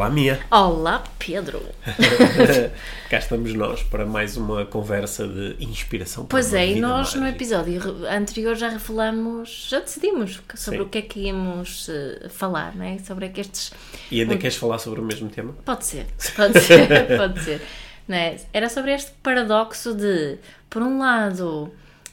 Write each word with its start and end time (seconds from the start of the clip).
Olá, 0.00 0.08
Mia. 0.08 0.40
Olá, 0.50 1.04
Pedro. 1.18 1.60
Cá 3.10 3.18
estamos 3.18 3.52
nós 3.52 3.82
para 3.82 4.06
mais 4.06 4.34
uma 4.34 4.64
conversa 4.64 5.28
de 5.28 5.62
inspiração. 5.62 6.24
para 6.24 6.36
Pois 6.38 6.54
é, 6.54 6.68
e 6.68 6.80
nós 6.80 7.12
no 7.12 7.20
mágica. 7.20 7.36
episódio 7.36 8.08
anterior 8.08 8.56
já 8.56 8.78
falamos, 8.78 9.66
já 9.68 9.78
decidimos 9.80 10.40
sobre 10.54 10.78
Sim. 10.78 10.84
o 10.86 10.88
que 10.88 10.96
é 10.96 11.02
que 11.02 11.20
íamos 11.26 11.90
eh, 11.90 12.30
falar, 12.30 12.74
não 12.74 12.86
é? 12.86 12.96
Sobre 13.00 13.28
que 13.28 13.42
estes. 13.42 13.74
E 14.10 14.22
ainda 14.22 14.38
queres 14.38 14.56
falar 14.56 14.78
sobre 14.78 15.02
o 15.02 15.04
mesmo 15.04 15.28
tema? 15.28 15.52
Pode 15.66 15.84
ser, 15.84 16.06
pode 16.34 16.58
ser, 16.60 16.88
pode 17.18 17.44
ser. 17.44 17.60
É? 18.08 18.36
Era 18.54 18.70
sobre 18.70 18.94
este 18.94 19.10
paradoxo 19.22 19.94
de, 19.94 20.38
por 20.70 20.80
um 20.80 20.98
lado, 20.98 21.70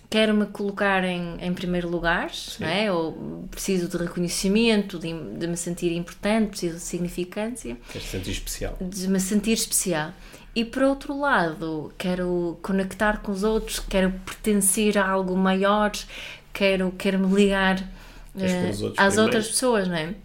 quero-me 0.10 0.46
colocar 0.48 1.04
em, 1.04 1.38
em 1.40 1.54
primeiro 1.54 1.90
lugar, 1.90 2.32
não 2.60 2.68
é? 2.68 2.92
Ou 2.92 3.48
preciso 3.52 3.88
de 3.88 3.98
reconhecimento, 3.98 4.98
de, 4.98 5.14
de 5.14 5.48
me 5.48 5.58
sentir 5.58 5.92
importante, 5.92 6.50
preciso 6.50 6.76
de 6.76 6.82
significância. 6.82 7.78
Queres 7.92 8.08
te 8.08 8.12
sentir 8.12 8.32
especial? 8.32 8.78
de 8.80 9.08
me 9.08 9.20
sentir 9.20 9.54
especial. 9.54 10.14
E 10.56 10.66
por 10.66 10.84
outro 10.84 11.20
lado, 11.20 11.94
quero 11.98 12.58
conectar 12.62 13.22
com 13.22 13.32
os 13.32 13.44
outros, 13.44 13.80
quero 13.80 14.12
pertencer 14.26 14.98
a 14.98 15.08
algo 15.08 15.36
maior, 15.36 15.92
quero, 16.52 16.92
quero 16.98 17.20
me 17.20 17.36
ligar 17.36 17.84
outros 18.34 18.84
às 18.98 19.14
primeiro. 19.14 19.22
outras 19.22 19.48
pessoas, 19.48 19.88
não 19.88 19.96
é? 19.96 20.16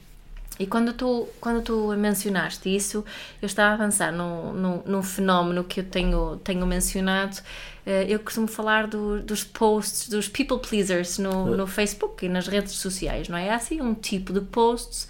E 0.58 0.66
quando 0.66 0.92
tu, 0.92 1.26
quando 1.40 1.62
tu 1.62 1.88
mencionaste 1.96 2.68
isso, 2.74 3.04
eu 3.40 3.46
estava 3.46 3.74
a 3.74 3.86
pensar 3.86 4.12
num, 4.12 4.52
num, 4.52 4.82
num 4.84 5.02
fenómeno 5.02 5.64
que 5.64 5.80
eu 5.80 5.84
tenho, 5.84 6.36
tenho 6.44 6.66
mencionado. 6.66 7.38
Eh, 7.86 8.06
Eu 8.08 8.20
costumo 8.20 8.46
falar 8.46 8.86
do- 8.86 9.20
dos 9.22 9.42
posts, 9.42 10.08
dos 10.08 10.28
people 10.28 10.58
pleasers 10.58 11.18
no, 11.18 11.56
no 11.56 11.66
Facebook 11.66 12.24
e 12.26 12.28
nas 12.28 12.46
redes 12.46 12.72
sociais, 12.74 13.28
não 13.28 13.36
é? 13.38 13.48
Há 13.50 13.56
assim 13.56 13.80
um 13.80 13.94
tipo 13.94 14.32
de 14.32 14.40
posts 14.42 15.08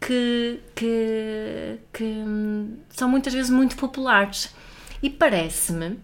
que, 0.00 0.60
que, 0.74 1.78
que 1.92 2.04
hum, 2.04 2.76
são 2.90 3.08
muitas 3.08 3.32
vezes 3.32 3.50
muito 3.50 3.76
populares. 3.76 4.54
E 5.02 5.08
parece-me 5.10 5.98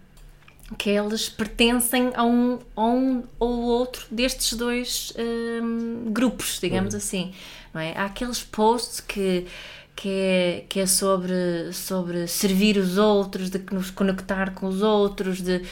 que 0.77 0.91
eles 0.91 1.29
pertencem 1.29 2.11
a 2.15 2.25
um, 2.25 2.59
a 2.75 2.85
um 2.85 3.23
ou 3.39 3.63
outro 3.63 4.05
destes 4.11 4.55
dois 4.55 5.13
hum, 5.17 6.07
grupos, 6.11 6.59
digamos 6.61 6.95
assim. 6.95 7.33
Não 7.73 7.81
é? 7.81 7.93
Há 7.97 8.07
aqueles 8.07 8.43
posts 8.43 9.01
que, 9.01 9.47
que, 9.95 10.09
é, 10.09 10.65
que 10.69 10.81
é 10.81 10.87
sobre, 10.87 11.73
sobre 11.73 12.27
servir 12.27 12.79
os 12.79 12.99
outros, 12.99 13.49
de 13.49 13.63
nos 13.71 13.91
conectar 13.91 14.55
com 14.55 14.67
os 14.67 14.83
outros, 14.83 15.41
de, 15.41 15.63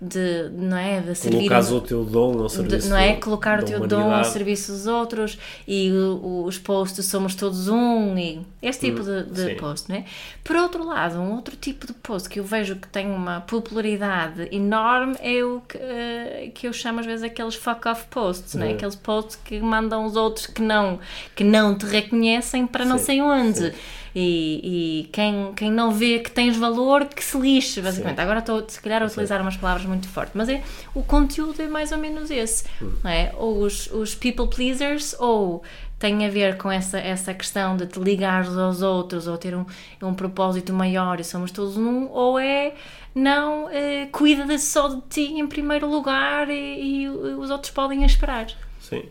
de, 0.00 0.48
não 0.52 0.76
é? 0.76 1.00
de 1.00 1.14
servir 1.14 1.38
Colocares 1.40 1.70
o 1.70 1.80
teu 1.82 2.04
dom 2.04 2.38
ao 2.40 2.46
de- 2.46 2.52
serviço 2.52 2.88
não 2.88 2.96
é? 2.96 3.16
Colocar 3.16 3.60
o 3.60 3.64
teu 3.64 3.86
dom 3.86 3.96
ao 3.96 4.02
humanidade. 4.06 4.32
serviço 4.32 4.72
dos 4.72 4.86
outros 4.86 5.38
e 5.68 5.90
o- 5.92 6.44
os 6.46 6.58
posts 6.58 7.04
somos 7.06 7.34
todos 7.34 7.68
um 7.68 8.16
e 8.16 8.40
este 8.62 8.86
tipo 8.86 9.02
de, 9.02 9.24
de 9.24 9.42
Hum, 9.42 9.48
sim. 9.48 9.56
post, 9.56 9.88
não 9.90 9.96
é? 9.96 10.04
Por 10.42 10.56
outro 10.56 10.84
lado, 10.86 11.18
um 11.18 11.34
outro 11.34 11.54
tipo 11.56 11.86
de 11.86 11.92
post 11.92 12.28
que 12.28 12.40
eu 12.40 12.44
vejo 12.44 12.76
que 12.76 12.88
tem 12.88 13.06
uma 13.10 13.42
popularidade 13.42 14.48
enorme 14.50 15.16
é 15.20 15.44
o 15.44 15.60
que, 15.68 15.76
eh, 15.78 16.50
que 16.54 16.66
eu 16.66 16.72
chamo 16.72 17.00
às 17.00 17.06
vezes 17.06 17.22
aqueles 17.22 17.54
fuck 17.54 17.86
off 17.88 18.04
posts, 18.10 18.54
não 18.54 18.64
é? 18.64 18.68
Uhum. 18.70 18.74
Aqueles 18.74 18.94
posts 18.96 19.36
que 19.44 19.60
mandam 19.60 20.04
os 20.06 20.16
outros 20.16 20.46
que 20.46 20.62
não, 20.62 20.98
que 21.36 21.44
não 21.44 21.76
te 21.76 21.84
reconhecem 21.86 22.66
para 22.66 22.84
não 22.84 22.98
Sim, 22.98 23.04
sei 23.04 23.20
onde. 23.20 23.58
sim. 23.70 23.72
E, 24.14 25.02
e 25.02 25.08
quem, 25.12 25.52
quem 25.54 25.70
não 25.70 25.92
vê 25.92 26.18
que 26.18 26.30
tens 26.30 26.56
valor, 26.56 27.04
que 27.04 27.22
se 27.22 27.38
lixe, 27.38 27.80
basicamente. 27.80 28.16
Sim. 28.16 28.22
Agora 28.22 28.40
estou, 28.40 28.64
se 28.68 28.80
calhar, 28.80 29.02
a 29.02 29.06
utilizar 29.06 29.40
umas 29.40 29.56
palavras 29.56 29.86
muito 29.86 30.08
fortes, 30.08 30.34
mas 30.34 30.48
é, 30.48 30.62
o 30.94 31.02
conteúdo 31.02 31.60
é 31.60 31.68
mais 31.68 31.92
ou 31.92 31.98
menos 31.98 32.30
esse, 32.30 32.64
não 32.80 33.10
é? 33.10 33.32
Ou 33.36 33.62
os, 33.62 33.90
os 33.92 34.14
people 34.14 34.48
pleasers, 34.48 35.14
ou 35.18 35.62
tem 35.98 36.26
a 36.26 36.30
ver 36.30 36.56
com 36.56 36.70
essa, 36.70 36.98
essa 36.98 37.34
questão 37.34 37.76
de 37.76 37.86
te 37.86 38.00
ligar 38.00 38.46
aos 38.46 38.82
outros, 38.82 39.26
ou 39.26 39.36
ter 39.36 39.54
um, 39.54 39.66
um 40.02 40.14
propósito 40.14 40.72
maior 40.72 41.20
e 41.20 41.24
somos 41.24 41.50
todos 41.50 41.76
um, 41.76 42.08
ou 42.10 42.38
é 42.38 42.72
não, 43.14 43.68
eh, 43.70 44.08
cuida 44.10 44.56
só 44.58 44.88
de 44.88 45.00
ti 45.10 45.24
em 45.34 45.46
primeiro 45.46 45.88
lugar 45.88 46.48
e, 46.48 47.02
e 47.02 47.08
os 47.08 47.50
outros 47.50 47.70
podem 47.72 48.04
esperar. 48.04 48.46
Sim, 48.80 49.02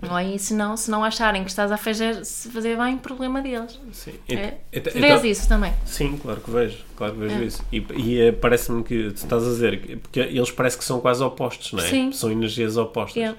Não 0.00 0.16
é? 0.16 0.32
E 0.34 0.38
se 0.38 0.54
não, 0.54 0.76
se 0.76 0.88
não 0.90 1.02
acharem 1.02 1.42
que 1.42 1.50
estás 1.50 1.72
a 1.72 1.76
fazer, 1.76 2.24
se 2.24 2.48
fazer 2.50 2.76
bem, 2.78 2.96
problema 2.96 3.42
deles. 3.42 3.80
sim. 3.92 4.14
É. 4.28 4.54
Então- 4.72 4.92
Vês 4.92 5.04
então- 5.04 5.24
isso 5.24 5.48
também? 5.48 5.72
Sim, 5.84 6.16
claro 6.18 6.40
que 6.40 6.50
vejo, 6.50 6.78
claro 6.94 7.14
que 7.14 7.18
vejo 7.20 7.34
É. 7.34 7.44
isso. 7.44 7.64
E, 7.72 7.84
e, 7.96 8.20
eh, 8.20 8.32
parece-me 8.32 8.84
que 8.84 9.08
tu 9.10 9.14
estás 9.16 9.42
a 9.44 9.48
dizer, 9.48 9.80
que- 9.80 9.96
porque 9.96 10.20
eles 10.20 10.52
parece 10.52 10.78
que 10.78 10.84
são 10.84 11.00
quase 11.00 11.22
opostos, 11.24 11.72
não 11.72 11.80
é? 11.82 11.88
Sim. 11.88 12.12
São 12.12 12.30
energias 12.30 12.76
opostas. 12.76 13.16
Yeah. 13.16 13.38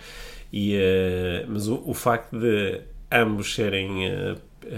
E, 0.51 0.75
eh, 0.75 1.45
mas 1.47 1.67
o, 1.69 1.81
o 1.85 1.93
facto 1.93 2.37
de 2.37 2.81
ambos 3.09 3.55
serem, 3.55 4.05
eh, 4.07 4.35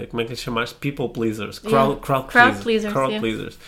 como 0.08 0.20
é 0.20 0.24
que 0.24 0.30
lhes 0.30 0.40
chamaste? 0.40 0.76
People 0.76 1.08
pleasers, 1.08 1.58
crowd, 1.58 1.74
Yeah. 1.74 2.00
crowd, 2.00 2.28
Crowd 2.28 2.62
pleasers, 2.62 2.62
pleasers, 2.62 2.92
crowd 2.92 3.12
yeah. 3.12 3.20
pleasers. 3.20 3.58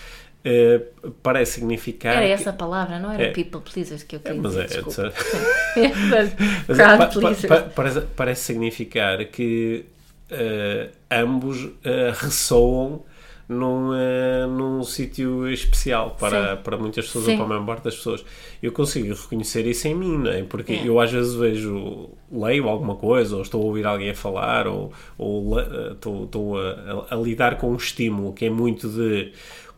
Eh, 0.47 0.83
parece 1.23 1.53
significar 1.53 2.17
Era 2.17 2.27
essa 2.27 2.51
a 2.51 2.53
palavra, 2.53 2.99
não 2.99 3.11
era 3.11 3.23
É. 3.25 3.31
people 3.31 3.61
pleasers 3.63 4.03
que 4.03 4.17
eu 4.17 4.21
queria 4.21 4.43
mas 4.43 4.55
é, 4.57 4.65
dizer, 4.65 4.79
é, 4.79 4.83
desculpa. 4.83 5.13
Mas 6.11 6.35
Mas 6.69 6.79
é, 6.79 6.83
Crowd 6.85 6.99
pa- 6.99 7.07
pa- 7.07 7.21
pleasers. 7.21 7.47
pa- 7.47 7.63
parece, 7.75 8.01
parece 8.15 8.43
significar 8.43 9.25
que 9.27 9.87
eh, 10.31 10.91
ambos 11.11 11.67
eh, 11.83 12.13
ressoam 12.15 13.03
num, 13.49 13.95
eh, 13.95 14.47
num 14.47 14.83
sítio 14.85 15.49
especial 15.51 16.17
para, 16.19 16.57
Sim. 16.57 16.63
para 16.63 16.77
muitas 16.79 17.07
pessoas 17.07 17.25
Sim. 17.27 17.31
ou 17.33 17.37
para 17.39 17.45
a 17.47 17.49
maior 17.49 17.65
parte 17.67 17.85
das 17.85 17.97
pessoas. 17.97 18.25
Eu 18.63 18.73
consigo 18.73 19.15
reconhecer 19.15 19.67
isso 19.67 19.87
em 19.89 19.95
mim, 19.95 20.17
não 20.19 20.31
é? 20.31 20.43
Porque 20.43 20.73
É. 20.75 20.87
eu 20.89 20.99
às 21.01 21.11
vezes 21.13 21.35
vejo, 21.35 22.11
leio 22.33 22.69
alguma 22.69 22.97
coisa, 22.97 23.37
ou 23.37 23.43
estou 23.43 23.63
a 23.63 23.65
ouvir 23.65 23.87
alguém 23.87 24.11
a 24.11 24.15
falar, 24.15 24.67
ou, 24.67 24.93
ou 25.19 25.59
eh, 25.61 25.93
estou, 25.93 26.25
estou 26.25 26.59
a, 26.59 27.07
a- 27.11 27.15
a 27.15 27.17
lidar 27.17 27.57
com 27.57 27.71
um 27.71 27.77
estímulo 27.77 28.33
que 28.35 28.45
é 28.47 28.51
muito 28.51 28.89
de 28.89 29.33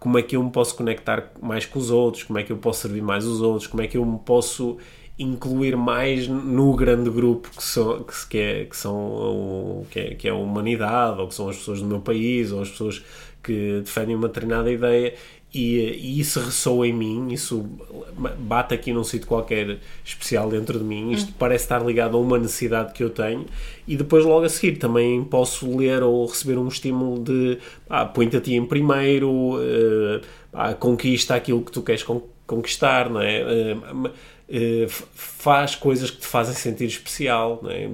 como 0.06 0.18
é 0.18 0.22
que 0.22 0.36
eu 0.36 0.44
me 0.44 0.52
posso 0.52 0.76
conectar 0.76 1.32
mais 1.42 1.66
com 1.66 1.80
os 1.80 1.90
outros, 1.90 2.22
como 2.22 2.38
é 2.38 2.44
que 2.44 2.52
eu 2.52 2.56
posso 2.58 2.82
servir 2.82 3.02
mais 3.02 3.24
os 3.26 3.42
outros, 3.42 3.66
como 3.66 3.82
é 3.82 3.88
que 3.88 3.96
eu 3.96 4.04
me 4.06 4.20
posso 4.20 4.78
incluir 5.18 5.76
mais 5.76 6.28
no 6.28 6.76
grande 6.76 7.10
grupo 7.10 7.50
que 7.50 7.60
são, 7.60 8.04
que, 8.04 8.28
que, 8.28 8.38
é, 8.38 8.64
que 8.66 8.76
são 8.76 8.94
o, 8.94 9.86
que, 9.90 9.98
é, 9.98 10.14
que 10.14 10.28
é 10.28 10.30
a 10.30 10.34
humanidade, 10.36 11.20
ou 11.20 11.26
que 11.26 11.34
são 11.34 11.48
as 11.48 11.56
pessoas 11.56 11.80
do 11.80 11.88
meu 11.88 11.98
país, 11.98 12.52
ou 12.52 12.62
as 12.62 12.70
pessoas 12.70 13.04
que 13.42 13.80
defendem 13.80 14.14
uma 14.14 14.28
determinada 14.28 14.70
ideia, 14.70 15.12
e, 15.54 15.78
e 15.78 16.20
isso 16.20 16.38
ressoa 16.40 16.86
em 16.86 16.92
mim, 16.92 17.28
isso 17.32 17.64
bate 18.38 18.74
aqui 18.74 18.92
num 18.92 19.04
sítio 19.04 19.26
qualquer 19.26 19.78
especial 20.04 20.50
dentro 20.50 20.78
de 20.78 20.84
mim, 20.84 21.12
isto 21.12 21.32
parece 21.38 21.64
estar 21.64 21.84
ligado 21.84 22.16
a 22.16 22.20
uma 22.20 22.38
necessidade 22.38 22.92
que 22.92 23.02
eu 23.02 23.08
tenho, 23.10 23.46
e 23.88 23.96
depois 23.96 24.24
logo 24.24 24.44
a 24.44 24.48
seguir 24.48 24.76
também 24.78 25.24
posso 25.24 25.74
ler 25.76 26.02
ou 26.02 26.26
receber 26.26 26.58
um 26.58 26.68
estímulo 26.68 27.22
de 27.22 27.58
ah, 27.88 28.04
põe-te 28.04 28.36
a 28.36 28.40
ti 28.40 28.54
em 28.54 28.66
primeiro, 28.66 29.58
eh, 29.62 30.20
ah, 30.52 30.74
conquista 30.74 31.34
aquilo 31.34 31.62
que 31.62 31.72
tu 31.72 31.80
queres 31.82 32.02
con- 32.02 32.22
conquistar, 32.46 33.08
não 33.08 33.20
é? 33.22 33.40
Eh, 34.48 34.84
f- 34.84 35.04
faz 35.14 35.74
coisas 35.74 36.10
que 36.10 36.18
te 36.18 36.26
fazem 36.26 36.54
sentir 36.54 36.84
especial, 36.86 37.60
não 37.62 37.70
é? 37.70 37.88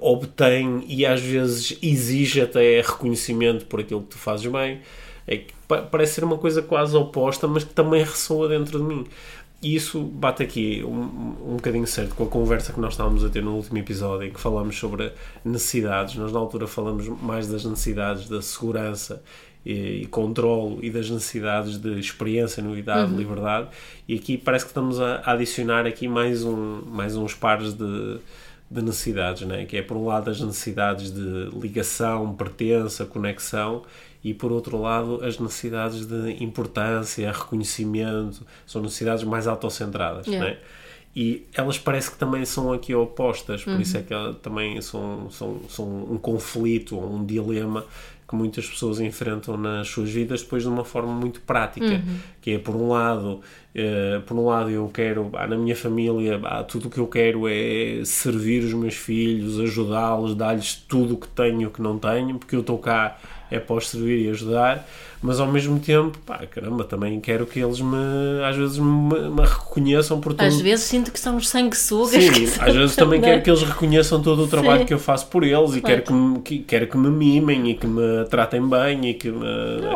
Obtém 0.00 0.84
e 0.86 1.06
às 1.06 1.20
vezes 1.20 1.76
exige 1.82 2.40
até 2.40 2.80
reconhecimento 2.82 3.64
por 3.66 3.80
aquilo 3.80 4.02
que 4.02 4.08
tu 4.08 4.18
fazes 4.18 4.46
bem. 4.46 4.80
É 5.28 5.36
que 5.36 5.52
pa- 5.68 5.82
parece 5.82 6.14
ser 6.14 6.24
uma 6.24 6.38
coisa 6.38 6.62
quase 6.62 6.96
oposta, 6.96 7.46
mas 7.46 7.62
que 7.64 7.74
também 7.74 8.02
ressoa 8.02 8.48
dentro 8.48 8.78
de 8.78 8.84
mim. 8.84 9.06
E 9.60 9.74
isso 9.74 10.00
bate 10.00 10.42
aqui 10.42 10.84
um, 10.84 10.90
um 11.52 11.56
bocadinho 11.56 11.86
certo 11.86 12.14
com 12.14 12.24
a 12.24 12.28
conversa 12.28 12.72
que 12.72 12.80
nós 12.80 12.92
estávamos 12.94 13.24
a 13.24 13.28
ter 13.28 13.42
no 13.42 13.56
último 13.56 13.76
episódio, 13.78 14.28
em 14.28 14.30
que 14.32 14.40
falamos 14.40 14.78
sobre 14.78 15.12
necessidades. 15.44 16.14
Nós, 16.14 16.32
na 16.32 16.38
altura, 16.38 16.66
falamos 16.66 17.08
mais 17.20 17.48
das 17.48 17.64
necessidades 17.64 18.28
da 18.28 18.40
segurança 18.40 19.20
e, 19.66 20.02
e 20.02 20.06
controlo 20.06 20.78
e 20.80 20.90
das 20.90 21.10
necessidades 21.10 21.76
de 21.76 21.98
experiência, 21.98 22.62
novidade, 22.62 23.12
liberdade. 23.12 23.68
E 24.06 24.14
aqui 24.14 24.38
parece 24.38 24.64
que 24.64 24.70
estamos 24.70 25.00
a, 25.00 25.16
a 25.24 25.32
adicionar 25.32 25.86
aqui 25.86 26.06
mais, 26.06 26.44
um, 26.44 26.80
mais 26.86 27.16
uns 27.16 27.34
pares 27.34 27.72
de, 27.74 28.18
de 28.70 28.80
necessidades, 28.82 29.42
né? 29.42 29.64
que 29.64 29.76
é 29.76 29.82
por 29.82 29.96
um 29.96 30.06
lado 30.06 30.30
as 30.30 30.40
necessidades 30.40 31.10
de 31.10 31.50
ligação, 31.60 32.32
pertença, 32.32 33.04
conexão 33.04 33.82
e 34.22 34.34
por 34.34 34.50
outro 34.52 34.80
lado 34.80 35.24
as 35.24 35.38
necessidades 35.38 36.06
de 36.06 36.42
importância, 36.42 37.30
reconhecimento, 37.30 38.46
são 38.66 38.82
necessidades 38.82 39.24
mais 39.24 39.46
autocentradas, 39.46 40.26
Yeah. 40.26 40.50
né? 40.50 40.58
E 41.16 41.46
elas 41.54 41.78
parece 41.78 42.12
que 42.12 42.18
também 42.18 42.44
são 42.44 42.72
aqui 42.72 42.94
opostas, 42.94 43.64
por 43.64 43.80
isso 43.80 43.96
é 43.96 44.02
que 44.02 44.12
elas 44.12 44.36
também 44.36 44.80
são, 44.80 45.28
são, 45.30 45.60
são 45.68 45.86
um 45.86 46.16
conflito 46.18 46.96
um 46.96 47.24
dilema 47.24 47.84
que 48.28 48.36
muitas 48.36 48.68
pessoas 48.68 49.00
enfrentam 49.00 49.56
nas 49.56 49.88
suas 49.88 50.10
vidas 50.10 50.42
depois 50.42 50.62
de 50.62 50.68
uma 50.68 50.84
forma 50.84 51.12
muito 51.12 51.40
prática, 51.40 52.02
que 52.42 52.52
é 52.52 52.58
por 52.58 52.76
um 52.76 52.90
lado, 52.90 53.40
eh, 53.74 54.20
por 54.26 54.36
um 54.36 54.44
lado 54.46 54.68
eu 54.70 54.86
quero, 54.92 55.30
ah, 55.32 55.46
na 55.46 55.56
minha 55.56 55.74
família, 55.74 56.38
ah, 56.44 56.62
tudo 56.62 56.88
o 56.88 56.90
que 56.90 56.98
eu 56.98 57.06
quero 57.06 57.48
é 57.48 58.02
servir 58.04 58.62
os 58.62 58.74
meus 58.74 58.94
filhos, 58.94 59.58
ajudá-los, 59.58 60.34
dar-lhes 60.34 60.74
tudo 60.74 61.14
o 61.14 61.16
que 61.16 61.26
tenho 61.28 61.62
e 61.62 61.66
o 61.66 61.70
que 61.70 61.80
não 61.80 61.98
tenho, 61.98 62.38
porque 62.38 62.54
eu 62.54 62.60
estou 62.60 62.78
cá 62.78 63.16
é 63.50 63.58
para 63.58 63.76
os 63.76 63.88
servir 63.88 64.26
e 64.26 64.30
ajudar, 64.30 64.86
mas 65.22 65.40
ao 65.40 65.46
mesmo 65.50 65.80
tempo, 65.80 66.16
pá, 66.24 66.38
caramba, 66.46 66.84
também 66.84 67.20
quero 67.20 67.44
que 67.46 67.58
eles 67.58 67.80
me, 67.80 67.96
às 68.48 68.56
vezes, 68.56 68.78
me, 68.78 68.84
me 69.30 69.42
reconheçam 69.42 70.20
por 70.20 70.32
tudo. 70.32 70.42
Às 70.46 70.60
vezes 70.60 70.84
sinto 70.84 71.10
que 71.10 71.18
são 71.18 71.36
os 71.36 71.48
sanguessugas. 71.48 72.22
Sim, 72.22 72.44
às 72.60 72.74
vezes 72.74 72.94
também 72.96 73.20
também. 73.20 73.20
quero 73.32 73.42
que 73.42 73.50
eles 73.50 73.62
reconheçam 73.62 74.22
todo 74.22 74.44
o 74.44 74.46
trabalho 74.48 74.80
Sim. 74.80 74.86
que 74.86 74.94
eu 74.94 74.98
faço 74.98 75.26
por 75.26 75.42
eles 75.42 75.74
e 75.74 75.80
Claro. 75.80 75.82
quero 75.82 76.02
que, 76.02 76.12
me, 76.12 76.38
que, 76.40 76.58
quero 76.60 76.86
que 76.86 76.96
me 76.96 77.10
mimem 77.10 77.70
e 77.70 77.74
que 77.74 77.86
me 77.86 78.24
tratem 78.30 78.66
bem 78.68 79.10
e 79.10 79.14
que 79.14 79.30
me, 79.30 79.46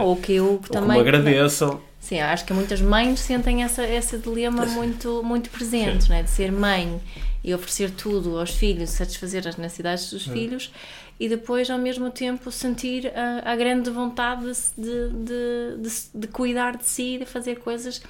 Ou 0.01 0.17
que 0.17 0.33
eu 0.35 0.47
ou 0.53 0.59
que 0.59 0.71
também. 0.71 0.93
me 0.97 1.01
agradeçam. 1.01 1.81
Sim, 2.03 2.19
acho 2.21 2.45
que 2.45 2.53
muitas 2.53 2.81
mães 2.81 3.21
sentem 3.21 3.63
essa, 3.63 3.87
esse 3.87 4.19
dilema 4.19 4.67
muito, 4.67 5.23
muito 5.23 5.49
presente, 5.49 6.11
não 6.11 6.17
é? 6.17 6.23
de 6.25 6.31
ser 6.31 6.51
mãe 6.51 7.01
e 7.45 7.55
oferecer 7.55 7.93
tudo 7.93 8.39
aos 8.39 8.51
filhos, 8.51 8.91
satisfazer 8.91 9.47
as 9.47 9.57
necessidades 9.57 10.11
dos 10.11 10.27
filhos 10.27 10.73
e 11.19 11.29
depois, 11.29 11.71
ao 11.71 11.79
mesmo 11.79 12.11
tempo, 12.11 12.51
sentir 12.51 13.13
a, 13.17 13.53
a 13.53 13.57
grande 13.57 13.89
vontade 13.89 14.45
de, 14.77 15.09
de, 15.11 15.77
de, 15.79 15.91
de 16.13 16.27
cuidar 16.27 16.77
de 16.77 16.85
si 16.85 17.15
e 17.15 17.19
de 17.19 17.25
fazer 17.25 17.61
coisas 17.61 18.03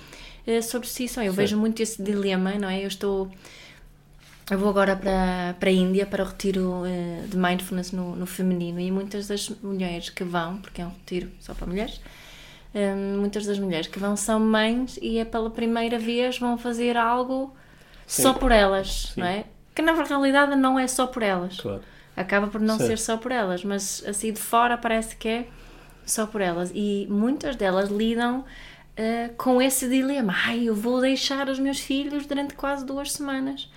eh, 0.47 0.63
sobre 0.63 0.89
si 0.89 1.07
só. 1.07 1.23
Eu 1.23 1.35
vejo 1.35 1.59
muito 1.59 1.83
esse 1.83 2.03
dilema, 2.03 2.53
não 2.53 2.71
é? 2.71 2.83
Eu 2.83 2.89
estou. 2.89 3.31
Eu 4.51 4.59
vou 4.59 4.71
agora 4.71 4.97
para, 4.97 5.55
para 5.61 5.69
a 5.69 5.73
Índia 5.73 6.07
para 6.07 6.25
o 6.25 6.27
retiro 6.27 6.85
eh, 6.87 7.25
de 7.29 7.37
mindfulness 7.37 7.93
no, 7.93 8.17
no 8.17 8.25
feminino 8.27 8.81
e 8.81 8.91
muitas 8.91 9.27
das 9.29 9.51
mulheres 9.63 10.09
que 10.09 10.25
vão, 10.25 10.57
porque 10.57 10.81
é 10.81 10.87
um 10.87 10.91
retiro 10.91 11.31
só 11.39 11.53
para 11.53 11.67
mulheres, 11.67 12.01
Hum, 12.75 13.19
muitas 13.21 13.45
das 13.45 13.59
mulheres 13.59 13.87
que 13.87 13.99
vão 13.99 14.17
são 14.17 14.41
mães 14.41 14.99
e 15.03 15.19
é 15.19 15.25
pela 15.25 15.51
primeira 15.51 15.99
vez 15.99 16.39
vão 16.39 16.57
fazer 16.57 16.97
algo 16.97 17.55
Sim. 18.07 18.23
só 18.23 18.33
por 18.33 18.51
elas, 18.51 19.13
não 19.17 19.27
é? 19.27 19.45
Que 19.75 19.83
na 19.83 19.93
realidade 19.93 20.57
não 20.57 20.79
é 20.79 20.87
só 20.87 21.07
por 21.07 21.23
elas. 21.23 21.59
Claro. 21.61 21.83
Acaba 22.17 22.47
por 22.47 22.61
não 22.61 22.79
Sim. 22.79 22.87
ser 22.87 22.99
só 22.99 23.17
por 23.19 23.31
elas, 23.33 23.63
mas 23.65 24.03
assim 24.07 24.33
de 24.33 24.41
fora 24.41 24.77
parece 24.79 25.17
que 25.17 25.29
é 25.29 25.47
só 26.07 26.27
por 26.27 26.41
elas. 26.41 26.71
E 26.75 27.07
muitas 27.11 27.57
delas 27.57 27.91
lidam 27.91 28.45
eh, 28.97 29.31
com 29.37 29.61
esse 29.61 29.89
dilema. 29.89 30.35
Ai, 30.47 30.65
eu 30.65 30.75
vou 30.75 31.01
deixar 31.01 31.49
os 31.49 31.59
meus 31.59 31.79
filhos 31.81 32.25
durante 32.27 32.55
quase 32.55 32.85
duas 32.87 33.13
semanas. 33.13 33.69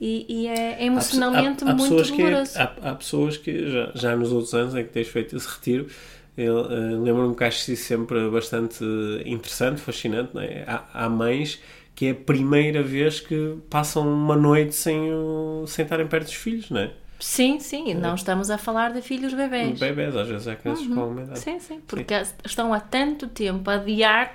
E, 0.00 0.24
e 0.28 0.46
é 0.46 0.82
emocionalmente 0.84 1.62
Há- 1.62 1.68
há- 1.68 1.70
há 1.72 1.74
muito 1.74 2.02
que- 2.04 2.16
doloroso. 2.22 2.58
há, 2.58 2.90
há 2.90 2.94
pessoas 2.94 3.36
que 3.36 3.70
já, 3.70 3.92
já 3.94 4.16
nos 4.16 4.32
outros 4.32 4.54
anos 4.54 4.74
em 4.74 4.82
que 4.84 4.90
tens 4.90 5.08
feito 5.08 5.36
esse 5.36 5.46
retiro, 5.46 5.88
eu 6.36 6.66
eh, 6.70 6.96
lembro-me 6.96 7.34
que 7.34 7.44
acho 7.44 7.70
isso 7.72 7.84
sempre 7.84 8.28
bastante 8.30 8.84
interessante, 9.26 9.80
fascinante. 9.80 10.34
Não 10.34 10.42
é? 10.42 10.64
há, 10.66 11.04
há 11.04 11.08
mães 11.08 11.60
que 11.94 12.06
é 12.06 12.10
a 12.12 12.14
primeira 12.14 12.82
vez 12.82 13.20
que 13.20 13.58
passam 13.68 14.08
uma 14.10 14.36
noite 14.36 14.74
sem, 14.74 15.12
o- 15.12 15.64
sem 15.66 15.82
estarem 15.84 16.06
perto 16.06 16.24
dos 16.26 16.34
filhos, 16.34 16.70
não 16.70 16.80
é? 16.80 16.92
Sim, 17.18 17.60
sim, 17.60 17.90
e 17.90 17.94
não 17.94 18.14
estamos 18.14 18.48
a 18.50 18.56
falar 18.56 18.92
de 18.94 19.02
filhos 19.02 19.34
bebés. 19.34 19.78
Bebés, 19.78 20.16
às 20.16 20.26
vezes 20.26 20.46
é 20.46 20.56
crianças 20.56 20.86
com 20.86 21.00
alguma 21.00 21.20
idade. 21.22 21.38
Uhum. 21.38 21.44
Sim, 21.44 21.58
sim, 21.60 21.80
porque 21.86 22.14
estão 22.44 22.72
há 22.72 22.80
tanto 22.80 23.28
tempo 23.28 23.68
a 23.68 23.74
adiar 23.74 24.32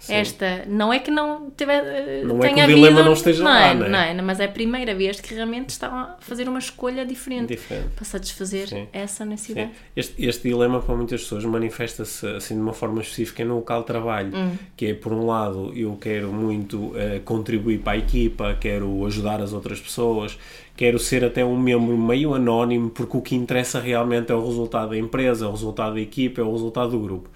Sim. 0.00 0.14
esta. 0.14 0.64
Não 0.68 0.92
é 0.92 0.98
que 0.98 1.10
não 1.10 1.50
tiver, 1.56 1.82
eh, 1.84 2.22
Não 2.24 2.38
é 2.38 2.48
tenha 2.48 2.66
que 2.66 2.72
o 2.72 2.74
dilema 2.74 2.86
havido- 2.98 3.04
não 3.04 3.12
esteja 3.12 3.42
não 3.42 3.50
lá, 3.50 3.66
é, 3.68 3.74
não 3.74 3.86
é? 3.86 3.88
não 3.88 3.98
é? 3.98 4.22
Mas 4.22 4.40
é 4.40 4.44
a 4.44 4.48
primeira 4.48 4.94
vez 4.94 5.20
que 5.20 5.34
realmente 5.34 5.70
estão 5.70 5.90
a 5.94 6.16
fazer 6.20 6.48
uma 6.48 6.58
escolha 6.58 7.04
diferente 7.04 7.48
Diferente. 7.48 7.88
para 7.96 8.04
satisfazer 8.04 8.68
Sim. 8.68 8.86
essa 8.92 9.24
necessidade. 9.24 9.70
Este, 9.96 10.24
este 10.24 10.48
dilema 10.48 10.80
para 10.80 10.94
muitas 10.94 11.22
pessoas 11.22 11.44
manifesta-se 11.44 12.26
assim 12.28 12.54
de 12.54 12.60
uma 12.60 12.72
forma 12.72 13.00
específica 13.00 13.44
no 13.44 13.56
local 13.56 13.80
de 13.80 13.86
trabalho, 13.86 14.32
que 14.76 14.86
é 14.86 14.94
por 14.94 15.12
um 15.12 15.26
lado 15.26 15.72
eu 15.76 15.96
quero 16.00 16.28
muito 16.32 16.92
eh, 16.96 17.20
contribuir 17.24 17.78
para 17.78 17.92
a 17.92 17.96
equipa, 17.98 18.56
quero 18.60 19.04
ajudar 19.06 19.40
as 19.40 19.52
outras 19.52 19.80
pessoas, 19.80 20.38
quero 20.76 20.98
ser 20.98 21.24
até 21.24 21.44
um 21.44 21.58
membro 21.58 21.98
meio 21.98 22.34
anónimo, 22.34 22.88
porque 22.90 23.16
o 23.16 23.20
que 23.20 23.34
interessa 23.34 23.80
realmente 23.80 24.30
é 24.30 24.34
o 24.34 24.46
resultado 24.46 24.90
da 24.90 24.96
empresa, 24.98 25.44
é 25.44 25.48
o 25.48 25.50
resultado 25.50 25.94
da 25.94 26.00
equipa, 26.00 26.40
é 26.40 26.44
o 26.44 26.52
resultado 26.52 26.90
do 26.90 27.00
grupo. 27.00 27.28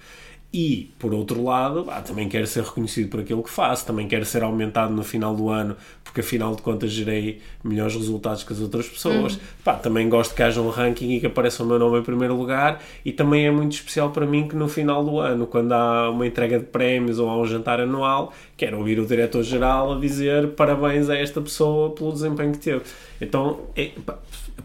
E, 0.55 0.91
por 0.99 1.15
outro 1.15 1.43
lado, 1.43 1.87
ah, 1.89 1.99
também 1.99 2.29
quero 2.29 2.45
ser 2.45 2.63
reconhecido 2.63 3.09
por 3.09 3.21
aquilo 3.21 3.41
que 3.41 3.49
faço, 3.49 3.87
também 3.87 4.07
quero 4.07 4.23
ser 4.23 4.43
aumentado 4.43 4.93
no 4.93 5.03
final 5.03 5.33
do 5.35 5.49
ano, 5.49 5.75
porque 6.03 6.19
afinal 6.21 6.55
de 6.55 6.61
contas 6.61 6.91
gerei 6.91 7.41
melhores 7.63 7.95
resultados 7.95 8.43
que 8.43 8.53
as 8.53 8.59
outras 8.59 8.87
pessoas. 8.87 9.39
Pá, 9.63 9.73
também 9.73 10.07
gosto 10.07 10.35
que 10.35 10.43
haja 10.43 10.61
um 10.61 10.69
ranking 10.69 11.09
e 11.13 11.19
que 11.19 11.25
apareça 11.25 11.63
o 11.63 11.65
meu 11.65 11.79
nome 11.79 11.97
em 11.97 12.03
primeiro 12.03 12.35
lugar. 12.35 12.79
E 13.03 13.11
também 13.11 13.47
é 13.47 13.51
muito 13.51 13.71
especial 13.71 14.11
para 14.11 14.27
mim 14.27 14.47
que 14.47 14.55
no 14.55 14.67
final 14.67 15.03
do 15.03 15.19
ano, 15.19 15.47
quando 15.47 15.71
há 15.71 16.11
uma 16.11 16.27
entrega 16.27 16.59
de 16.59 16.65
prémios 16.65 17.17
ou 17.17 17.27
há 17.27 17.35
um 17.35 17.47
jantar 17.47 17.79
anual, 17.79 18.31
quero 18.55 18.77
ouvir 18.77 18.99
o 18.99 19.07
diretor-geral 19.07 19.93
a 19.93 19.99
dizer 19.99 20.49
parabéns 20.49 21.09
a 21.09 21.17
esta 21.17 21.41
pessoa 21.41 21.89
pelo 21.95 22.11
desempenho 22.11 22.51
que 22.51 22.59
teve. 22.59 22.83
Então, 23.19 23.61
é- 23.75 23.89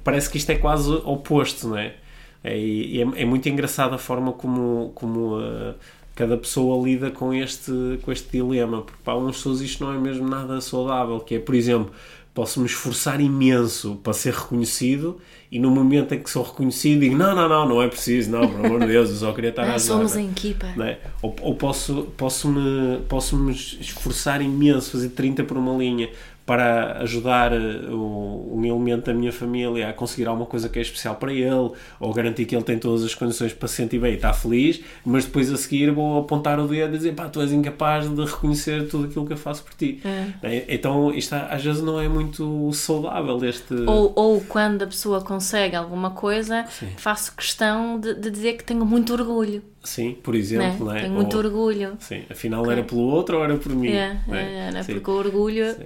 parece 0.04 0.28
que 0.28 0.36
isto 0.36 0.50
é 0.50 0.56
quase 0.56 0.90
oposto, 1.04 1.68
não 1.68 1.78
é? 1.78 1.94
É, 2.42 2.56
e 2.58 3.00
é, 3.02 3.22
é 3.22 3.24
muito 3.24 3.48
engraçada 3.48 3.96
a 3.96 3.98
forma 3.98 4.32
como, 4.32 4.92
como 4.94 5.38
uh, 5.38 5.74
cada 6.14 6.36
pessoa 6.36 6.84
lida 6.86 7.10
com 7.10 7.34
este, 7.34 7.72
com 8.02 8.12
este 8.12 8.28
dilema, 8.30 8.82
porque 8.82 9.00
para 9.04 9.16
umas 9.16 9.36
pessoas 9.36 9.60
isto 9.60 9.84
não 9.84 9.92
é 9.92 9.98
mesmo 9.98 10.28
nada 10.28 10.60
saudável, 10.60 11.18
que 11.20 11.34
é, 11.34 11.38
por 11.38 11.54
exemplo, 11.54 11.90
posso 12.32 12.60
me 12.60 12.66
esforçar 12.66 13.20
imenso 13.20 13.96
para 14.04 14.12
ser 14.12 14.32
reconhecido 14.32 15.18
e 15.50 15.58
no 15.58 15.70
momento 15.72 16.14
em 16.14 16.20
que 16.20 16.30
sou 16.30 16.44
reconhecido 16.44 17.00
digo, 17.00 17.16
não, 17.16 17.34
não, 17.34 17.48
não, 17.48 17.68
não 17.68 17.82
é 17.82 17.88
preciso, 17.88 18.30
não, 18.30 18.46
por 18.48 18.64
amor 18.64 18.80
de 18.80 18.86
Deus, 18.86 19.10
eu 19.10 19.16
só 19.16 19.32
queria 19.32 19.50
estar 19.50 19.62
a 19.64 19.72
Ah, 19.72 19.74
ajudar. 19.74 19.94
somos 19.94 20.12
não 20.14 20.20
é? 20.20 20.24
em 20.24 20.30
equipa. 20.30 20.66
Não 20.76 20.84
é? 20.84 20.98
Ou, 21.20 21.34
ou 21.40 21.54
posso, 21.56 22.06
posso, 22.16 22.48
me, 22.48 22.98
posso 23.08 23.36
me 23.36 23.52
esforçar 23.52 24.40
imenso, 24.40 24.92
fazer 24.92 25.08
30 25.10 25.42
por 25.44 25.56
uma 25.56 25.76
linha 25.76 26.08
para 26.48 27.02
ajudar 27.02 27.52
eh, 27.52 27.58
um 27.92 28.64
elemento 28.64 29.04
da 29.04 29.12
minha 29.12 29.30
família 29.30 29.90
a 29.90 29.92
conseguir 29.92 30.26
alguma 30.26 30.46
coisa 30.46 30.66
que 30.66 30.78
é 30.78 30.82
especial 30.82 31.14
para 31.16 31.30
ele, 31.30 31.70
ou 32.00 32.12
garantir 32.14 32.46
que 32.46 32.56
ele 32.56 32.64
tem 32.64 32.78
todas 32.78 33.04
as 33.04 33.14
condições 33.14 33.52
para 33.52 33.68
se 33.68 33.74
sentir 33.74 33.98
bem 33.98 34.12
e 34.12 34.16
está 34.16 34.32
feliz, 34.32 34.80
mas 35.04 35.26
depois 35.26 35.52
a 35.52 35.58
seguir 35.58 35.90
vou 35.90 36.18
apontar 36.20 36.58
o 36.58 36.66
dedo 36.66 36.94
e 36.94 36.96
dizer 36.96 37.12
pá, 37.14 37.28
tu 37.28 37.42
és 37.42 37.52
incapaz 37.52 38.08
de 38.08 38.24
reconhecer 38.24 38.88
tudo 38.88 39.04
aquilo 39.04 39.26
que 39.26 39.34
eu 39.34 39.36
faço 39.36 39.62
por 39.62 39.74
ti. 39.74 40.00
É, 40.42 40.64
Então 40.68 41.12
isto 41.12 41.34
às 41.34 41.62
vezes 41.62 41.82
não 41.82 42.00
é 42.00 42.08
muito 42.08 42.72
saudável 42.72 43.44
este... 43.44 43.74
Ou, 43.86 44.12
ou 44.16 44.40
quando 44.40 44.84
a 44.84 44.86
pessoa 44.86 45.20
consegue 45.20 45.76
alguma 45.76 46.12
coisa, 46.12 46.64
faço 46.96 47.36
questão 47.36 48.00
de, 48.00 48.14
de 48.14 48.30
dizer 48.30 48.54
que 48.54 48.64
tenho 48.64 48.86
muito 48.86 49.12
orgulho. 49.12 49.62
Sim, 49.84 50.16
por 50.22 50.32
Né? 50.34 50.40
exemplo, 50.40 50.86
não 50.86 50.96
é? 50.96 51.02
Tenho 51.02 51.12
muito 51.14 51.36
Ou- 51.36 51.44
orgulho. 51.44 51.92
Sim, 52.00 52.22
afinal 52.30 52.68
era 52.70 52.82
pelo 52.82 53.02
outro 53.02 53.36
ou 53.38 53.44
era 53.44 53.54
por 53.56 53.72
mim? 53.74 53.88
É, 53.90 54.16
não 54.26 54.34
é? 54.34 54.70
né? 54.72 54.82
Sim. 54.82 54.94
porque 54.94 55.10
o 55.10 55.14
orgulho 55.14 55.76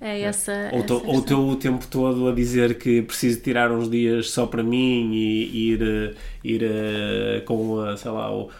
é 0.00 0.20
essa. 0.22 0.52
Ou, 0.70 0.80
essa 0.84 0.94
ou 1.06 1.20
estou 1.20 1.50
o 1.50 1.56
tempo 1.56 1.86
todo 1.86 2.28
a 2.28 2.34
dizer 2.34 2.78
que 2.78 3.02
preciso 3.02 3.40
tirar 3.40 3.70
uns 3.70 3.88
dias 3.90 4.30
só 4.30 4.46
para 4.46 4.62
mim 4.62 5.12
e, 5.14 5.44
e 5.46 5.70
ir, 5.72 5.82
eh, 5.82 6.14
ir 6.44 6.62
eh, 6.64 7.40
com, 7.46 7.80
a, 7.80 7.96
sei 7.96 8.10
lá, 8.10 8.30
o- 8.34 8.50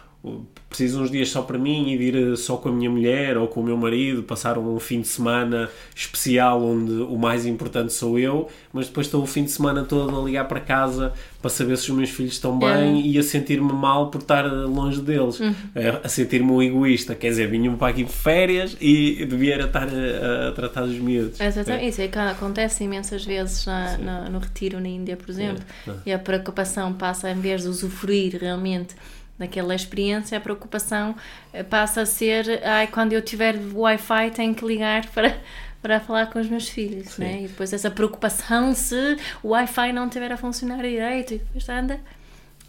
preciso 0.68 1.00
uns 1.02 1.10
dias 1.10 1.28
só 1.30 1.42
para 1.42 1.56
mim 1.58 1.92
e 1.92 1.96
de 1.98 2.04
ir 2.04 2.32
eh, 2.32 2.36
só 2.36 2.56
com 2.56 2.68
a 2.68 2.72
minha 2.72 2.90
mulher 2.90 3.36
ou 3.38 3.46
com 3.48 3.60
o 3.60 3.64
meu 3.64 3.76
marido, 3.76 4.22
passar 4.22 4.58
um 4.58 4.78
fim 4.80 5.00
de 5.00 5.08
semana 5.08 5.70
especial 5.94 6.62
onde 6.62 6.92
o 6.92 7.16
mais 7.16 7.46
importante 7.46 7.92
sou 7.92 8.18
eu, 8.18 8.48
mas 8.72 8.86
depois 8.88 9.06
estou 9.06 9.22
o 9.22 9.26
fim 9.26 9.44
de 9.44 9.50
semana 9.52 9.84
todo 9.84 10.18
a 10.20 10.24
ligar 10.24 10.46
para 10.48 10.60
casa 10.60 11.12
para 11.40 11.50
saber 11.50 11.76
se 11.78 11.90
os 11.90 11.96
meus 11.96 12.10
filhos 12.10 12.32
estão 12.32 12.58
bem 12.58 13.06
e 13.06 13.16
a 13.18 13.22
sentir-me 13.22 13.72
mal 13.72 14.10
por 14.10 14.20
estar 14.20 14.44
longe 14.46 15.00
deles, 15.00 15.40
a, 15.40 16.06
a 16.06 16.08
sentir-me 16.08 16.50
um 16.50 16.60
egoísta, 16.60 17.14
quer 17.14 17.28
dizer, 17.28 17.48
vinham 17.48 17.76
para 17.76 17.88
aqui 17.88 18.02
de 18.04 18.12
férias 18.12 18.76
e 18.80 19.24
devia 19.24 19.64
estar 19.64 19.86
a, 19.88 20.48
a 20.48 20.52
tratar 20.52 20.82
dos 20.86 20.98
miúdos. 20.98 21.40
Exatamente, 21.40 21.88
isso 21.88 22.00
é 22.02 22.08
que 22.08 22.18
acontece 22.18 22.82
imensas 22.84 23.24
vezes 23.24 23.64
na, 23.64 23.96
na- 23.98 24.28
no 24.28 24.38
retiro 24.40 24.80
na 24.80 24.88
Índia, 24.88 25.16
por 25.16 25.30
exemplo, 25.30 25.62
É, 25.86 25.92
e 26.06 26.12
a 26.12 26.18
preocupação 26.18 26.92
passa, 26.92 27.30
em 27.30 27.38
vez 27.40 27.62
de 27.62 27.68
usufruir 27.68 28.36
realmente 28.40 28.94
daquela 29.38 29.74
experiência, 29.74 30.38
a 30.38 30.40
preocupação 30.40 31.14
eh, 31.52 31.62
passa 31.62 32.02
a 32.02 32.06
ser, 32.06 32.62
ai, 32.64 32.86
quando 32.86 33.12
eu 33.12 33.20
tiver 33.22 33.56
Wi-Fi 33.74 34.30
tenho 34.30 34.54
que 34.54 34.64
ligar 34.64 35.06
para, 35.12 35.36
para 35.82 36.00
falar 36.00 36.26
com 36.26 36.38
os 36.40 36.48
meus 36.48 36.68
filhos, 36.68 37.18
né? 37.18 37.42
e 37.42 37.48
depois 37.48 37.72
essa 37.72 37.90
preocupação 37.90 38.74
se 38.74 39.16
o 39.42 39.48
Wi-Fi 39.48 39.92
não 39.92 40.06
estiver 40.06 40.32
a 40.32 40.36
funcionar 40.36 40.76
direito, 40.82 41.34
e 41.34 41.38
depois 41.38 41.68
anda, 41.68 42.00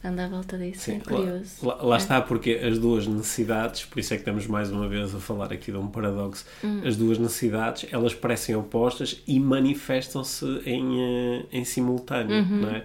anda 0.03 0.25
à 0.25 0.27
volta 0.27 0.57
disso, 0.57 0.91
é 0.91 0.93
Sim, 0.95 0.99
curioso. 0.99 1.65
Lá, 1.65 1.75
lá- 1.75 1.83
lá 1.83 1.97
está, 1.97 2.21
porque 2.21 2.51
as 2.63 2.77
duas 2.77 3.07
necessidades, 3.07 3.85
por 3.85 3.97
isso 3.99 4.13
é 4.13 4.17
que 4.17 4.21
estamos 4.21 4.45
mais 4.45 4.69
uma 4.69 4.87
vez 4.87 5.15
a 5.15 5.19
falar 5.19 5.51
aqui 5.53 5.71
de 5.71 5.77
um 5.77 5.87
paradoxo, 5.87 6.45
Hum. 6.63 6.81
as 6.85 6.95
duas 6.97 7.17
necessidades, 7.17 7.87
elas 7.91 8.13
parecem 8.13 8.55
opostas 8.55 9.21
e 9.25 9.39
manifestam-se 9.39 10.45
em, 10.65 11.01
eh, 11.01 11.45
em 11.51 11.63
simultâneo, 11.65 12.35
Uhum. 12.37 12.61
não 12.61 12.69
é? 12.69 12.83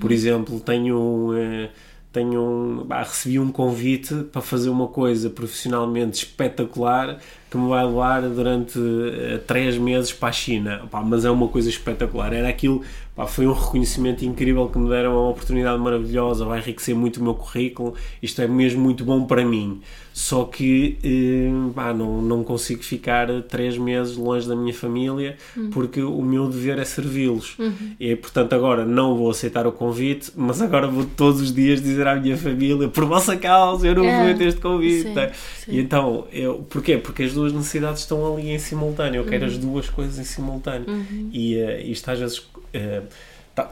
Por 0.00 0.10
exemplo, 0.10 0.58
tenho, 0.60 1.30
eh, 1.36 1.70
tenho 2.12 2.42
um- 2.42 2.84
bah, 2.84 3.02
recebi 3.02 3.38
um 3.38 3.50
convite 3.52 4.14
para 4.32 4.40
fazer 4.42 4.68
uma 4.70 4.88
coisa 4.88 5.28
profissionalmente 5.30 6.24
espetacular 6.24 7.20
que 7.50 7.56
me 7.56 7.68
vai 7.68 7.84
levar 7.84 8.22
durante 8.22 8.78
uh, 8.78 9.38
três 9.46 9.78
meses 9.78 10.12
para 10.12 10.28
a 10.28 10.32
China. 10.32 10.82
Pá, 10.90 11.00
mas 11.00 11.24
é 11.24 11.30
uma 11.30 11.48
coisa 11.48 11.68
espetacular. 11.68 12.32
Era 12.32 12.48
aquilo, 12.48 12.82
pá, 13.16 13.26
foi 13.26 13.46
um 13.46 13.52
reconhecimento 13.52 14.24
incrível 14.24 14.68
que 14.68 14.78
me 14.78 14.88
deram, 14.88 15.12
uma 15.12 15.30
oportunidade 15.30 15.80
maravilhosa, 15.80 16.44
vai 16.44 16.58
enriquecer 16.58 16.94
muito 16.94 17.18
o 17.18 17.22
meu 17.22 17.34
currículo. 17.34 17.94
Isto 18.22 18.42
é 18.42 18.48
mesmo 18.48 18.82
muito 18.82 19.04
bom 19.04 19.24
para 19.24 19.44
mim. 19.44 19.80
Só 20.18 20.44
que 20.46 20.98
uh, 21.04 21.72
pá, 21.72 21.94
não, 21.94 22.20
não 22.20 22.42
consigo 22.42 22.82
ficar 22.82 23.28
três 23.42 23.78
meses 23.78 24.16
longe 24.16 24.48
da 24.48 24.56
minha 24.56 24.74
família 24.74 25.36
uhum. 25.56 25.70
porque 25.70 26.02
o 26.02 26.20
meu 26.22 26.48
dever 26.48 26.76
é 26.76 26.84
servi-los. 26.84 27.56
Uhum. 27.56 27.94
E 28.00 28.16
portanto 28.16 28.52
agora 28.52 28.84
não 28.84 29.16
vou 29.16 29.30
aceitar 29.30 29.64
o 29.64 29.70
convite, 29.70 30.32
mas 30.34 30.60
agora 30.60 30.88
vou 30.88 31.04
todos 31.04 31.40
os 31.40 31.54
dias 31.54 31.80
dizer 31.80 32.04
à 32.08 32.16
minha 32.16 32.36
família: 32.36 32.88
por 32.88 33.04
vossa 33.04 33.36
causa, 33.36 33.86
eu 33.86 33.94
não 33.94 34.02
vou 34.02 34.10
é. 34.10 34.34
ter 34.34 34.48
este 34.48 34.60
convite. 34.60 35.02
Sim, 35.02 35.14
sim. 35.14 35.70
E 35.70 35.78
então, 35.78 36.26
eu, 36.32 36.66
porquê? 36.68 36.98
Porque 36.98 37.22
as 37.22 37.36
duas 37.38 37.52
necessidades 37.52 38.00
estão 38.00 38.34
ali 38.34 38.50
em 38.50 38.58
simultâneo. 38.58 39.20
Eu 39.20 39.26
quero 39.26 39.44
uhum. 39.44 39.50
as 39.50 39.58
duas 39.58 39.88
coisas 39.88 40.18
em 40.18 40.24
simultâneo. 40.24 40.90
Uhum. 40.90 41.30
E 41.32 41.56
uh, 41.56 41.80
isto 41.80 42.10
às 42.10 42.18
vezes, 42.18 42.38
uh, 42.38 43.06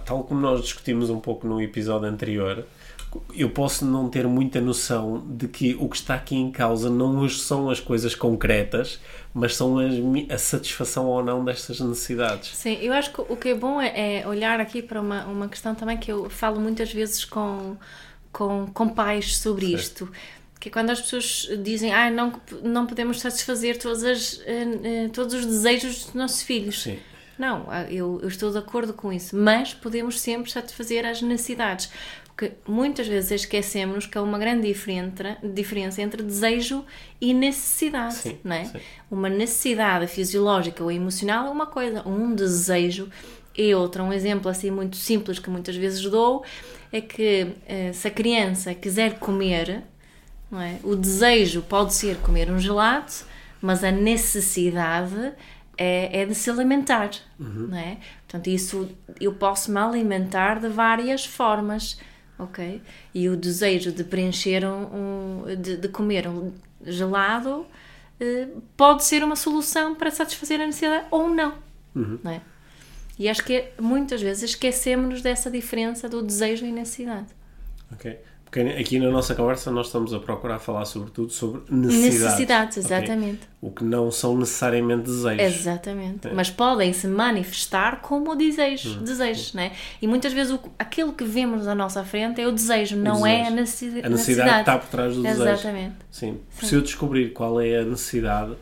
tal 0.05 0.23
como 0.25 0.41
nós 0.41 0.63
discutimos 0.63 1.11
um 1.11 1.19
pouco 1.19 1.47
no 1.47 1.61
episódio 1.61 2.09
anterior, 2.09 2.65
eu 3.35 3.51
posso 3.51 3.85
não 3.85 4.09
ter 4.09 4.27
muita 4.27 4.61
noção 4.61 5.25
de 5.27 5.49
que 5.49 5.75
o 5.79 5.89
que 5.89 5.97
está 5.97 6.15
aqui 6.15 6.37
em 6.37 6.51
causa 6.51 6.91
não 6.91 7.29
são 7.29 7.71
as 7.71 7.81
coisas 7.81 8.15
concretas, 8.15 9.01
mas 9.33 9.57
são 9.57 9.79
as, 9.79 9.95
a 10.31 10.39
satisfação 10.39 11.07
ou 11.07 11.25
não 11.25 11.45
destas 11.45 11.81
necessidades. 11.81 12.55
Sim, 12.55 12.79
eu 12.81 12.93
acho 12.93 13.13
que 13.13 13.21
o 13.21 13.37
que 13.37 13.51
é 13.51 13.55
bom 13.55 13.81
é, 13.81 14.21
é 14.21 14.29
olhar 14.29 14.61
aqui 14.61 14.83
para 14.83 15.01
uma, 15.01 15.25
uma 15.25 15.49
questão 15.49 15.75
também 15.75 15.97
que 15.97 16.13
eu 16.13 16.29
falo 16.29 16.61
muitas 16.61 16.93
vezes 16.93 17.25
com, 17.25 17.77
com, 18.33 18.67
com 18.67 18.89
pais 18.89 19.39
sobre 19.39 19.67
isto 19.67 20.11
que 20.59 20.69
é 20.69 20.73
quando 20.73 20.91
as 20.91 21.01
pessoas 21.01 21.49
dizem 21.63 21.93
ah, 21.93 22.11
não, 22.11 22.41
não 22.63 22.87
podemos 22.87 23.21
satisfazer 23.21 23.79
todas 23.79 24.03
as, 24.05 24.35
uh, 24.35 24.41
uh, 24.41 25.11
todos 25.13 25.35
os 25.35 25.47
desejos 25.47 26.05
dos 26.05 26.15
nossos 26.15 26.43
filhos. 26.43 26.83
Sim. 26.83 26.99
Não, 27.39 27.67
ah, 27.69 27.83
eu, 27.91 28.19
eu, 28.23 28.29
estou 28.29 28.51
de 28.51 28.59
acordo 28.59 28.95
com 28.95 29.13
isso, 29.13 29.37
mas 29.37 29.75
podemos 29.75 30.21
sempre 30.21 30.51
satisfazer 30.51 31.05
as 31.05 31.21
necessidades. 31.21 31.91
Porque 32.25 32.53
muitas 32.67 33.07
vezes 33.07 33.31
esquecemos 33.31 34.07
que 34.07 34.19
há 34.19 34.23
uma 34.23 34.39
grande 34.39 34.67
diferença, 34.67 35.39
diferença 35.43 36.03
entre 36.03 36.23
desejo 36.23 36.85
e 37.21 37.33
necessidade. 37.33 38.15
Sim, 38.15 38.39
não 38.45 38.57
é? 38.57 38.65
Sim. 38.65 38.79
Uma 39.11 39.29
necessidade 39.29 40.07
fisiológica 40.07 40.85
ou 40.85 40.91
emocional 40.91 41.47
é 41.47 41.51
uma 41.51 41.67
coisa, 41.67 42.07
um 42.07 42.35
desejo 42.35 43.09
é 43.57 43.75
outra. 43.75 44.03
Um 44.03 44.13
exemplo 44.13 44.51
assim 44.51 44.71
muito 44.71 44.97
simples 44.97 45.39
que 45.39 45.49
muitas 45.49 45.77
vezes 45.77 46.03
dou 46.03 46.45
é 46.93 47.01
que 47.01 47.49
eh, 47.67 47.93
se 47.93 48.07
a 48.07 48.11
criança 48.11 48.75
quiser 48.75 49.19
comer, 49.19 49.83
não 50.51 50.61
é? 50.61 50.79
o 50.83 50.95
desejo 50.95 51.63
pode 51.63 51.95
ser 51.95 52.17
comer 52.19 52.51
um 52.51 52.59
gelado, 52.59 53.13
mas 53.61 53.83
a 53.83 53.91
necessidade 53.91 55.33
é, 55.77 56.23
é 56.23 56.27
de 56.27 56.35
se 56.35 56.51
alimentar, 56.51 57.11
uhum. 57.39 57.69
não 57.69 57.79
é? 57.79 57.99
Portanto, 58.27 58.49
isso 58.49 58.89
eu 59.21 59.33
posso 59.35 59.71
me 59.71 59.79
alimentar 59.79 60.61
de 60.61 60.69
várias 60.69 61.25
formas 61.25 61.99
ok? 62.39 62.83
E 63.15 63.29
o 63.29 63.37
desejo 63.37 63.93
de 63.93 64.05
preencher 64.05 64.65
um, 64.65 65.43
um 65.45 65.57
de, 65.57 65.77
de, 65.77 65.89
comer 65.89 66.29
um 66.29 66.53
gelado 66.85 67.61
uh, 67.61 68.63
pode 68.77 69.05
ser 69.05 69.25
uma 69.25 69.37
solução 69.37 69.95
para 69.95 70.11
satisfazer 70.11 70.61
a 70.61 70.67
necessidade 70.67 71.07
ou 71.11 71.29
não, 71.29 71.55
uhum. 71.95 72.19
não 72.23 72.31
é? 72.31 72.41
E 73.19 73.29
acho 73.29 73.43
que 73.43 73.55
é, 73.55 73.75
muitas 73.81 74.21
vezes 74.21 74.51
esquecemos 74.51 75.23
dessa 75.23 75.51
diferença 75.51 76.09
do 76.09 76.23
desejo 76.23 76.67
e 76.67 76.73
necessidade. 76.73 77.29
Ok. 77.91 78.19
Porque 78.47 78.61
aqui 78.61 78.99
na 79.01 79.11
nossa 79.11 79.35
conversa 79.35 79.73
nós 79.73 79.87
estamos 79.87 80.15
a 80.15 80.21
procurar 80.21 80.61
falar 80.61 80.85
sobretudo 80.85 81.31
sobre 81.33 81.63
necessidades. 81.69 82.23
Necessidades, 82.23 82.77
exatamente. 82.79 83.41
Okay? 83.41 83.49
O 83.61 83.71
que 83.73 83.85
não 83.85 84.11
são 84.11 84.39
necessariamente 84.39 85.03
desejos. 85.03 85.57
Exatamente. 85.57 86.29
É. 86.29 86.33
Mas 86.33 86.49
podem 86.49 86.93
se 86.93 87.09
manifestar 87.09 88.01
como 88.01 88.37
desejos, 88.37 88.97
hum. 88.97 89.03
desejos, 89.03 89.53
né? 89.53 89.73
E 90.01 90.07
muitas 90.07 90.33
vezes 90.33 90.53
o, 90.53 90.61
aquilo 90.79 91.13
que 91.13 91.25
vemos 91.25 91.67
à 91.67 91.75
nossa 91.75 92.05
frente 92.05 92.41
é 92.41 92.47
o 92.47 92.53
desejo, 92.53 92.97
o 92.97 92.99
não 93.01 93.23
desejo. 93.23 93.27
é 93.27 93.47
a 93.47 93.51
necessidade. 93.51 94.07
A 94.07 94.09
necessidade 94.09 94.51
que 94.51 94.61
está 94.61 94.79
por 94.79 94.89
trás 94.89 95.15
do 95.17 95.23
desejo. 95.23 95.43
Exatamente. 95.43 95.95
Sim. 96.11 96.41
Sim. 96.51 96.67
Se 96.67 96.75
eu 96.77 96.81
descobrir 96.81 97.33
qual 97.33 97.61
é 97.61 97.81
a 97.81 97.85
necessidade, 97.85 98.53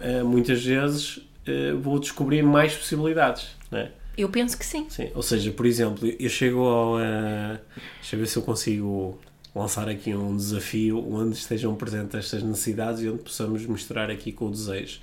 eh, 0.00 0.22
muitas 0.22 0.64
vezes 0.64 1.20
eh, 1.46 1.74
vou 1.74 1.98
descobrir 1.98 2.42
mais 2.42 2.74
possibilidades, 2.74 3.48
né? 3.70 3.90
Eu 4.18 4.28
penso 4.28 4.58
que 4.58 4.66
sim. 4.66 4.84
Sim, 4.90 5.10
ou 5.14 5.22
seja, 5.22 5.52
por 5.52 5.64
exemplo, 5.64 6.12
eu 6.18 6.28
chego 6.28 6.64
ao. 6.64 6.96
Uh, 6.96 7.56
deixa 8.00 8.16
eu 8.16 8.18
ver 8.18 8.26
se 8.26 8.36
eu 8.36 8.42
consigo 8.42 9.16
lançar 9.54 9.88
aqui 9.88 10.12
um 10.12 10.36
desafio 10.36 10.98
onde 11.08 11.36
estejam 11.36 11.72
presentes 11.76 12.16
estas 12.16 12.42
necessidades 12.42 13.00
e 13.00 13.08
onde 13.08 13.22
possamos 13.22 13.64
misturar 13.64 14.10
aqui 14.10 14.32
com 14.32 14.46
o 14.46 14.50
desejo. 14.50 14.98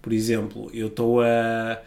Por 0.00 0.14
exemplo, 0.14 0.70
eu 0.72 0.86
estou 0.86 1.20
a. 1.20 1.78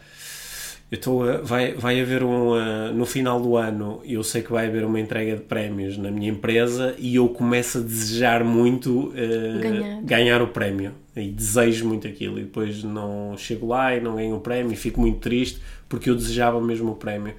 Eu 0.90 0.96
estou 0.96 1.28
a, 1.28 1.38
vai, 1.38 1.74
vai 1.74 2.00
haver 2.00 2.22
um. 2.22 2.52
Uh, 2.52 2.94
no 2.94 3.04
final 3.04 3.40
do 3.40 3.56
ano, 3.56 4.00
eu 4.04 4.22
sei 4.22 4.40
que 4.42 4.52
vai 4.52 4.68
haver 4.68 4.84
uma 4.84 5.00
entrega 5.00 5.34
de 5.34 5.42
prémios 5.42 5.98
na 5.98 6.12
minha 6.12 6.30
empresa 6.30 6.94
e 6.96 7.16
eu 7.16 7.28
começo 7.28 7.78
a 7.78 7.80
desejar 7.80 8.44
muito 8.44 9.08
uh, 9.08 9.60
ganhar. 9.60 10.02
ganhar 10.02 10.42
o 10.42 10.46
prémio. 10.46 10.92
E 11.16 11.28
desejo 11.28 11.88
muito 11.88 12.06
aquilo. 12.06 12.38
E 12.38 12.42
depois 12.44 12.84
não 12.84 13.36
chego 13.36 13.66
lá 13.66 13.96
e 13.96 14.00
não 14.00 14.14
ganho 14.14 14.36
o 14.36 14.40
prémio 14.40 14.72
e 14.72 14.76
fico 14.76 15.00
muito 15.00 15.18
triste 15.18 15.60
porque 15.88 16.10
eu 16.10 16.14
desejava 16.14 16.60
mesmo 16.60 16.92
o 16.92 16.96
prémio. 16.96 17.34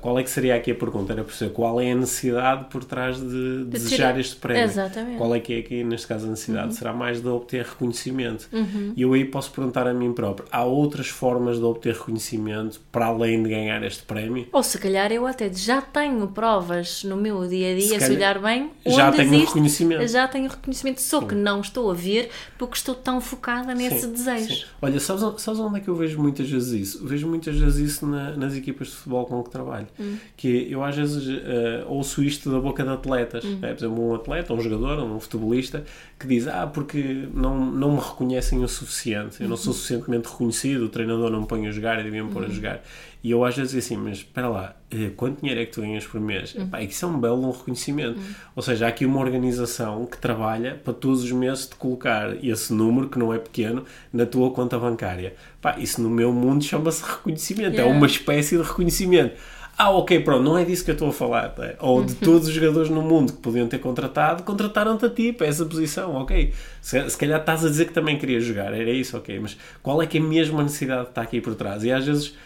Qual 0.00 0.16
é 0.16 0.22
que 0.22 0.30
seria 0.30 0.54
aqui 0.54 0.70
a 0.70 0.74
pergunta? 0.76 1.12
Era 1.12 1.24
perceber 1.24 1.52
qual 1.52 1.80
é 1.80 1.90
a 1.90 1.94
necessidade 1.96 2.66
por 2.70 2.84
trás 2.84 3.18
de, 3.18 3.64
de 3.64 3.64
desejar 3.64 4.18
este 4.18 4.36
prémio? 4.36 4.62
Exatamente. 4.62 5.18
Qual 5.18 5.34
é 5.34 5.40
que 5.40 5.54
é 5.54 5.58
aqui, 5.58 5.82
neste 5.82 6.06
caso, 6.06 6.26
a 6.26 6.30
necessidade? 6.30 6.68
Uhum. 6.68 6.72
Será 6.72 6.92
mais 6.92 7.20
de 7.20 7.26
obter 7.26 7.64
reconhecimento? 7.64 8.48
Uhum. 8.52 8.92
E 8.96 9.02
eu 9.02 9.12
aí 9.12 9.24
posso 9.24 9.50
perguntar 9.50 9.88
a 9.88 9.92
mim 9.92 10.12
próprio: 10.12 10.46
há 10.52 10.62
outras 10.62 11.08
formas 11.08 11.58
de 11.58 11.64
obter 11.64 11.94
reconhecimento 11.94 12.80
para 12.92 13.06
além 13.06 13.42
de 13.42 13.48
ganhar 13.48 13.82
este 13.82 14.04
prémio? 14.04 14.46
Ou 14.52 14.62
se 14.62 14.78
calhar 14.78 15.10
eu 15.10 15.26
até 15.26 15.52
já 15.52 15.82
tenho 15.82 16.28
provas 16.28 17.02
no 17.02 17.16
meu 17.16 17.48
dia 17.48 17.72
a 17.72 17.74
dia, 17.74 17.82
se, 17.82 17.94
calhar, 17.94 18.06
se 18.08 18.14
olhar 18.14 18.38
bem, 18.38 18.70
já 18.86 19.10
tenho 19.10 19.34
existe, 19.34 19.46
reconhecimento. 19.46 20.06
Já 20.06 20.28
tenho 20.28 20.48
reconhecimento, 20.48 21.02
só 21.02 21.22
que 21.22 21.34
não 21.34 21.60
estou 21.60 21.90
a 21.90 21.94
ver 21.94 22.30
porque 22.56 22.76
estou 22.76 22.94
tão 22.94 23.20
focada 23.20 23.74
nesse 23.74 24.02
sim, 24.02 24.12
desejo. 24.12 24.54
Sim. 24.54 24.64
Olha, 24.80 25.00
sabes, 25.00 25.42
sabes 25.42 25.60
onde 25.60 25.78
é 25.78 25.80
que 25.80 25.88
eu 25.88 25.96
vejo 25.96 26.20
muitas 26.20 26.48
vezes 26.48 26.72
isso? 26.72 27.04
Vejo 27.06 27.26
muitas 27.26 27.56
vezes 27.56 27.90
isso 27.90 28.06
na, 28.06 28.36
nas 28.36 28.54
equipas 28.54 28.88
de 28.88 28.94
futebol 28.94 29.26
com 29.26 29.39
que 29.44 29.50
trabalho. 29.50 29.86
Hum. 29.98 30.16
Que 30.36 30.70
eu 30.70 30.82
às 30.82 30.96
vezes 30.96 31.26
uh, 31.26 31.86
ouço 31.86 32.22
isto 32.22 32.50
da 32.50 32.60
boca 32.60 32.82
de 32.82 32.90
atletas. 32.90 33.44
Hum. 33.44 33.58
Né? 33.60 33.68
Por 33.74 33.84
exemplo, 33.84 34.08
um 34.08 34.14
atleta, 34.14 34.52
um 34.52 34.60
jogador, 34.60 34.98
um 35.00 35.20
futebolista 35.20 35.84
que 36.18 36.26
diz: 36.26 36.46
Ah, 36.46 36.66
porque 36.66 37.28
não, 37.32 37.64
não 37.70 37.92
me 37.92 38.00
reconhecem 38.00 38.62
o 38.62 38.68
suficiente, 38.68 39.42
eu 39.42 39.48
não 39.48 39.56
sou 39.56 39.72
uhum. 39.72 39.78
suficientemente 39.78 40.28
reconhecido, 40.28 40.84
o 40.84 40.88
treinador 40.88 41.30
não 41.30 41.42
me 41.42 41.46
põe 41.46 41.66
a 41.66 41.70
jogar 41.70 42.00
e 42.00 42.04
devia 42.04 42.22
me 42.22 42.30
pôr 42.30 42.44
a 42.44 42.48
jogar. 42.48 42.82
E 43.22 43.30
eu 43.30 43.44
às 43.44 43.54
vezes 43.54 43.72
digo 43.72 43.84
assim, 43.84 43.96
mas 43.96 44.18
espera 44.18 44.48
lá, 44.48 44.76
eh, 44.90 45.10
quanto 45.14 45.40
dinheiro 45.40 45.60
é 45.60 45.66
que 45.66 45.72
tu 45.72 45.82
ganhas 45.82 46.06
por 46.06 46.20
mês? 46.20 46.54
Uhum. 46.54 46.62
Epá, 46.62 46.82
isso 46.82 47.04
é 47.04 47.08
um 47.08 47.20
belo 47.20 47.50
reconhecimento. 47.50 48.18
Uhum. 48.18 48.34
Ou 48.56 48.62
seja, 48.62 48.86
há 48.86 48.88
aqui 48.88 49.04
uma 49.04 49.20
organização 49.20 50.06
que 50.06 50.16
trabalha 50.16 50.80
para 50.82 50.94
todos 50.94 51.22
os 51.22 51.32
meses 51.32 51.66
te 51.66 51.76
colocar 51.76 52.42
esse 52.42 52.72
número, 52.72 53.08
que 53.08 53.18
não 53.18 53.32
é 53.32 53.38
pequeno, 53.38 53.84
na 54.12 54.24
tua 54.24 54.50
conta 54.50 54.78
bancária. 54.78 55.34
Epá, 55.58 55.78
isso 55.78 56.00
no 56.00 56.08
meu 56.08 56.32
mundo 56.32 56.64
chama-se 56.64 57.02
reconhecimento, 57.02 57.72
é 57.72 57.80
yeah. 57.80 57.92
é 57.92 57.96
uma 57.96 58.06
espécie 58.06 58.56
de 58.56 58.62
reconhecimento. 58.62 59.34
Ah, 59.82 59.90
ok, 59.92 60.20
pronto, 60.20 60.42
não 60.42 60.58
é 60.58 60.64
disso 60.64 60.84
que 60.84 60.90
eu 60.90 60.94
estou 60.94 61.08
a 61.08 61.12
falar. 61.12 61.48
Tá? 61.50 61.74
Ou 61.78 62.04
de 62.04 62.12
uhum. 62.12 62.18
todos 62.20 62.48
os 62.48 62.52
jogadores 62.54 62.90
no 62.90 63.00
mundo 63.00 63.32
que 63.32 63.38
podiam 63.38 63.66
ter 63.66 63.78
contratado, 63.78 64.42
contrataram-te 64.42 65.06
a 65.06 65.08
ti 65.08 65.32
para 65.32 65.46
essa 65.46 65.64
posição, 65.64 66.16
ok. 66.16 66.52
Se, 66.82 67.08
se 67.08 67.16
calhar 67.16 67.40
estás 67.40 67.64
a 67.64 67.68
dizer 67.68 67.86
que 67.86 67.92
também 67.94 68.18
querias 68.18 68.44
jogar, 68.44 68.74
era 68.74 68.90
isso, 68.90 69.16
ok. 69.16 69.38
Mas 69.40 69.56
qual 69.82 70.02
é 70.02 70.06
que 70.06 70.18
é 70.18 70.20
a 70.20 70.24
mesma 70.24 70.62
necessidade 70.62 71.04
que 71.04 71.10
está 71.10 71.22
aqui 71.22 71.40
por 71.40 71.54
trás? 71.54 71.82
E 71.82 71.90
às 71.90 72.04
vezes 72.04 72.36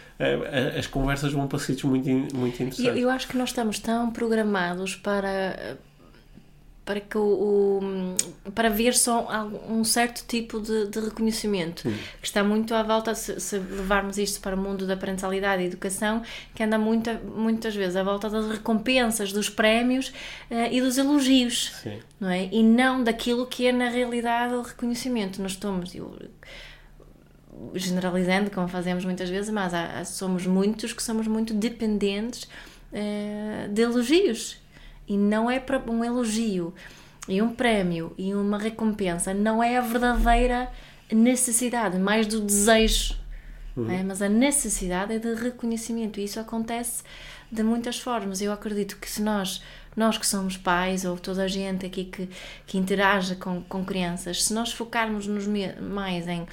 as 0.79 0.87
conversas 0.87 1.33
vão 1.33 1.47
para 1.49 1.59
sítios 1.59 1.85
muito, 1.85 2.09
muito 2.09 2.55
interessantes. 2.63 2.79
Eu, 2.79 2.97
eu 2.97 3.11
acho 3.11 3.27
que 3.27 3.37
nós 3.37 3.49
estamos 3.51 3.79
tão 3.79 4.11
programados 4.11 4.95
para 4.95 5.77
para 6.85 7.01
que 7.01 7.17
o, 7.17 7.81
o, 8.45 8.53
para 8.53 8.69
ver 8.69 8.95
só 8.95 9.27
um 9.69 9.83
certo 9.85 10.25
tipo 10.27 10.61
de, 10.61 10.87
de 10.89 11.01
reconhecimento 11.01 11.83
Sim. 11.83 11.97
que 12.21 12.27
está 12.27 12.45
muito 12.45 12.75
à 12.75 12.83
volta 12.83 13.15
se, 13.15 13.41
se, 13.41 13.59
levarmos 13.59 14.19
isto 14.19 14.41
para 14.41 14.55
o 14.55 14.59
mundo 14.59 14.87
da 14.87 14.97
parentalidade 14.97 15.63
e 15.63 15.67
educação 15.67 16.23
que 16.55 16.63
anda 16.63 16.79
muita, 16.79 17.15
muitas 17.15 17.75
vezes 17.75 17.97
à 17.97 18.03
volta 18.03 18.29
das 18.29 18.49
recompensas 18.51 19.33
dos 19.33 19.49
prémios 19.49 20.09
uh, 20.51 20.71
e 20.71 20.81
dos 20.81 20.99
elogios 20.99 21.73
Sim. 21.83 22.01
não 22.21 22.29
é 22.29 22.51
e 22.53 22.63
não 22.63 23.03
daquilo 23.03 23.47
que 23.47 23.67
é 23.67 23.73
na 23.73 23.89
realidade 23.89 24.55
o 24.55 24.63
reconhecimento 24.63 25.41
nós 25.41 25.53
estamos 25.53 25.95
eu, 25.95 26.15
generalizando, 27.75 28.51
como 28.51 28.69
fazemos 28.69 29.05
muitas 29.05 29.29
vezes, 29.29 29.51
mas 29.51 29.73
há, 29.75 30.05
somos 30.05 30.47
muitos 30.47 30.93
que 30.93 31.03
somos 31.03 31.27
muito 31.27 31.55
dependentes 31.55 32.45
uh, 32.93 33.69
de 33.69 33.83
elogios. 33.83 34.59
E 35.07 35.17
não 35.17 35.51
é 35.51 35.61
para 35.61 35.79
um 35.91 36.05
elogio 36.05 36.75
e 37.29 37.41
um 37.41 37.55
prémio 37.55 38.13
e 38.17 38.35
uma 38.35 38.59
recompensa, 38.59 39.35
não 39.35 39.63
é 39.63 39.77
a 39.77 39.81
verdadeira 39.81 40.71
necessidade, 41.13 41.99
mais 41.99 42.27
do 42.27 42.41
desejo. 42.41 43.17
Uhum. 43.77 43.91
É? 43.91 44.03
Mas 44.03 44.23
a 44.23 44.29
necessidade 44.29 45.15
é 45.15 45.19
de 45.19 45.35
reconhecimento 45.35 46.21
e 46.21 46.25
isso 46.25 46.39
acontece 46.39 47.03
de 47.51 47.63
muitas 47.63 47.99
formas. 47.99 48.41
Eu 48.41 48.53
acredito 48.53 48.97
que 48.97 49.11
se 49.11 49.21
nós, 49.23 49.63
nós 49.97 50.17
que 50.17 50.27
somos 50.27 50.57
pais, 50.57 51.05
ou 51.05 51.19
toda 51.19 51.45
a 51.45 51.49
gente 51.49 51.85
aqui 51.87 52.05
que, 52.05 52.29
que 52.67 52.79
interage 52.79 53.37
com, 53.37 53.63
com 53.63 53.85
crianças, 53.85 54.45
se 54.45 54.55
nós 54.55 54.73
focarmos 54.73 55.27
nos 55.27 55.47
mais 55.47 56.29
em, 56.29 56.47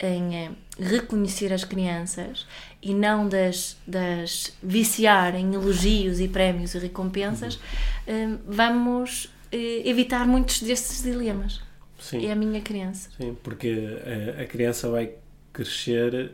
em 0.00 0.36
eh, 0.36 0.50
reconhecer 0.78 1.52
as 1.52 1.64
crianças 1.64 2.46
e 2.82 2.92
não 2.94 3.28
das, 3.28 3.76
das 3.86 4.52
viciar 4.62 5.34
em 5.34 5.54
elogios 5.54 6.20
e 6.20 6.28
prémios 6.28 6.74
e 6.74 6.78
recompensas, 6.78 7.58
uhum. 8.06 8.38
vamos 8.46 9.30
evitar 9.50 10.26
muitos 10.26 10.60
desses 10.60 11.02
dilemas. 11.02 11.62
Sim. 11.98 12.26
É 12.26 12.32
a 12.32 12.36
minha 12.36 12.60
criança. 12.60 13.08
Sim, 13.16 13.36
porque 13.42 13.98
a, 14.38 14.42
a 14.42 14.46
criança 14.46 14.90
vai 14.90 15.14
crescer 15.52 16.32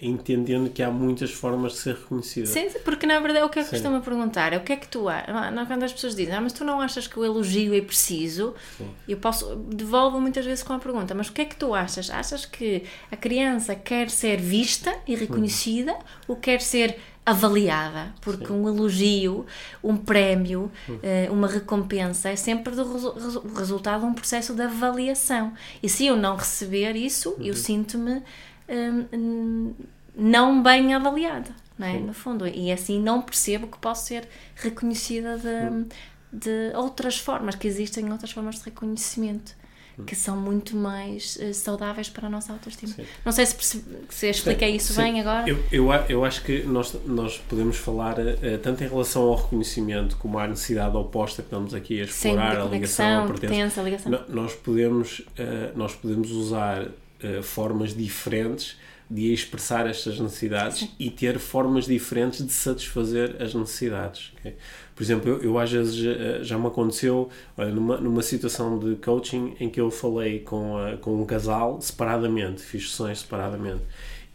entendendo 0.00 0.70
que 0.70 0.82
há 0.82 0.90
muitas 0.90 1.30
formas 1.30 1.72
de 1.72 1.78
ser 1.78 1.94
reconhecida. 1.94 2.46
Sim, 2.46 2.68
porque 2.84 3.06
na 3.06 3.18
verdade 3.20 3.40
é 3.40 3.44
o 3.44 3.48
que 3.48 3.58
é 3.58 3.64
que 3.64 3.70
costumo 3.70 4.00
perguntar, 4.00 4.52
é 4.52 4.56
o 4.56 4.62
que 4.62 4.72
é 4.72 4.76
que 4.76 4.88
tu 4.88 5.08
achas? 5.08 5.34
Quando 5.66 5.82
as 5.82 5.92
pessoas 5.92 6.14
dizem, 6.14 6.34
ah, 6.34 6.40
mas 6.40 6.52
tu 6.52 6.64
não 6.64 6.80
achas 6.80 7.06
que 7.06 7.18
o 7.18 7.24
elogio 7.24 7.74
é 7.74 7.80
preciso? 7.80 8.54
Sim. 8.78 8.88
Eu 9.08 9.18
posso, 9.18 9.56
devolvo 9.56 10.20
muitas 10.20 10.44
vezes 10.44 10.62
com 10.62 10.72
a 10.72 10.78
pergunta, 10.78 11.14
mas 11.14 11.28
o 11.28 11.32
que 11.32 11.42
é 11.42 11.44
que 11.44 11.56
tu 11.56 11.74
achas? 11.74 12.10
Achas 12.10 12.46
que 12.46 12.84
a 13.10 13.16
criança 13.16 13.74
quer 13.74 14.08
ser 14.08 14.40
vista 14.40 14.94
e 15.06 15.14
reconhecida 15.14 15.92
uhum. 15.92 15.98
ou 16.28 16.36
quer 16.36 16.60
ser 16.60 16.98
avaliada? 17.24 18.14
Porque 18.20 18.46
Sim. 18.46 18.54
um 18.54 18.68
elogio, 18.68 19.46
um 19.82 19.96
prémio, 19.96 20.70
uhum. 20.88 20.96
uh, 20.96 21.32
uma 21.32 21.46
recompensa 21.46 22.30
é 22.30 22.36
sempre 22.36 22.74
do 22.74 22.92
resu 22.92 23.42
resultado 23.56 24.00
de 24.00 24.06
um 24.06 24.14
processo 24.14 24.54
de 24.54 24.62
avaliação. 24.62 25.52
E 25.82 25.88
se 25.88 26.06
eu 26.06 26.16
não 26.16 26.36
receber 26.36 26.96
isso, 26.96 27.30
uhum. 27.30 27.44
eu 27.44 27.54
sinto-me 27.54 28.22
Hum, 28.70 29.74
não 30.14 30.62
bem 30.62 30.94
avaliada, 30.94 31.50
não 31.78 31.86
é? 31.86 31.98
no 31.98 32.12
fundo. 32.12 32.46
E 32.46 32.70
assim 32.70 33.00
não 33.00 33.22
percebo 33.22 33.66
que 33.66 33.78
posso 33.78 34.06
ser 34.06 34.28
reconhecida 34.54 35.38
de, 35.38 35.86
de 36.32 36.76
outras 36.76 37.18
formas, 37.18 37.54
que 37.54 37.66
existem 37.66 38.10
outras 38.12 38.30
formas 38.30 38.56
de 38.56 38.64
reconhecimento 38.64 39.60
que 40.06 40.14
são 40.14 40.36
muito 40.36 40.76
mais 40.76 41.36
uh, 41.36 41.52
saudáveis 41.52 42.08
para 42.08 42.26
a 42.26 42.30
nossa 42.30 42.52
autoestima. 42.52 42.92
Sim. 42.92 43.04
Não 43.24 43.32
sei 43.32 43.46
se, 43.46 43.84
se 44.08 44.30
expliquei 44.30 44.76
isso 44.76 44.92
Sim. 44.92 45.02
bem 45.02 45.20
agora. 45.20 45.48
Eu, 45.48 45.58
eu, 45.70 45.92
eu, 46.08 46.24
acho 46.24 46.42
que 46.42 46.62
nós, 46.62 46.94
nós 47.04 47.38
podemos 47.38 47.76
falar 47.76 48.18
uh, 48.18 48.58
tanto 48.62 48.82
em 48.84 48.88
relação 48.88 49.22
ao 49.22 49.36
reconhecimento 49.36 50.16
como 50.16 50.38
à 50.38 50.46
necessidade 50.46 50.96
oposta 50.96 51.42
que 51.42 51.46
estamos 51.46 51.74
aqui 51.74 52.00
a 52.00 52.04
explorar, 52.04 52.56
Sim, 52.56 52.60
a 52.60 52.64
ligação, 52.64 53.24
a 53.24 53.26
pertença. 53.26 53.82
nós, 54.28 54.54
podemos, 54.54 55.20
uh, 55.20 55.76
nós 55.76 55.94
podemos 55.94 56.30
usar 56.30 56.86
uh, 57.22 57.42
formas 57.42 57.94
diferentes 57.94 58.76
de 59.10 59.32
expressar 59.32 59.88
estas 59.88 60.20
necessidades 60.20 60.78
Sim. 60.78 60.90
e 60.96 61.10
ter 61.10 61.40
formas 61.40 61.84
diferentes 61.84 62.46
de 62.46 62.52
satisfazer 62.52 63.36
as 63.42 63.52
necessidades. 63.52 64.32
Okay? 64.38 64.54
Por 64.94 65.02
exemplo, 65.02 65.28
eu, 65.28 65.42
eu, 65.42 65.58
às 65.58 65.72
vezes 65.72 65.96
já, 65.96 66.42
já 66.42 66.58
me 66.58 66.68
aconteceu 66.68 67.28
olha, 67.58 67.72
numa, 67.72 67.96
numa 67.96 68.22
situação 68.22 68.78
de 68.78 68.94
coaching 68.96 69.56
em 69.58 69.68
que 69.68 69.80
eu 69.80 69.90
falei 69.90 70.38
com, 70.38 70.76
a, 70.76 70.96
com 70.96 71.20
um 71.20 71.26
casal 71.26 71.80
separadamente, 71.80 72.62
fiz 72.62 72.90
sessões 72.90 73.20
separadamente. 73.20 73.82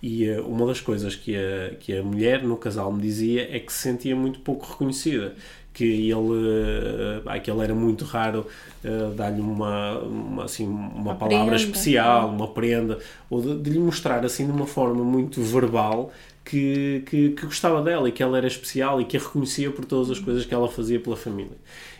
E 0.03 0.29
uh, 0.29 0.45
uma 0.45 0.65
das 0.65 0.81
coisas 0.81 1.15
que 1.15 1.37
a, 1.37 1.75
que 1.79 1.97
a 1.97 2.03
mulher 2.03 2.43
no 2.43 2.57
casal 2.57 2.91
me 2.91 3.01
dizia 3.01 3.55
é 3.55 3.59
que 3.59 3.71
se 3.71 3.79
sentia 3.79 4.15
muito 4.15 4.41
pouco 4.41 4.69
reconhecida 4.69 5.35
que 5.75 5.83
ele, 6.09 7.21
ah, 7.25 7.37
que 7.37 7.51
ele 7.51 7.61
era 7.61 7.75
muito 7.75 8.05
raro 8.05 8.47
uh, 8.83 9.13
dar-lhe 9.13 9.41
uma, 9.41 9.99
uma, 9.99 10.45
assim, 10.45 10.65
uma, 10.65 10.87
uma 10.87 11.15
palavra 11.15 11.47
prenda. 11.47 11.55
especial, 11.57 12.29
uma 12.29 12.47
prenda, 12.47 12.97
ou 13.29 13.41
de, 13.41 13.57
de, 13.57 13.69
lhe 13.71 13.79
mostrar 13.79 14.23
assim 14.23 14.45
de 14.45 14.53
uma 14.53 14.65
forma 14.65 15.03
muito 15.03 15.41
verbal 15.41 16.13
que, 16.45 17.03
que, 17.05 17.31
que, 17.31 17.45
gostava 17.45 17.81
dela 17.81 18.07
e 18.07 18.11
que 18.13 18.23
ela 18.23 18.37
era 18.37 18.47
especial 18.47 19.01
e 19.01 19.05
que 19.05 19.17
a 19.17 19.19
reconhecia 19.19 19.69
por 19.69 19.83
todas 19.83 20.09
as 20.09 20.17
coisas 20.17 20.45
que 20.45 20.53
ela 20.53 20.69
fazia 20.69 20.97
pela 20.97 21.17
família. 21.17 21.57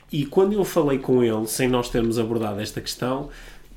E 0.09 0.25
quando 0.25 0.53
eu 0.53 0.63
falei 0.63 0.97
com 0.97 1.21
ele, 1.21 1.45
sem 1.45 1.67
nós 1.67 1.89
termos 1.89 2.17
abordado 2.17 2.61
esta 2.61 2.79
questão, 2.79 3.29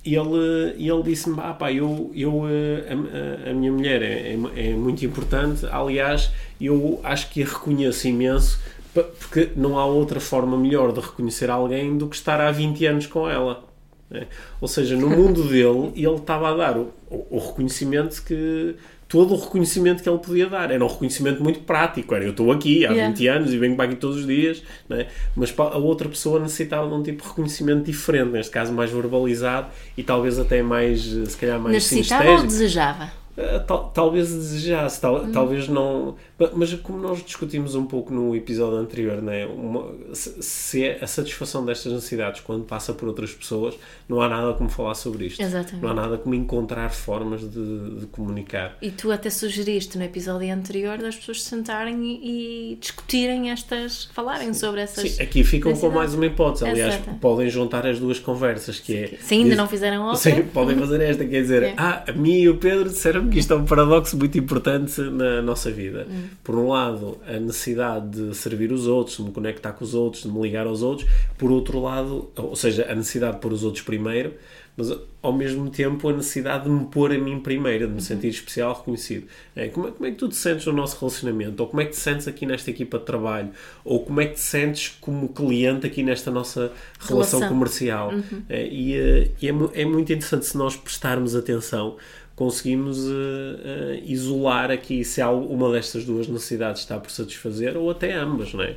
ele, 0.05 0.75
ele 0.79 1.03
disse-me: 1.03 1.41
ah, 1.41 1.53
pá, 1.55 1.73
eu, 1.73 2.13
eu, 2.15 2.45
a, 2.45 3.51
a, 3.51 3.53
minha 3.53 3.73
mulher 3.73 4.01
é, 4.01 4.37
é, 4.55 4.71
é 4.71 4.75
muito 4.75 5.05
importante, 5.05 5.67
aliás, 5.67 6.31
eu 6.61 7.01
acho 7.03 7.31
que 7.31 7.43
a 7.43 7.47
reconheço 7.47 8.07
imenso 8.07 8.61
porque 8.93 9.51
não 9.57 9.79
há 9.79 9.85
outra 9.85 10.21
forma 10.21 10.57
melhor 10.57 10.93
de 10.93 11.01
reconhecer 11.01 11.51
alguém 11.51 11.97
do 11.97 12.09
que 12.09 12.17
estar 12.17 12.41
há 12.41 12.51
20 12.51 12.87
anos 12.87 13.07
com 13.07 13.29
ela. 13.29 13.65
Né? 14.11 14.27
Ou 14.61 14.69
seja, 14.69 14.97
no 14.97 15.09
mundo 15.09 15.45
dele, 15.49 15.93
ele 15.95 16.15
estava 16.15 16.51
a 16.51 16.57
dar 16.57 16.79
o, 16.79 16.93
o, 17.11 17.39
reconhecimento 17.39 18.23
que. 18.23 18.75
Todo 19.07 19.33
o 19.33 19.41
reconhecimento 19.41 20.03
que 20.03 20.09
ele 20.09 20.19
podia 20.19 20.49
dar. 20.49 20.71
Era 20.71 20.85
um 20.85 20.89
reconhecimento 20.89 21.43
muito 21.43 21.61
prático. 21.61 22.15
Era 22.15 22.25
eu 22.25 22.31
estou 22.31 22.53
aqui 22.53 22.85
há 22.85 22.91
yeah. 22.91 23.09
20 23.09 23.27
anos 23.29 23.53
e 23.55 23.59
venho 23.59 23.75
para 23.75 23.87
aqui 23.87 23.97
todos 23.97 24.19
os 24.19 24.27
dias. 24.27 24.63
Né? 24.87 25.07
Mas 25.35 25.55
a 25.59 25.79
outra 25.79 26.09
pessoa 26.11 26.39
necessitava 26.39 26.87
de 26.87 26.95
um 26.95 27.03
tipo 27.03 27.23
de 27.23 27.29
reconhecimento 27.29 27.85
diferente, 27.85 28.31
neste 28.31 28.53
caso 28.53 28.71
mais 28.71 28.91
verbalizado 28.91 29.69
e 29.97 30.03
talvez 30.03 30.39
até 30.39 30.63
mais, 30.63 31.01
se 31.01 31.37
calhar, 31.39 31.59
mais 31.59 31.73
Necessitava 31.73 32.33
ou 32.33 32.43
desejava? 32.43 33.11
Eh, 33.39 33.61
tal, 33.61 33.91
talvez 33.95 34.29
desejasse, 34.35 35.01
tal, 35.01 35.23
hum. 35.23 35.33
talvez 35.33 35.69
não. 35.69 36.17
Mas 36.55 36.73
como 36.75 37.01
nós 37.01 37.25
discutimos 37.25 37.75
um 37.75 37.85
pouco 37.85 38.15
no 38.15 38.35
episódio 38.37 38.79
anterior, 38.79 39.21
né? 39.21 39.45
Uma, 39.47 39.93
se 40.15 40.85
é 40.85 41.03
a 41.03 41.07
satisfação 41.07 41.65
destas 41.65 41.93
necessidades 41.93 42.41
quando 42.41 42.65
passa 42.65 42.93
por 42.93 43.09
outras 43.09 43.35
pessoas, 43.35 43.75
não 44.09 44.23
há 44.23 44.29
nada 44.29 44.55
como 44.55 44.71
falar 44.71 44.95
sobre 44.95 45.27
isto. 45.27 45.43
Exatamente. 45.43 45.83
Não 45.83 45.91
há 45.91 45.95
nada 45.95 46.17
como 46.17 46.37
encontrar 46.37 46.91
formas 46.91 47.41
de, 47.41 48.01
de 48.01 48.07
comunicar. 48.07 48.77
E 48.81 48.93
tu 48.93 49.11
até 49.11 49.31
sugeriste 49.31 49.99
no 49.99 50.05
episódio 50.05 50.53
anterior 50.55 50.99
das 50.99 51.17
pessoas 51.17 51.43
se 51.43 51.49
sentarem 51.49 52.05
e, 52.05 52.73
e 52.73 52.77
discutirem 52.77 53.51
estas, 53.51 54.05
falarem 54.15 54.53
Sim. 54.55 54.61
sobre 54.61 54.83
essas. 54.83 55.11
Sim, 55.11 55.23
aqui 55.23 55.43
ficam 55.43 55.75
com 55.75 55.91
mais 55.91 56.15
uma 56.15 56.27
hipótese. 56.27 56.65
Aliás, 56.65 56.95
Exato. 56.95 57.19
podem 57.19 57.51
juntar 57.51 57.85
as 57.85 57.99
duas 57.99 58.21
conversas, 58.21 58.79
que 58.79 58.97
é. 58.97 59.19
Se 59.21 59.35
ainda 59.35 59.57
não 59.57 59.67
fizeram 59.67 60.05
outra. 60.05 60.19
Sim, 60.19 60.45
podem 60.55 60.79
fazer 60.79 61.01
esta, 61.01 61.25
quer 61.25 61.43
dizer, 61.43 61.63
é. 61.75 61.75
ah, 61.77 62.05
a 62.07 62.13
mim 62.13 62.43
e 62.43 62.49
o 62.49 62.59
Pedro 62.59 62.89
disseram 62.89 63.29
que 63.29 63.41
isto 63.41 63.53
é 63.53 63.57
um 63.57 63.65
paradoxo 63.65 64.17
muito 64.17 64.39
importante 64.39 65.01
na 65.01 65.43
nossa 65.43 65.69
vida. 65.71 66.07
Hum. 66.09 66.28
Por 66.43 66.57
um 66.57 66.69
lado, 66.69 67.19
a 67.27 67.39
necessidade 67.39 68.09
de 68.09 68.35
servir 68.35 68.73
os 68.73 68.87
outros, 68.87 69.17
de 69.17 69.23
me 69.23 69.33
conectar 69.33 69.73
com 69.73 69.85
os 69.85 69.95
outros, 69.95 70.23
de 70.23 70.31
me 70.31 70.41
ligar 70.41 70.67
aos 70.67 70.83
outros. 70.83 71.09
Por 71.37 71.51
outro 71.51 71.81
lado, 71.81 72.31
ou 72.37 72.57
seja, 72.57 72.91
a 72.91 72.95
necessidade 72.95 73.37
de 73.37 73.41
pôr 73.41 73.53
os 73.53 73.65
outros 73.65 73.85
primeiro, 73.85 74.35
mas 74.79 74.97
ao 75.21 75.33
mesmo 75.33 75.69
tempo 75.71 76.09
a 76.09 76.13
necessidade 76.13 76.65
de 76.65 76.71
me 76.71 76.85
pôr 76.85 77.11
a 77.11 77.19
mim 77.19 77.41
primeiro, 77.41 77.87
de 77.87 77.91
me 77.91 77.95
uhum. 77.95 78.01
sentir 78.01 78.29
especial, 78.29 78.75
reconhecido. 78.75 79.27
É, 79.57 79.67
como, 79.67 79.89
é, 79.89 79.91
como 79.91 80.07
é 80.07 80.11
que 80.13 80.17
tu 80.17 80.29
te 80.29 80.37
sentes 80.37 80.65
no 80.67 80.73
nosso 80.73 80.97
relacionamento? 81.01 81.61
Ou 81.61 81.69
como 81.69 81.83
é 81.83 81.85
que 81.85 81.91
te 81.91 81.97
sentes 81.97 82.29
aqui 82.29 82.47
nesta 82.47 82.71
equipa 82.71 82.97
de 82.97 83.05
trabalho? 83.05 83.51
Ou 83.85 84.05
como 84.05 84.21
é 84.21 84.27
que 84.27 84.35
te 84.35 84.41
sentes 84.41 84.97
como 85.01 85.31
cliente 85.31 85.85
aqui 85.85 86.05
nesta 86.05 86.31
nossa 86.31 86.71
relação, 87.01 87.41
relação. 87.41 87.49
comercial? 87.49 88.13
Uhum. 88.13 88.43
É, 88.49 88.69
e, 88.69 88.95
eh, 88.97 89.31
e 89.43 89.49
é, 89.49 89.83
é 89.83 89.85
muito 89.85 90.13
interessante 90.13 90.47
se 90.47 90.57
nós 90.57 90.77
prestarmos 90.77 91.35
atenção 91.35 91.97
conseguimos 92.37 92.99
uh, 93.01 93.11
uh, 93.11 94.05
isolar 94.05 94.71
aqui 94.71 95.03
se 95.03 95.21
há 95.21 95.29
uma 95.29 95.73
destas 95.73 96.05
duas 96.05 96.29
necessidades 96.29 96.83
está 96.83 96.97
por 96.97 97.11
satisfazer 97.11 97.77
ou 97.77 97.91
até 97.91 98.15
ambas, 98.15 98.55
não 98.55 98.63
é? 98.63 98.77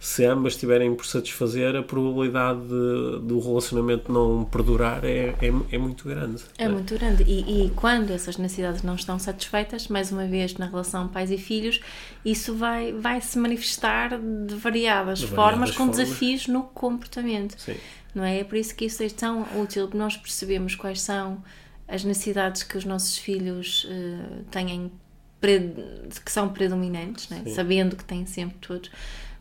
Se 0.00 0.24
ambas 0.24 0.54
estiverem 0.54 0.94
por 0.94 1.04
satisfazer, 1.04 1.76
a 1.76 1.82
probabilidade 1.82 2.62
de, 2.62 3.20
do 3.20 3.38
relacionamento 3.38 4.10
não 4.10 4.46
perdurar 4.46 5.04
é, 5.04 5.34
é, 5.42 5.52
é 5.72 5.78
muito 5.78 6.08
grande. 6.08 6.42
É, 6.56 6.64
é 6.64 6.68
muito 6.70 6.94
grande. 6.94 7.22
E, 7.24 7.66
e, 7.66 7.70
quando 7.72 8.10
essas 8.10 8.38
necessidades 8.38 8.82
não 8.82 8.94
estão 8.94 9.18
satisfeitas, 9.18 9.88
mais 9.88 10.10
uma 10.10 10.26
vez 10.26 10.54
na 10.54 10.64
relação 10.64 11.06
pais 11.06 11.30
e 11.30 11.36
filhos, 11.36 11.80
isso 12.24 12.54
vai, 12.54 12.92
vai 12.92 13.20
se 13.20 13.38
manifestar 13.38 14.18
de 14.18 14.54
variadas, 14.54 15.18
de 15.18 15.26
variadas 15.26 15.68
formas, 15.68 15.70
com 15.72 15.86
desafios 15.86 16.46
no 16.46 16.62
comportamento. 16.62 17.60
Sim. 17.60 17.76
Não 18.14 18.24
é? 18.24 18.40
É 18.40 18.44
por 18.44 18.56
isso 18.56 18.74
que 18.74 18.86
isso 18.86 19.02
é 19.02 19.08
tão 19.10 19.46
útil, 19.60 19.88
nós 19.92 20.16
percebemos 20.16 20.74
quais 20.74 21.02
são 21.02 21.44
as 21.86 22.04
necessidades 22.04 22.62
que 22.62 22.78
os 22.78 22.86
nossos 22.86 23.18
filhos 23.18 23.84
uh, 23.84 24.44
têm, 24.50 24.90
que 26.24 26.32
são 26.32 26.48
predominantes, 26.48 27.28
né? 27.28 27.42
sabendo 27.54 27.96
que 27.96 28.04
têm 28.04 28.24
sempre 28.24 28.56
todos, 28.60 28.90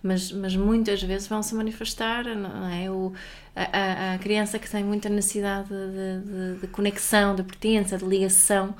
mas, 0.02 0.32
mas 0.32 0.56
muitas 0.56 1.02
vezes 1.04 1.28
vão 1.28 1.44
se 1.44 1.54
manifestar, 1.54 2.24
não 2.24 2.68
é? 2.68 2.90
O, 2.90 3.14
a, 3.56 4.14
a 4.14 4.18
criança 4.18 4.58
que 4.58 4.70
tem 4.70 4.84
muita 4.84 5.10
necessidade 5.10 5.68
de, 5.68 6.54
de, 6.56 6.62
de 6.62 6.68
conexão, 6.68 7.36
de 7.36 7.44
pertença, 7.44 7.98
de 7.98 8.06
ligação. 8.06 8.74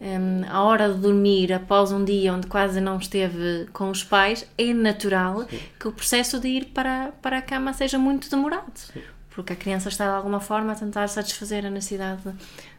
Um, 0.00 0.44
a 0.48 0.64
hora 0.64 0.92
de 0.92 0.98
dormir 0.98 1.52
após 1.52 1.92
um 1.92 2.04
dia 2.04 2.34
onde 2.34 2.48
quase 2.48 2.80
não 2.80 2.96
esteve 2.98 3.68
com 3.72 3.88
os 3.88 4.02
pais, 4.02 4.44
é 4.58 4.74
natural 4.74 5.46
Sim. 5.48 5.60
que 5.78 5.86
o 5.86 5.92
processo 5.92 6.40
de 6.40 6.48
ir 6.48 6.64
para, 6.66 7.12
para 7.22 7.38
a 7.38 7.42
cama 7.42 7.72
seja 7.72 7.98
muito 7.98 8.28
demorado, 8.28 8.72
Sim. 8.74 9.00
porque 9.30 9.52
a 9.52 9.56
criança 9.56 9.88
está 9.88 10.06
de 10.06 10.16
alguma 10.16 10.40
forma 10.40 10.72
a 10.72 10.74
tentar 10.74 11.06
satisfazer 11.06 11.64
a 11.64 11.70
necessidade 11.70 12.22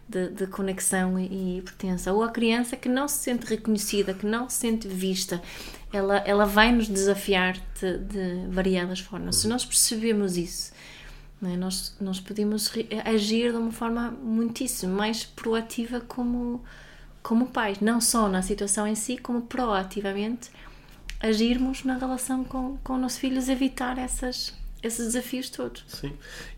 de, 0.10 0.29
de, 0.29 0.47
conexão 0.47 1.17
e, 1.17 1.60
e 1.60 1.62
pertença. 1.62 2.12
Ou 2.12 2.23
a 2.23 2.29
criança 2.29 2.75
que 2.75 2.89
não 2.89 3.08
se 3.08 3.19
sente 3.19 3.45
reconhecida, 3.45 4.13
que 4.13 4.25
não 4.25 4.49
se 4.49 4.58
sente 4.58 4.88
vista, 4.88 5.41
ela, 5.93 6.17
ela 6.25 6.45
vai 6.45 6.71
nos 6.71 6.88
desafiar 6.88 7.56
de, 7.79 7.99
de 7.99 8.47
variadas 8.49 8.99
formas. 8.99 9.38
Se 9.38 9.47
nós 9.47 9.63
percebemos 9.63 10.36
isso, 10.36 10.73
é? 11.43 11.56
nós, 11.56 11.95
nós 12.01 12.19
podemos 12.19 12.71
agir 13.06 13.51
de 13.51 13.58
uma 13.58 13.71
forma 13.71 14.10
muitíssimo 14.12 14.95
mais 14.95 15.23
proativa 15.23 16.01
como, 16.01 16.63
como 17.21 17.45
pais, 17.45 17.79
não 17.79 18.01
só 18.01 18.27
na 18.27 18.41
situação 18.41 18.88
em 18.88 18.95
si, 18.95 19.17
como 19.17 19.43
proativamente 19.43 20.49
agirmos 21.19 21.84
na 21.84 21.97
relação 21.97 22.43
com, 22.43 22.77
com 22.84 22.97
nossos 22.97 23.19
filhos, 23.19 23.47
evitar 23.47 23.97
essas, 23.97 24.53
esses 24.84 25.06
desafios 25.08 25.50
todos. 25.50 25.84
Sim. 25.88 26.12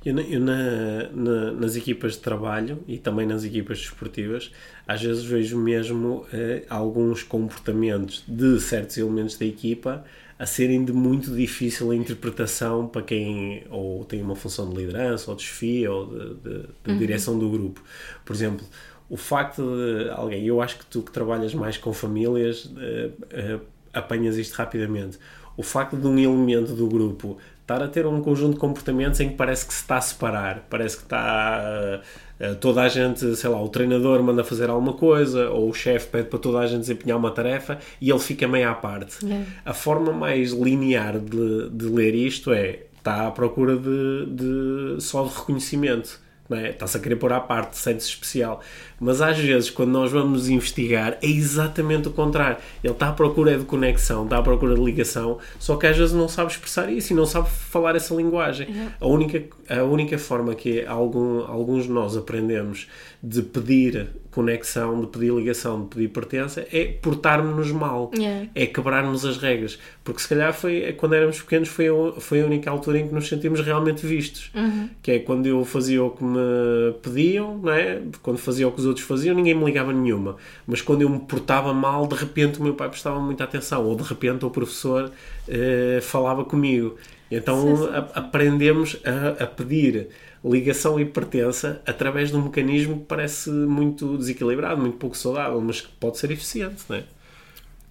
Eu, 0.04 0.18
eu 0.20 0.40
na, 0.40 1.10
na, 1.14 1.52
nas 1.52 1.76
equipas 1.76 2.14
de 2.14 2.20
trabalho 2.20 2.84
e 2.88 2.98
também 2.98 3.28
nas 3.28 3.44
equipas 3.44 3.80
desportivas, 3.80 4.52
às 4.88 5.02
vezes 5.02 5.24
vejo 5.24 5.58
mesmo 5.58 6.26
eh, 6.34 6.64
alguns 6.70 7.24
comportamentos 7.24 8.24
de 8.28 8.60
certos 8.60 8.98
elementos 8.98 9.38
da 9.38 9.46
equipa 9.46 10.04
a 10.38 10.46
serem 10.46 10.84
de 10.84 10.92
muito 10.92 11.34
difícil 11.34 11.94
interpretação 11.94 12.88
para 12.88 13.02
quem 13.02 13.64
ou 13.70 14.04
tem 14.04 14.22
uma 14.22 14.36
função 14.36 14.70
de 14.70 14.76
liderança 14.76 15.32
ou 15.32 15.38
desfia 15.38 15.92
ou 15.92 16.08
de, 16.08 16.34
de, 16.36 16.68
de 16.84 16.92
uhum. 16.92 16.98
direção 16.98 17.40
do 17.40 17.50
grupo. 17.50 17.82
Por 18.26 18.36
exemplo, 18.36 18.66
o 19.10 19.16
facto 19.16 19.62
de 19.62 20.10
alguém, 20.10 20.46
eu 20.46 20.62
acho 20.62 20.80
que 20.80 20.86
tu 20.88 21.02
que 21.02 21.12
trabalhas 21.12 21.54
mais 21.54 21.78
com 21.78 21.94
famílias 21.94 22.66
uh, 22.66 23.58
uh, 23.58 23.62
apanhas 23.94 24.38
isto 24.38 24.54
rapidamente. 24.56 25.18
O 25.56 25.64
facto 25.64 25.96
de 25.96 26.06
um 26.06 26.20
elemento 26.20 26.74
do 26.74 26.88
grupo 26.88 27.38
estar 27.66 27.82
a 27.82 27.88
ter 27.88 28.06
um 28.06 28.22
conjunto 28.22 28.54
de 28.54 28.60
comportamentos 28.60 29.20
em 29.20 29.30
que 29.30 29.36
parece 29.36 29.66
que 29.66 29.74
se 29.74 29.82
está 29.82 29.98
a 29.98 30.02
separar, 30.02 30.68
parece 30.70 30.98
que 30.98 31.04
está 31.04 32.00
uh, 32.40 32.56
toda 32.58 32.84
a 32.84 32.88
gente, 32.88 33.36
sei 33.36 33.50
lá, 33.50 33.60
o 33.60 33.68
treinador 33.68 34.22
manda 34.22 34.44
fazer 34.44 34.70
alguma 34.70 34.94
coisa 34.94 35.50
ou 35.50 35.70
o 35.70 35.74
chefe 35.74 36.08
pede 36.10 36.30
para 36.30 36.38
toda 36.38 36.60
a 36.60 36.68
gente 36.68 36.82
desempenhar 36.82 37.18
uma 37.18 37.32
tarefa 37.32 37.80
e 38.00 38.12
ele 38.12 38.20
fica 38.20 38.48
meio 38.48 38.70
à 38.70 38.76
parte. 38.76 39.26
Yeah. 39.26 39.46
A 39.66 39.74
forma 39.74 40.14
mais 40.14 40.52
linear 40.52 41.20
de, 41.20 41.70
de 41.72 41.86
ler 41.86 42.14
isto 42.14 42.54
é 42.54 42.82
está 42.98 43.28
à 43.28 43.32
procura 43.32 43.76
de, 43.76 44.26
de 44.28 45.02
só 45.02 45.24
de 45.24 45.34
reconhecimento 45.36 46.24
é? 46.52 46.70
Está-se 46.70 46.98
a 46.98 47.00
querer 47.00 47.16
pôr 47.16 47.34
à 47.34 47.40
parte, 47.40 47.78
sente-se 47.78 48.10
especial. 48.10 48.62
Mas 49.00 49.22
às 49.22 49.38
vezes, 49.38 49.70
quando 49.70 49.92
nós 49.92 50.12
vamos 50.12 50.50
investigar, 50.50 51.18
é 51.22 51.28
exatamente 51.28 52.08
o 52.08 52.12
contrário. 52.12 52.58
Ele 52.84 52.94
está 52.94 53.10
à 53.10 53.12
procura 53.12 53.58
de 53.58 53.66
conexão, 53.66 54.24
está 54.24 54.38
à 54.38 54.42
procura 54.42 54.76
de 54.76 54.82
ligação, 54.82 55.38
só 55.60 55.76
que 55.76 55.88
às 55.88 55.98
vezes 55.98 56.14
não 56.14 56.28
sabe 56.28 56.52
expressar 56.52 56.92
isso 56.92 57.14
e 57.14 57.16
não 57.16 57.26
sabe 57.26 57.50
falar 57.50 57.96
essa 57.96 58.14
linguagem. 58.14 58.68
Uhum. 58.68 58.88
A, 59.00 59.08
única, 59.08 59.44
a 59.70 59.84
única 59.84 60.18
forma 60.18 60.56
que 60.56 60.86
algum, 60.86 61.40
alguns 61.42 61.84
de 61.84 61.92
nós 61.92 62.16
aprendemos 62.16 62.88
de 63.22 63.42
pedir 63.42 64.08
conexão, 64.30 65.00
de 65.00 65.08
pedir 65.08 65.34
ligação, 65.34 65.84
de 65.84 65.88
pedir 65.88 66.10
pertença, 66.10 66.68
é 66.72 66.86
portarmos-nos 66.86 67.72
mal, 67.72 68.12
yeah. 68.16 68.48
é 68.54 68.66
quebrarmos 68.66 69.26
as 69.26 69.38
regras. 69.38 69.80
Porque 70.04 70.22
se 70.22 70.28
calhar 70.28 70.54
foi, 70.54 70.94
quando 70.98 71.16
éramos 71.16 71.42
pequenos 71.42 71.70
foi 71.70 71.88
a, 71.88 72.20
foi 72.20 72.42
a 72.42 72.46
única 72.46 72.70
altura 72.70 73.00
em 73.00 73.08
que 73.08 73.14
nos 73.14 73.28
sentimos 73.28 73.62
realmente 73.62 74.06
vistos. 74.06 74.52
Uhum. 74.54 74.90
Que 75.02 75.14
é 75.14 75.20
quando 75.20 75.46
eu 75.48 75.64
fazia 75.64 76.04
o 76.04 76.12
que 76.12 76.24
me 76.24 76.94
pediam, 77.02 77.58
não 77.58 77.72
é? 77.72 78.02
quando 78.22 78.38
fazia 78.38 78.68
o 78.68 78.72
que 78.72 78.80
os 78.80 78.86
outros 78.86 78.95
faziam, 79.02 79.36
ninguém 79.36 79.54
me 79.56 79.66
ligava 79.66 79.92
nenhuma. 79.92 80.38
Mas 80.66 80.82
quando 80.82 81.02
eu 81.02 81.10
me 81.10 81.20
portava 81.20 81.74
mal, 81.74 82.08
de 82.08 82.16
repente 82.16 82.60
o 82.60 82.64
meu 82.64 82.74
pai 82.74 82.90
prestava 82.90 83.20
muita 83.20 83.44
atenção, 83.44 83.86
ou 83.86 83.96
de 83.96 84.04
repente 84.04 84.46
o 84.46 84.50
professor 84.50 85.12
uh, 85.48 86.02
falava 86.02 86.44
comigo. 86.46 86.96
Então 87.30 87.78
sim, 87.78 87.84
sim. 87.84 87.90
A, 87.90 87.98
aprendemos 88.20 88.98
a, 89.04 89.44
a 89.44 89.48
pedir 89.48 90.10
ligação 90.44 91.00
e 91.00 91.06
pertença 91.06 91.82
através 91.86 92.30
de 92.30 92.38
um 92.38 92.44
mecanismo 92.44 93.00
que 93.00 93.06
parece 93.06 93.50
muito 93.50 94.18
desequilibrado, 94.18 94.80
muito 94.80 94.98
pouco 94.98 95.18
saudável, 95.18 95.60
mas 95.60 95.82
que 95.82 95.92
pode 96.00 96.18
ser 96.20 96.30
eficiente, 96.32 96.84
não 96.88 96.98
é? 96.98 97.04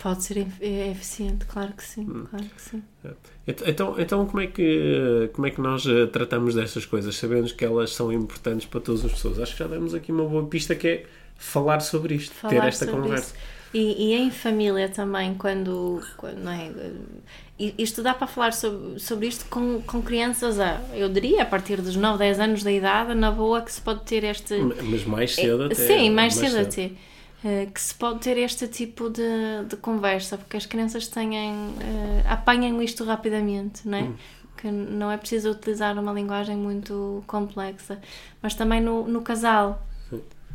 Pode 0.04 0.22
ser 0.22 0.46
é 0.60 0.90
eficiente, 0.90 1.46
claro 1.46 1.72
que 1.72 1.82
sim, 1.82 2.02
hum. 2.02 2.26
claro 2.28 2.44
que 2.44 2.60
sim. 2.60 2.82
É. 3.02 3.10
Então, 3.46 3.98
então 3.98 4.26
como, 4.26 4.42
é 4.42 4.46
que, 4.46 5.30
como 5.32 5.46
é 5.46 5.50
que 5.50 5.58
nós 5.62 5.86
eh, 5.86 6.04
tratamos 6.04 6.54
destas 6.54 6.84
coisas, 6.84 7.16
sabendo 7.16 7.50
que 7.54 7.64
elas 7.64 7.94
são 7.94 8.12
importantes 8.12 8.66
para 8.66 8.82
todas 8.82 9.02
as 9.02 9.12
pessoas? 9.12 9.38
Acho 9.38 9.52
que 9.52 9.60
já 9.60 9.66
demos 9.66 9.94
aqui 9.94 10.12
uma 10.12 10.26
boa 10.26 10.46
pista 10.46 10.74
que 10.74 10.86
é 10.86 11.06
falar 11.38 11.80
sobre 11.80 12.16
isto, 12.16 12.34
falar 12.34 12.52
ter 12.52 12.68
esta 12.68 12.86
conversa. 12.86 13.34
E, 13.72 14.10
e, 14.10 14.12
em 14.12 14.30
família 14.30 14.90
também, 14.90 15.34
quando, 15.36 16.02
quando 16.18 16.36
não 16.36 16.52
é, 16.52 16.70
isto 17.58 18.02
dá 18.02 18.12
para 18.12 18.26
falar 18.26 18.52
sobre, 18.52 19.00
sobre 19.00 19.26
isto 19.26 19.46
com, 19.46 19.80
com 19.80 20.02
crianças, 20.02 20.60
a, 20.60 20.82
eu 20.92 21.08
diria, 21.08 21.44
a 21.44 21.46
partir 21.46 21.80
dos 21.80 21.96
9, 21.96 22.18
10 22.18 22.40
anos 22.40 22.62
da 22.62 22.70
idade, 22.70 23.14
na 23.14 23.30
boa, 23.30 23.62
que 23.62 23.72
se 23.72 23.80
pode 23.80 24.02
ter 24.02 24.22
este. 24.24 24.54
Mas 24.58 25.06
mais 25.06 25.34
cedo 25.34 25.62
é, 25.62 25.66
até. 25.66 25.74
Sim, 25.74 26.10
mais, 26.10 26.14
mais 26.14 26.34
cedo, 26.34 26.70
cedo, 26.70 26.84
até. 26.84 27.13
Uh, 27.44 27.70
que 27.70 27.80
se 27.80 27.94
pode 27.94 28.20
ter 28.20 28.38
este 28.38 28.66
tipo 28.66 29.10
de, 29.10 29.66
de 29.68 29.76
conversa, 29.76 30.38
porque 30.38 30.56
as 30.56 30.64
crianças 30.64 31.06
têm, 31.08 31.52
uh, 31.52 31.76
apanham 32.26 32.80
isto 32.80 33.04
rapidamente, 33.04 33.86
não 33.86 33.98
é? 33.98 34.02
Hum. 34.02 34.16
Que 34.56 34.70
não 34.70 35.10
é 35.10 35.18
preciso 35.18 35.50
utilizar 35.50 35.98
uma 35.98 36.12
linguagem 36.12 36.56
muito 36.56 37.22
complexa. 37.26 38.00
Mas 38.40 38.54
também 38.54 38.80
no, 38.80 39.06
no 39.06 39.20
casal, 39.20 39.84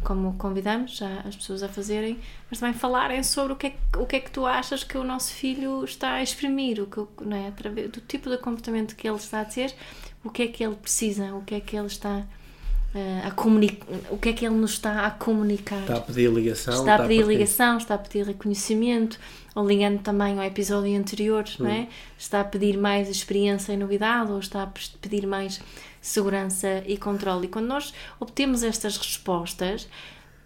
como 0.04 0.34
convidamos 0.38 1.00
as 1.26 1.36
pessoas 1.36 1.62
a 1.62 1.70
fazerem, 1.70 2.20
mas 2.50 2.60
também 2.60 2.74
falarem 2.74 3.22
sobre 3.24 3.54
o 3.54 3.56
que, 3.56 3.68
é, 3.68 3.76
o 3.98 4.06
que 4.06 4.16
é 4.16 4.20
que 4.20 4.32
tu 4.32 4.46
achas 4.46 4.84
que 4.84 4.98
o 4.98 5.04
nosso 5.04 5.34
filho 5.34 5.84
está 5.84 6.14
a 6.14 6.24
exprimir, 6.24 6.82
o 6.82 6.88
que, 6.88 7.06
não 7.24 7.38
é, 7.38 7.48
através 7.48 7.92
do 7.92 8.02
tipo 8.02 8.30
de 8.30 8.38
comportamento 8.38 8.96
que 8.96 9.08
ele 9.08 9.18
está 9.18 9.42
a 9.42 9.46
ter, 9.46 9.74
o 10.24 10.30
que 10.30 10.44
é 10.44 10.48
que 10.48 10.64
ele 10.64 10.76
precisa, 10.76 11.34
o 11.36 11.44
que 11.44 11.56
é 11.56 11.60
que 11.60 11.76
ele 11.76 11.88
está 11.88 12.20
uh, 12.20 12.28
a 13.24 13.32
comunicar, 13.32 13.86
o 14.10 14.18
que 14.18 14.30
é 14.30 14.34
que 14.34 14.46
ele 14.46 14.56
nos 14.56 14.72
está 14.72 15.06
a 15.06 15.12
comunicar. 15.12 15.82
Está 15.82 15.98
a 15.98 16.02
pedir 16.02 16.32
ligação. 16.32 16.74
Está 16.74 16.96
a 16.96 17.00
pedir 17.00 17.26
ligação, 17.26 17.78
está 17.78 17.96
a 17.96 17.98
pedir 17.98 18.26
reconhecimento, 18.26 19.20
ou 19.54 19.68
ligando 19.68 20.02
também 20.02 20.40
ao 20.40 20.44
episódio 20.44 20.98
anterior, 20.98 21.44
hum. 21.60 21.64
não 21.64 21.70
é? 21.70 21.88
Está 22.18 22.42
a 22.42 22.44
pedir 22.44 22.78
mais 22.78 23.08
experiência 23.08 23.74
e 23.74 23.78
novidade, 23.78 24.32
ou 24.32 24.40
está 24.40 24.64
a 24.64 24.68
pedir 25.00 25.28
mais 25.28 25.62
segurança 26.02 26.84
e 26.88 26.98
controle. 26.98 27.46
E 27.46 27.50
quando 27.50 27.68
nós 27.68 27.94
obtemos 28.20 28.64
estas 28.64 28.98
respostas, 28.98 29.88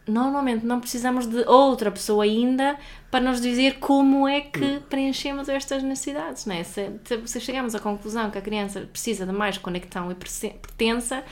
normalmente 0.05 0.65
não 0.65 0.81
precisamos 0.81 1.25
de 1.25 1.47
outra 1.47 1.89
pessoa 1.89 2.25
ainda 2.25 2.75
para 3.09 3.21
nos 3.21 3.39
dizer 3.39 3.79
como 3.79 4.27
é 4.27 4.41
que 4.41 4.65
hum. 4.65 4.81
preenchemos 4.89 5.47
estas 5.47 5.81
necessidades, 5.81 6.45
não 6.45 6.55
é? 6.55 6.63
Se, 6.63 6.91
se 7.25 7.39
chegamos 7.39 7.73
à 7.73 7.79
conclusão 7.79 8.29
que 8.29 8.37
a 8.37 8.41
criança 8.41 8.81
precisa 8.81 9.25
de 9.25 9.31
mais 9.31 9.57
conexão 9.57 10.11
e 10.11 10.15
pertença, 10.15 11.23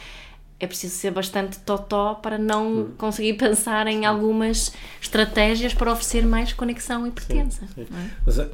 é 0.62 0.68
preciso 0.68 0.96
ser 0.96 1.10
bastante 1.10 1.60
totó 1.60 2.14
para 2.14 2.38
não 2.38 2.92
conseguir 2.98 3.34
pensar 3.34 3.88
em 3.88 4.06
algumas 4.06 4.72
estratégias 5.02 5.74
para 5.74 5.92
oferecer 5.92 6.24
mais 6.26 6.54
conexão 6.54 7.08
e 7.08 7.12
pertença. 7.12 7.66
Sim, 7.68 7.86
sim. 7.86 7.88
É? 7.92 8.10
Mas 8.24 8.38
eh, 8.38 8.48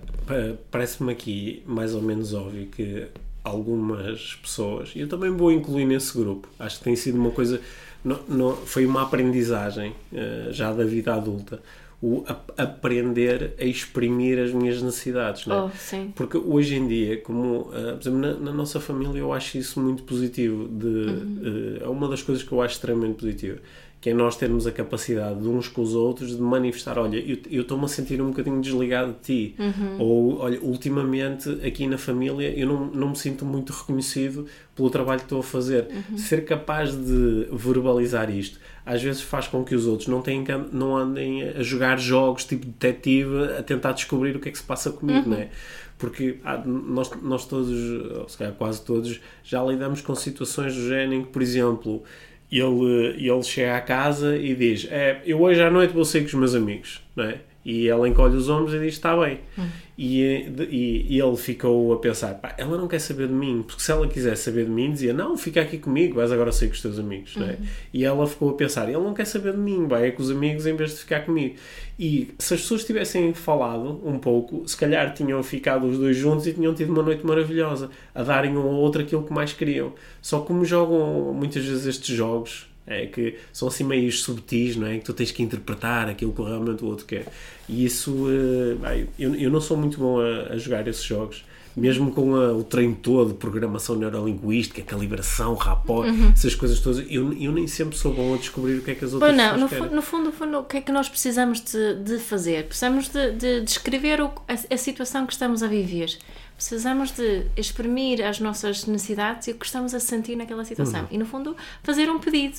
parece-me 0.71 1.11
aqui 1.11 1.61
mais 1.65 1.93
ou 1.93 2.01
menos 2.01 2.33
óbvio 2.33 2.65
que 2.67 3.07
algumas 3.43 4.35
pessoas, 4.35 4.91
e 4.95 5.01
eu 5.01 5.07
também 5.07 5.31
vou 5.31 5.51
incluir 5.51 5.85
nesse 5.85 6.17
grupo, 6.17 6.47
acho 6.59 6.77
que 6.79 6.83
tem 6.83 6.95
sido 6.95 7.17
uma 7.17 7.31
coisa, 7.31 7.61
não, 8.03 8.19
não, 8.27 8.55
foi 8.55 8.85
uma 8.85 9.03
aprendizagem 9.03 9.93
uh, 10.11 10.51
já 10.51 10.73
da 10.73 10.83
vida 10.83 11.13
adulta, 11.13 11.61
o 12.01 12.23
a, 12.27 12.63
aprender 12.63 13.55
a 13.59 13.63
exprimir 13.63 14.37
as 14.39 14.51
minhas 14.51 14.81
necessidades, 14.81 15.47
não 15.47 15.55
é? 15.55 15.61
Oh, 15.65 15.69
Porque 16.15 16.37
hoje 16.37 16.75
em 16.75 16.87
dia, 16.87 17.19
como, 17.21 17.61
uh, 17.61 17.97
por 17.97 18.01
exemplo, 18.01 18.19
na, 18.19 18.33
na, 18.33 18.53
nossa 18.53 18.79
família 18.79 19.19
eu 19.19 19.33
acho 19.33 19.57
isso 19.57 19.79
muito 19.79 20.03
positivo, 20.03 20.67
de, 20.67 20.85
uhum. 20.85 21.77
uh, 21.81 21.83
é 21.83 21.87
uma 21.87 22.07
das 22.07 22.21
coisas 22.21 22.43
que 22.43 22.51
eu 22.51 22.61
acho 22.61 22.75
extremamente 22.75 23.15
positiva 23.15 23.59
que 24.07 24.11
é 24.11 24.13
nós 24.13 24.37
termos 24.37 24.65
a 24.65 24.71
capacidade 24.71 25.41
de 25.41 25.49
uns 25.49 25.67
com 25.67 25.81
os 25.81 25.93
outros 25.93 26.37
de 26.37 26.41
manifestar, 26.41 26.97
olha, 26.97 27.17
eu 27.51 27.61
estou-me 27.61 27.83
a 27.83 27.87
sentir 27.89 28.21
um 28.21 28.27
bocadinho 28.27 28.61
desligado 28.61 29.11
de 29.11 29.19
ti, 29.19 29.55
uhum. 29.59 29.97
ou 29.99 30.37
olha, 30.39 30.57
ultimamente 30.61 31.49
aqui 31.65 31.85
na 31.85 31.97
família 31.97 32.57
eu 32.57 32.65
não, 32.67 32.85
não 32.85 33.09
me 33.09 33.17
sinto 33.17 33.43
muito 33.43 33.73
reconhecido 33.73 34.47
pelo 34.73 34.89
trabalho 34.89 35.19
que 35.19 35.25
estou 35.25 35.41
a 35.41 35.43
fazer. 35.43 35.87
Uhum. 35.91 36.17
Ser 36.17 36.45
capaz 36.45 36.95
de 36.95 37.49
verbalizar 37.51 38.29
isto 38.29 38.57
às 38.85 39.03
vezes 39.03 39.21
faz 39.21 39.49
com 39.49 39.65
que 39.65 39.75
os 39.75 39.85
outros 39.85 40.07
não, 40.07 40.21
tenham, 40.21 40.65
não 40.71 40.95
andem 40.95 41.43
a 41.43 41.61
jogar 41.61 41.99
jogos 41.99 42.45
tipo 42.45 42.65
detetive 42.65 43.55
a 43.59 43.61
tentar 43.61 43.91
descobrir 43.91 44.37
o 44.37 44.39
que 44.39 44.47
é 44.47 44.51
que 44.53 44.57
se 44.57 44.63
passa 44.63 44.89
comigo, 44.89 45.29
uhum. 45.29 45.35
não 45.35 45.37
é? 45.37 45.49
Porque 45.97 46.37
ah, 46.45 46.63
nós, 46.65 47.11
nós 47.21 47.45
todos, 47.45 47.75
ou 48.15 48.29
se 48.29 48.37
calhar 48.37 48.53
quase 48.53 48.81
todos, 48.85 49.19
já 49.43 49.61
lidamos 49.61 49.99
com 49.99 50.15
situações 50.15 50.73
do 50.73 50.87
género 50.87 51.13
em 51.15 51.23
que, 51.23 51.29
por 51.29 51.41
exemplo, 51.41 52.03
ele, 52.51 53.27
ele 53.29 53.43
chega 53.43 53.75
à 53.77 53.81
casa 53.81 54.37
e 54.37 54.55
diz: 54.55 54.87
é, 54.89 55.21
Eu 55.25 55.41
hoje 55.41 55.61
à 55.61 55.69
noite 55.69 55.93
vou 55.93 56.05
sair 56.05 56.21
com 56.21 56.27
os 56.27 56.33
meus 56.33 56.55
amigos, 56.55 57.01
não 57.15 57.25
é? 57.25 57.39
E 57.67 57.89
ela 57.89 58.07
encolhe 58.07 58.33
os 58.37 58.47
ombros 58.47 58.73
e 58.73 58.79
diz: 58.79 58.93
Está 58.93 59.13
bem. 59.17 59.41
Hum. 59.59 59.67
E, 59.97 60.23
e, 60.69 61.05
e, 61.09 61.19
ele 61.19 61.35
ficou 61.35 61.91
a 61.91 61.97
pensar: 61.97 62.35
Pá, 62.35 62.55
ela 62.57 62.77
não 62.77 62.87
quer 62.87 62.99
saber 62.99 63.27
de 63.27 63.33
mim, 63.33 63.61
porque 63.61 63.83
se 63.83 63.91
ela 63.91 64.07
quisesse 64.07 64.43
saber 64.43 64.63
de 64.63 64.71
mim, 64.71 64.93
dizia: 64.93 65.11
Não, 65.11 65.35
fica 65.35 65.59
aqui 65.59 65.77
comigo, 65.77 66.15
vais 66.15 66.31
agora 66.31 66.49
sair 66.53 66.69
com 66.69 66.75
os 66.75 66.81
teus 66.81 66.97
amigos. 66.97 67.35
É? 67.35 67.41
Uhum. 67.41 67.55
E 67.93 68.05
ela 68.05 68.25
ficou 68.25 68.51
a 68.51 68.53
pensar: 68.53 68.85
Ele 68.85 68.99
não 68.99 69.13
quer 69.13 69.25
saber 69.25 69.51
de 69.51 69.57
mim, 69.57 69.85
vai 69.85 70.07
é 70.07 70.11
com 70.11 70.23
os 70.23 70.31
amigos 70.31 70.65
em 70.65 70.77
vez 70.77 70.91
de 70.91 70.99
ficar 70.99 71.25
comigo. 71.25 71.55
E 71.99 72.33
se 72.39 72.53
as 72.53 72.61
pessoas 72.61 72.85
tivessem 72.85 73.33
falado 73.33 74.01
um 74.07 74.17
pouco, 74.17 74.65
se 74.65 74.77
calhar 74.77 75.13
tinham 75.13 75.43
ficado 75.43 75.87
os 75.87 75.97
dois 75.97 76.15
juntos 76.15 76.47
e 76.47 76.53
tinham 76.53 76.73
tido 76.73 76.93
uma 76.93 77.03
noite 77.03 77.25
maravilhosa, 77.25 77.89
a 78.15 78.23
darem 78.23 78.55
um 78.55 78.61
ao 78.61 78.75
outro 78.75 79.01
aquilo 79.01 79.23
que 79.23 79.33
mais 79.33 79.51
queriam. 79.51 79.91
Só 80.21 80.39
como 80.39 80.63
jogam 80.63 81.33
muitas 81.33 81.65
vezes 81.65 81.85
estes 81.85 82.15
jogos 82.15 82.69
é 82.87 83.05
que 83.05 83.35
são 83.51 83.67
assim 83.67 83.83
meio 83.83 84.09
subtis, 84.11 84.75
não 84.77 84.87
é? 84.87 84.97
Que 84.97 85.03
tu 85.05 85.13
tens 85.13 85.31
que 85.31 85.43
interpretar 85.43 86.07
aquilo 86.09 86.31
que 86.33 86.41
realmente 86.41 86.83
o 86.83 86.87
outro 86.87 87.05
quer. 87.05 87.27
E 87.67 87.83
isso, 87.85 88.11
uh, 88.11 89.07
eu, 89.19 89.35
eu 89.35 89.51
não 89.51 89.59
sou 89.61 89.75
muito 89.77 89.97
bom 89.99 90.19
a, 90.19 90.53
a, 90.53 90.57
jogar 90.57 90.87
esses 90.87 91.03
jogos, 91.03 91.43
mesmo 91.75 92.11
com 92.11 92.33
a, 92.35 92.53
o 92.53 92.63
treino 92.63 92.95
todo, 92.95 93.35
programação 93.35 93.95
neurolinguística, 93.97 94.81
calibração, 94.81 95.53
rapport, 95.53 96.07
Uhum. 96.09 96.29
essas 96.31 96.55
coisas 96.55 96.79
todas, 96.79 97.05
eu, 97.09 97.33
eu 97.33 97.51
nem 97.51 97.67
sempre 97.67 97.97
sou 97.97 98.13
bom 98.13 98.33
a 98.33 98.37
descobrir 98.37 98.75
o 98.77 98.81
que 98.81 98.91
é 98.91 98.95
que 98.95 99.03
as 99.05 99.13
outras 99.13 99.35
Pois 99.35 99.37
não, 99.45 99.57
no, 99.59 99.69
querem. 99.69 99.89
no 99.93 100.01
fundo, 100.01 100.23
no 100.25 100.31
fundo, 100.31 100.59
o 100.59 100.63
que 100.63 100.77
é 100.77 100.81
que 100.81 100.91
nós 100.91 101.09
precisamos 101.09 101.59
de, 101.61 101.95
de 102.03 102.17
fazer? 102.19 102.63
Precisamos 102.65 103.09
de, 103.09 103.31
de 103.33 103.61
descrever 103.61 104.21
o- 104.21 104.31
a, 104.47 104.73
a 104.73 104.77
situação 104.77 105.27
que 105.27 105.33
estamos 105.33 105.61
a 105.61 105.67
viver. 105.67 106.17
Precisamos 106.57 107.11
de 107.11 107.45
exprimir 107.55 108.25
as 108.25 108.39
nossas 108.39 108.85
necessidades 108.87 109.47
e 109.47 109.51
o 109.51 109.55
que 109.55 109.65
estamos 109.65 109.93
a 109.93 109.99
sentir 109.99 110.35
naquela 110.35 110.65
situação. 110.65 111.01
Uhum. 111.01 111.07
E, 111.11 111.17
no 111.19 111.25
fundo, 111.25 111.55
fazer 111.83 112.09
um 112.09 112.17
pedido. 112.19 112.57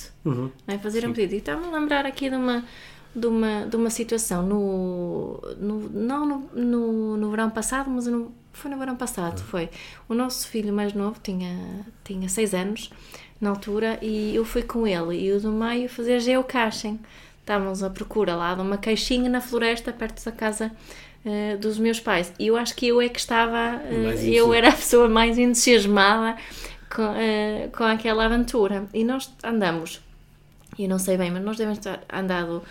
não 0.65 0.73
é? 0.73 0.77
Fazer 0.77 1.05
um 1.05 1.11
pedido. 1.11 1.35
E 1.35 1.37
estava 1.39 1.67
a 1.67 1.69
lembrar 1.69 2.05
aqui 2.05 2.29
de 2.29 2.35
uma, 2.37 2.63
de 3.13 3.27
uma, 3.27 3.65
de 3.65 3.75
uma 3.75 3.89
situação 3.89 4.41
no, 4.41 5.41
no, 5.57 5.89
não 5.89 6.25
no, 6.25 6.49
no, 6.53 7.17
no 7.17 7.29
verão 7.29 7.49
passado, 7.49 7.89
mas 7.89 8.07
no, 8.07 8.31
foi 8.53 8.71
no 8.71 8.77
verão 8.77 8.95
passado, 8.95 9.41
foi. 9.41 9.69
O 10.07 10.13
nosso 10.13 10.47
filho 10.47 10.73
mais 10.73 10.93
novo 10.93 11.19
tinha, 11.21 11.85
tinha 12.03 12.29
seis 12.29 12.53
anos 12.53 12.89
na 13.41 13.49
altura 13.49 13.99
e 14.01 14.33
eu 14.33 14.45
fui 14.45 14.63
com 14.63 14.87
ele 14.87 15.25
e 15.25 15.31
o 15.33 15.41
do 15.41 15.51
meio 15.51 15.89
fazer 15.89 16.21
geocaching. 16.21 16.99
Estávamos 17.41 17.81
à 17.81 17.89
procura 17.89 18.35
lá 18.35 18.53
de 18.53 18.61
uma 18.61 18.77
caixinha 18.77 19.29
na 19.29 19.41
floresta 19.41 19.91
perto 19.91 20.23
da 20.23 20.31
casa 20.31 20.71
eh, 21.25 21.57
dos 21.57 21.77
meus 21.77 21.99
pais. 21.99 22.31
E 22.39 22.47
eu 22.47 22.57
acho 22.57 22.75
que 22.75 22.87
eu 22.87 23.01
é 23.01 23.09
que 23.09 23.19
estava, 23.19 23.81
Mais 24.03 24.25
eu 24.25 24.53
era 24.53 24.69
a 24.69 24.73
pessoa 24.73 25.09
mais 25.09 25.37
entusiasmada 25.37 26.37
com, 26.93 27.13
eh, 27.15 27.69
com 27.75 27.83
aquela 27.83 28.25
aventura. 28.25 28.87
E 28.93 29.03
nós 29.03 29.33
andamos 29.43 30.01
eu 30.83 30.89
não 30.89 30.99
sei 30.99 31.17
bem, 31.17 31.29
mas 31.31 31.43
nós 31.43 31.57
devemos 31.57 31.79
estar 31.79 32.01
andado 32.11 32.63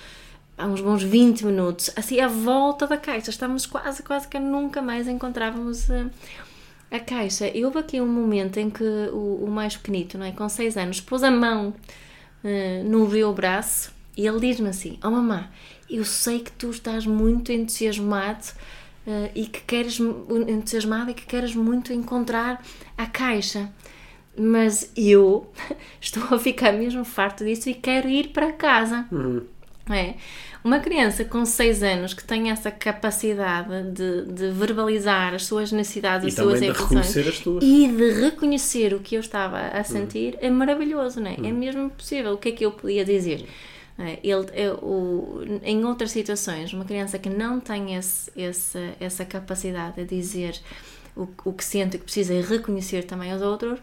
há 0.57 0.67
uns 0.67 0.81
bons 0.81 1.03
20 1.03 1.45
minutos, 1.45 1.91
assim 1.95 2.21
à 2.21 2.29
volta 2.29 2.87
da 2.87 2.97
caixa. 2.97 3.31
Estávamos 3.31 3.67
quase, 3.67 4.03
quase 4.03 4.27
que 4.27 4.39
nunca 4.39 4.81
mais 4.81 5.07
encontrávamos 5.07 5.89
a, 6.91 6.99
caixa. 7.01 7.49
E 7.49 7.65
houve 7.65 7.79
aqui 7.79 8.01
um 8.01 8.07
momento 8.07 8.59
em 8.59 8.71
que 8.71 8.85
o, 9.13 9.45
o 9.45 9.51
mais 9.51 9.77
pequenito, 9.77 10.17
não 10.17 10.25
é, 10.25 10.33
com 10.33 10.49
6 10.49 10.77
anos, 10.79 11.01
pôs 11.01 11.23
a 11.23 11.31
mão 11.31 11.75
eh, 12.43 12.83
no 12.85 13.07
meu 13.07 13.33
braço 13.35 13.93
e 14.17 14.27
ele 14.27 14.41
diz-me 14.41 14.71
assim: 14.71 14.99
Oh 15.05 15.11
mamã, 15.11 15.47
eu 15.91 16.05
sei 16.05 16.41
que 16.41 16.53
tu 16.53 16.71
estás 16.71 17.07
muito 17.07 17.53
entusiasmado 17.53 18.47
eh, 19.07 19.31
e 19.35 19.47
que 19.47 19.61
queres 19.63 19.99
entusiasmado 20.01 21.11
e 21.11 21.15
que 21.15 21.27
queres 21.27 21.55
muito 21.55 21.93
encontrar 21.93 22.63
a 22.97 23.07
caixa 23.07 23.71
mas 24.39 24.91
eu 24.97 25.51
estou 26.01 26.23
a 26.31 26.39
ficar 26.39 26.73
mesmo 26.73 27.05
farto 27.05 27.45
disso 27.45 27.69
e 27.69 27.75
quero 27.75 28.09
ir 28.09 28.29
para 28.29 28.53
casa. 28.53 29.07
É. 29.91 30.15
Uma 30.63 30.81
criança 30.81 31.25
com 31.25 31.45
6 31.45 31.83
anos 31.83 32.13
que 32.13 32.23
tem 32.23 32.51
essa 32.51 32.71
capacidade 32.71 33.91
de, 33.93 34.25
de 34.27 34.51
verbalizar 34.51 35.35
as 35.35 35.47
suas 35.47 35.73
necessidades, 35.73 36.27
E 36.27 36.29
as 36.29 36.35
suas 36.35 36.61
emoções 36.61 37.17
as 37.17 37.43
e 37.63 37.89
de 37.89 38.21
reconhecer 38.21 38.93
o 38.93 39.01
que 39.01 39.15
eu 39.15 39.21
estava 39.21 39.59
a 39.69 39.83
sentir 39.85 40.37
é 40.41 40.51
maravilhoso, 40.51 41.21
não 41.21 41.31
é? 41.31 41.37
É 41.37 41.53
mesmo 41.53 41.89
possível. 41.91 42.35
O 42.35 42.39
que 42.39 42.51
é 42.51 42.53
que 42.53 42.67
eu 42.67 42.73
podia 42.73 43.05
dizer? 43.05 43.47
É, 43.99 44.21
Ele, 44.23 44.47
é, 44.53 44.71
o, 44.73 45.41
em 45.63 45.85
outras 45.85 46.13
situações, 46.13 46.73
uma 46.73 46.85
criança 46.85 47.19
que 47.19 47.29
não 47.29 47.59
tem 47.59 47.97
esse, 47.97 48.31
esse, 48.37 48.95
essa 49.01 49.25
capacidade 49.25 49.97
de 49.97 50.05
dizer 50.05 50.61
o, 51.17 51.27
o 51.45 51.53
que 51.53 51.65
sente 51.65 51.97
e 51.97 51.99
que 51.99 52.05
precisa 52.05 52.33
e 52.33 52.41
reconhecer 52.41 53.03
também 53.05 53.33
aos 53.33 53.43
outros, 53.43 53.81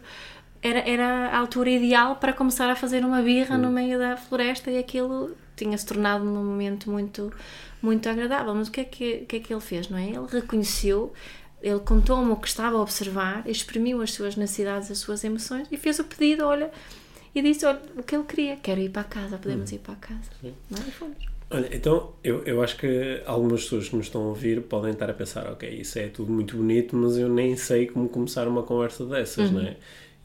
era, 0.62 0.78
era 0.80 1.28
a 1.28 1.38
altura 1.38 1.70
ideal 1.70 2.16
para 2.16 2.32
começar 2.32 2.68
a 2.70 2.74
fazer 2.74 3.04
uma 3.04 3.20
birra 3.20 3.58
no 3.58 3.70
meio 3.70 3.98
da 3.98 4.16
floresta 4.16 4.70
e 4.70 4.78
aquilo 4.78 5.36
tinha-se 5.54 5.84
tornado 5.84 6.24
num 6.24 6.44
momento 6.44 6.90
muito, 6.90 7.32
muito 7.82 8.08
agradável. 8.08 8.54
Mas 8.54 8.68
o 8.68 8.70
que, 8.70 8.80
é 8.80 8.84
que, 8.84 9.18
que 9.28 9.36
é 9.36 9.40
que 9.40 9.52
ele 9.52 9.60
fez, 9.60 9.88
não 9.88 9.98
é? 9.98 10.08
Ele 10.08 10.26
reconheceu, 10.30 11.12
ele 11.62 11.80
contou-me 11.80 12.32
o 12.32 12.36
que 12.36 12.48
estava 12.48 12.78
a 12.78 12.80
observar, 12.80 13.46
exprimiu 13.46 14.00
as 14.00 14.12
suas 14.12 14.34
necessidades, 14.34 14.90
as 14.90 14.98
suas 14.98 15.22
emoções 15.24 15.68
e 15.70 15.76
fez 15.76 15.98
o 15.98 16.04
pedido, 16.04 16.46
olha, 16.46 16.70
e 17.36 17.42
disse 17.42 17.66
olha, 17.66 17.80
o 17.96 18.02
que 18.02 18.16
ele 18.16 18.24
queria, 18.24 18.56
quero 18.56 18.80
ir 18.80 18.88
para 18.88 19.04
casa, 19.04 19.36
podemos 19.36 19.70
ir 19.70 19.78
para 19.78 19.94
casa. 19.96 20.30
Não 20.42 20.78
é? 20.78 20.88
E 20.88 20.90
fomos. 20.90 21.36
Olha, 21.48 21.68
então 21.70 22.12
eu, 22.24 22.42
eu 22.44 22.60
acho 22.62 22.76
que 22.76 23.22
algumas 23.24 23.62
pessoas 23.62 23.88
que 23.88 23.94
nos 23.94 24.06
estão 24.06 24.22
a 24.22 24.26
ouvir 24.28 24.62
podem 24.62 24.92
estar 24.92 25.08
a 25.08 25.14
pensar, 25.14 25.46
ok, 25.52 25.68
isso 25.68 25.98
é 25.98 26.08
tudo 26.08 26.32
muito 26.32 26.56
bonito, 26.56 26.96
mas 26.96 27.16
eu 27.16 27.28
nem 27.28 27.56
sei 27.56 27.86
como 27.86 28.08
começar 28.08 28.48
uma 28.48 28.64
conversa 28.64 29.04
dessas, 29.04 29.50
não 29.50 29.60
é? 29.60 29.76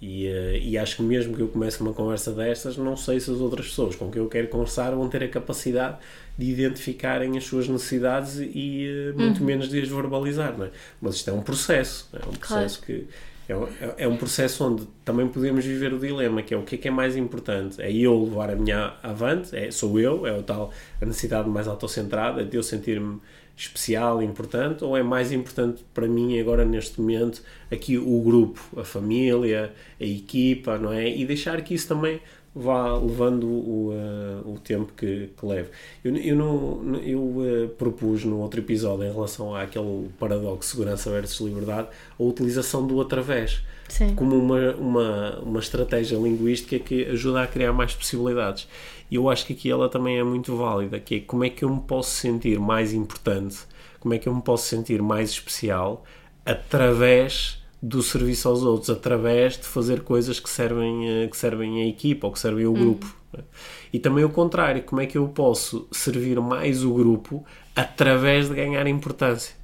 E, 0.02 0.26
eh, 0.26 0.60
e 0.60 0.78
acho 0.80 0.96
que 0.96 1.04
mesmo 1.04 1.36
que 1.36 1.42
eu 1.42 1.48
comece 1.48 1.80
uma 1.80 1.94
conversa 1.94 2.32
destas, 2.32 2.76
não 2.76 2.98
sei 2.98 3.20
se 3.20 3.30
as 3.30 3.38
outras 3.38 3.68
pessoas 3.68 3.96
com 3.96 4.10
quem 4.10 4.20
eu 4.20 4.28
quero 4.28 4.48
conversar 4.48 4.96
vão 4.96 5.08
ter 5.08 5.22
a 5.22 5.28
capacidade 5.28 5.98
de 6.36 6.50
identificarem 6.50 7.38
as 7.38 7.44
suas 7.44 7.68
necessidades 7.68 8.40
e 8.40 8.88
eh, 8.88 9.14
muito 9.14 9.44
menos 9.44 9.70
de 9.70 9.80
as 9.80 9.90
verbalizar, 9.90 10.58
não 10.58 10.66
é? 10.66 10.72
Mas 11.00 11.16
isto 11.16 11.30
é 11.30 11.34
um 11.34 11.44
processo, 11.44 12.10
não 12.12 12.20
é? 12.20 12.26
um 12.26 12.34
processo 12.34 12.82
que 12.82 13.08
é 13.48 13.56
um, 13.56 13.64
é- 13.66 13.96
é 14.00 14.08
um 14.08 14.18
processo 14.18 14.64
onde 14.66 14.88
também 15.04 15.28
podemos 15.28 15.66
viver 15.66 15.94
o 15.94 16.00
dilema, 16.00 16.42
que 16.42 16.54
é 16.54 16.58
o 16.58 16.64
que 16.64 16.76
é 16.76 16.78
que 16.78 16.88
é 16.88 16.92
mais 16.92 17.16
importante? 17.16 17.82
É 17.82 17.92
eu 17.92 18.24
levar 18.24 18.50
a 18.50 18.56
minha 18.56 18.94
avante, 19.04 19.56
é, 19.56 19.70
sou 19.72 20.00
eu, 20.00 20.26
é 20.26 20.38
o 20.38 20.44
tal, 20.44 20.72
a 21.02 21.06
necessidade 21.06 21.50
mais 21.50 21.68
autocentrada, 21.68 22.44
de 22.46 22.56
eu 22.58 22.64
sentir-me 22.64 23.20
especial 23.56 24.24
importante, 24.24 24.84
ou 24.84 24.98
é 24.98 25.04
mais 25.04 25.32
importante 25.32 25.84
para 25.94 26.08
mim 26.08 26.40
agora 26.40 26.66
neste 26.66 27.00
momento 27.00 27.44
aqui 27.72 27.98
o 27.98 28.22
grupo, 28.22 28.62
a 28.80 28.84
família, 28.84 29.74
a 30.00 30.04
equipa, 30.04 30.78
não 30.78 30.92
é? 30.92 31.08
E 31.10 31.26
deixar 31.26 31.62
que 31.62 31.74
isso 31.74 31.88
também 31.88 32.20
vá 32.54 32.98
levando 32.98 33.48
o, 33.48 33.94
eh, 33.94 34.42
o 34.46 34.60
tempo 34.60 34.92
que, 34.96 35.30
que 35.38 35.46
leve. 35.46 35.70
Eu, 36.04 36.16
eu, 36.18 36.36
não, 36.36 36.96
eu 36.98 37.36
eh, 37.46 37.68
propus 37.78 38.26
no 38.26 38.40
outro 38.40 38.60
episódio, 38.60 39.06
em 39.06 39.12
relação 39.12 39.56
àquele 39.56 40.10
paradoxo 40.20 40.72
segurança 40.72 41.10
versus 41.10 41.46
liberdade, 41.48 41.88
a 42.20 42.24
utilização 42.24 42.86
do 42.86 43.00
através 43.00 43.62
Sim. 43.88 44.16
como 44.16 44.36
uma, 44.36 44.76
uma, 44.76 45.40
uma 45.40 45.60
estratégia 45.60 46.18
linguística 46.18 46.78
que 46.80 47.06
ajuda 47.06 47.44
a 47.44 47.48
criar 47.48 47.72
mais 47.72 47.94
possibilidades. 47.94 48.68
E 49.10 49.16
eu 49.16 49.30
acho 49.30 49.46
que 49.46 49.54
aqui 49.54 49.70
ela 49.70 49.90
também 49.90 50.18
é 50.18 50.24
muito 50.24 50.56
válida, 50.56 51.00
que 51.00 51.16
é 51.16 51.20
como 51.22 51.44
é 51.44 51.50
que 51.50 51.64
eu 51.64 51.70
me 51.70 51.82
posso 51.82 52.12
sentir 52.12 52.60
mais 52.60 52.94
importante, 52.94 53.60
como 54.00 54.14
é 54.14 54.18
que 54.18 54.28
eu 54.28 54.36
me 54.36 54.42
posso 54.42 54.68
sentir 54.68 55.02
mais 55.02 55.30
especial 55.30 56.04
através 56.46 57.61
do 57.82 58.02
serviço 58.04 58.48
aos 58.48 58.64
outros, 58.64 58.90
através 58.90 59.58
de 59.58 59.66
fazer 59.66 60.02
coisas 60.02 60.40
que 60.40 60.50
servem, 60.50 61.24
eh, 61.24 61.28
que 61.28 61.36
servem 61.38 61.82
a 61.82 61.88
equipa 61.88 62.28
ou 62.28 62.34
que 62.34 62.40
servem 62.40 62.66
o 62.68 62.74
grupo. 62.74 63.06
né? 63.34 63.44
E 63.92 64.00
também 64.00 64.24
o 64.24 64.30
contrário, 64.30 64.84
como 64.84 65.02
é 65.02 65.06
que 65.08 65.18
eu 65.18 65.28
posso 65.28 65.88
servir 65.92 66.40
mais 66.40 66.84
o 66.84 66.94
grupo 66.94 67.44
através 67.76 68.50
de 68.50 68.56
ganhar 68.56 68.86
importância. 68.88 69.56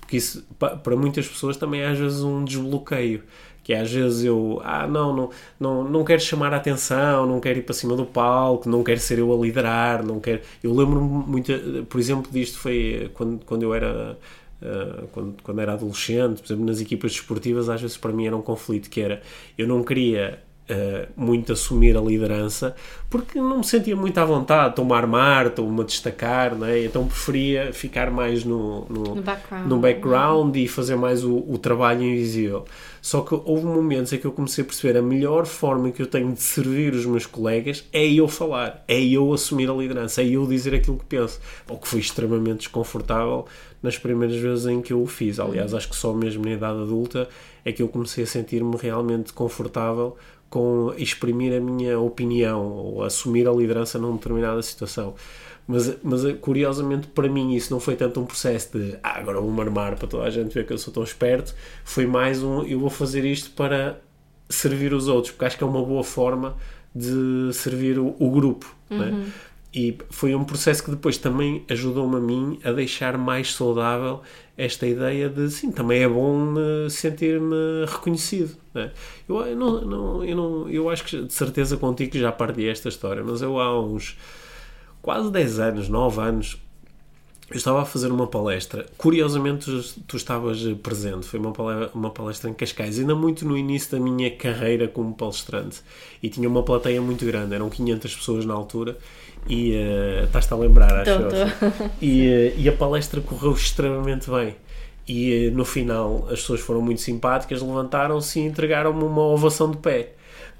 Porque 0.00 0.16
isso, 0.16 0.46
pa- 0.58 0.76
para 0.76 0.96
muitas 0.96 1.26
pessoas, 1.28 1.56
também 1.56 1.80
é 1.82 1.88
às 1.88 1.98
vezes 1.98 2.22
um 2.22 2.44
desbloqueio. 2.44 3.22
Que 3.64 3.72
é, 3.72 3.80
às 3.80 3.90
vezes 3.90 4.24
eu, 4.24 4.60
ah, 4.64 4.86
não, 4.86 5.12
não, 5.14 5.30
não, 5.58 5.84
não 5.84 6.04
quero 6.04 6.20
chamar 6.22 6.54
a 6.54 6.56
atenção, 6.56 7.26
não 7.26 7.40
quero 7.40 7.58
ir 7.58 7.62
para 7.62 7.74
cima 7.74 7.96
do 7.96 8.06
palco, 8.06 8.68
não 8.68 8.84
quero 8.84 9.00
ser 9.00 9.18
eu 9.18 9.32
a 9.32 9.36
liderar, 9.44 10.04
não 10.04 10.20
quero. 10.20 10.40
Eu 10.62 10.72
lembro-me 10.72 11.24
muito, 11.26 11.52
por 11.88 11.98
exemplo, 11.98 12.30
disto 12.30 12.58
foi 12.60 13.10
quando, 13.14 13.44
quando 13.44 13.62
eu 13.64 13.74
era. 13.74 14.16
Ah, 14.62 15.04
quando, 15.12 15.36
quando 15.42 15.60
era 15.60 15.74
adolescente, 15.74 16.40
por 16.40 16.46
exemplo, 16.46 16.64
nas 16.66 16.80
equipas 16.80 17.12
desportivas, 17.12 17.68
às 17.68 17.80
vezes 17.80 17.96
para 17.96 18.12
mim 18.12 18.26
era 18.26 18.36
um 18.36 18.42
conflito 18.42 18.88
que 18.88 19.00
era 19.00 19.20
eu 19.56 19.66
não 19.68 19.82
queria 19.82 20.42
uh, 20.70 21.08
muito 21.16 21.52
assumir 21.52 21.96
a 21.96 22.00
liderança 22.00 22.74
porque 23.08 23.38
não 23.38 23.58
me 23.58 23.64
sentia 23.64 23.94
muito 23.94 24.18
à 24.18 24.24
vontade, 24.24 24.70
estou-me 24.70 24.92
a 24.92 24.96
armar, 24.96 25.46
estou-me 25.46 25.80
a 25.80 25.84
destacar, 25.84 26.54
não 26.54 26.66
é? 26.66 26.84
então 26.84 27.06
preferia 27.06 27.72
ficar 27.72 28.10
mais 28.10 28.44
no, 28.44 28.84
no, 28.86 29.14
No 29.14 29.22
background. 29.22 29.66
no 29.68 29.78
background 29.78 30.56
e 30.56 30.68
fazer 30.68 30.96
mais 30.96 31.24
o, 31.24 31.36
o 31.36 31.58
trabalho 31.58 32.02
invisível. 32.02 32.64
Só 33.00 33.20
que 33.20 33.40
houve 33.44 33.64
momentos 33.64 34.12
em 34.12 34.18
que 34.18 34.24
eu 34.24 34.32
comecei 34.32 34.64
a 34.64 34.66
perceber 34.66 34.98
a 34.98 35.02
melhor 35.02 35.46
forma 35.46 35.92
que 35.92 36.02
eu 36.02 36.06
tenho 36.08 36.32
de 36.32 36.42
servir 36.42 36.92
os 36.92 37.06
meus 37.06 37.24
colegas 37.24 37.84
é 37.92 38.04
eu 38.04 38.26
falar, 38.26 38.82
é 38.88 39.00
eu 39.00 39.32
assumir 39.32 39.70
a 39.70 39.74
liderança, 39.74 40.22
é 40.22 40.26
eu 40.26 40.44
dizer 40.44 40.74
aquilo 40.74 40.98
que 40.98 41.04
penso. 41.04 41.38
O 41.68 41.76
que 41.76 41.86
foi 41.86 42.00
extremamente 42.00 42.58
desconfortável 42.58 43.46
nas 43.86 43.96
primeiras 43.96 44.36
vezes 44.36 44.66
em 44.66 44.82
que 44.82 44.92
eu 44.92 45.00
o 45.00 45.06
fiz. 45.06 45.38
Aliás, 45.38 45.72
acho 45.72 45.88
que 45.88 45.96
só 45.96 46.12
mesmo 46.12 46.44
na 46.44 46.50
idade 46.50 46.82
adulta 46.82 47.28
é 47.64 47.72
que 47.72 47.80
eu 47.80 47.88
comecei 47.88 48.24
a 48.24 48.26
sentir-me 48.26 48.76
realmente 48.76 49.32
confortável 49.32 50.16
com 50.50 50.92
exprimir 50.96 51.56
a 51.56 51.60
minha 51.60 51.98
opinião 51.98 52.62
ou 52.66 53.04
assumir 53.04 53.48
a 53.48 53.52
liderança 53.52 53.98
numa 53.98 54.16
determinada 54.16 54.60
situação. 54.60 55.14
Mas, 55.68 55.96
mas 56.02 56.22
curiosamente 56.40 57.08
para 57.08 57.28
mim 57.28 57.54
isso 57.54 57.72
não 57.72 57.80
foi 57.80 57.96
tanto 57.96 58.20
um 58.20 58.26
processo 58.26 58.78
de 58.78 58.96
ah, 59.02 59.18
agora 59.18 59.40
vou-me 59.40 59.60
armar 59.60 59.96
para 59.96 60.06
toda 60.06 60.24
a 60.24 60.30
gente 60.30 60.52
ver 60.54 60.64
que 60.64 60.72
eu 60.72 60.78
sou 60.78 60.94
tão 60.94 61.02
esperto, 61.02 61.52
foi 61.84 62.06
mais 62.06 62.40
um 62.40 62.62
eu 62.62 62.78
vou 62.78 62.90
fazer 62.90 63.24
isto 63.24 63.50
para 63.50 63.98
servir 64.48 64.92
os 64.92 65.08
outros, 65.08 65.32
porque 65.32 65.44
acho 65.44 65.58
que 65.58 65.64
é 65.64 65.66
uma 65.66 65.84
boa 65.84 66.04
forma 66.04 66.56
de 66.94 67.52
servir 67.52 67.98
o, 67.98 68.14
o 68.18 68.30
grupo. 68.30 68.74
Né? 68.88 69.26
E 69.74 69.96
foi 70.10 70.34
um 70.34 70.44
processo 70.44 70.82
que 70.82 70.90
depois 70.90 71.18
também 71.18 71.64
ajudou-me 71.68 72.16
a 72.16 72.20
mim 72.20 72.58
a 72.64 72.72
deixar 72.72 73.18
mais 73.18 73.52
saudável 73.52 74.22
esta 74.56 74.86
ideia 74.86 75.28
de 75.28 75.50
sim, 75.50 75.70
também 75.70 76.02
é 76.02 76.08
bom 76.08 76.52
me 76.52 76.88
sentir-me 76.88 77.84
reconhecido. 77.86 78.56
Né? 78.72 78.90
Eu, 79.28 79.54
não, 79.54 79.80
não, 79.82 80.24
eu, 80.24 80.36
não, 80.36 80.68
eu 80.70 80.88
acho 80.88 81.04
que 81.04 81.22
de 81.22 81.32
certeza 81.32 81.76
contigo 81.76 82.12
que 82.12 82.18
já 82.18 82.32
partilhei 82.32 82.70
esta 82.70 82.88
história, 82.88 83.22
mas 83.22 83.42
eu 83.42 83.60
há 83.60 83.78
uns 83.78 84.16
quase 85.02 85.30
10 85.30 85.58
anos, 85.60 85.88
9 85.88 86.20
anos, 86.20 86.58
eu 87.50 87.56
estava 87.56 87.82
a 87.82 87.84
fazer 87.84 88.10
uma 88.10 88.26
palestra, 88.26 88.86
curiosamente 88.96 89.66
tu, 89.66 90.00
tu 90.06 90.16
estavas 90.16 90.60
presente, 90.82 91.26
foi 91.26 91.38
uma 91.38 91.52
palestra, 91.52 91.90
uma 91.94 92.10
palestra 92.10 92.50
em 92.50 92.54
Cascais, 92.54 92.98
ainda 92.98 93.14
muito 93.14 93.46
no 93.46 93.56
início 93.56 93.92
da 93.92 94.00
minha 94.00 94.34
carreira 94.34 94.88
como 94.88 95.14
palestrante, 95.14 95.80
e 96.20 96.28
tinha 96.28 96.48
uma 96.48 96.64
plateia 96.64 97.00
muito 97.00 97.24
grande, 97.24 97.54
eram 97.54 97.70
500 97.70 98.16
pessoas 98.16 98.44
na 98.44 98.54
altura, 98.54 98.98
e 99.48 99.72
uh, 99.72 100.24
estás-te 100.24 100.52
a 100.52 100.56
lembrar, 100.56 100.92
acho 101.00 101.18
tô. 101.18 101.86
E, 102.00 102.52
uh, 102.56 102.60
e 102.60 102.68
a 102.68 102.72
palestra 102.72 103.20
correu 103.20 103.52
extremamente 103.52 104.30
bem. 104.30 104.56
E 105.08 105.48
uh, 105.48 105.52
no 105.52 105.64
final 105.64 106.24
as 106.30 106.40
pessoas 106.40 106.60
foram 106.60 106.82
muito 106.82 107.00
simpáticas, 107.00 107.62
levantaram-se 107.62 108.40
e 108.40 108.44
entregaram-me 108.44 109.04
uma 109.04 109.22
ovação 109.22 109.70
de 109.70 109.76
pé. 109.78 110.12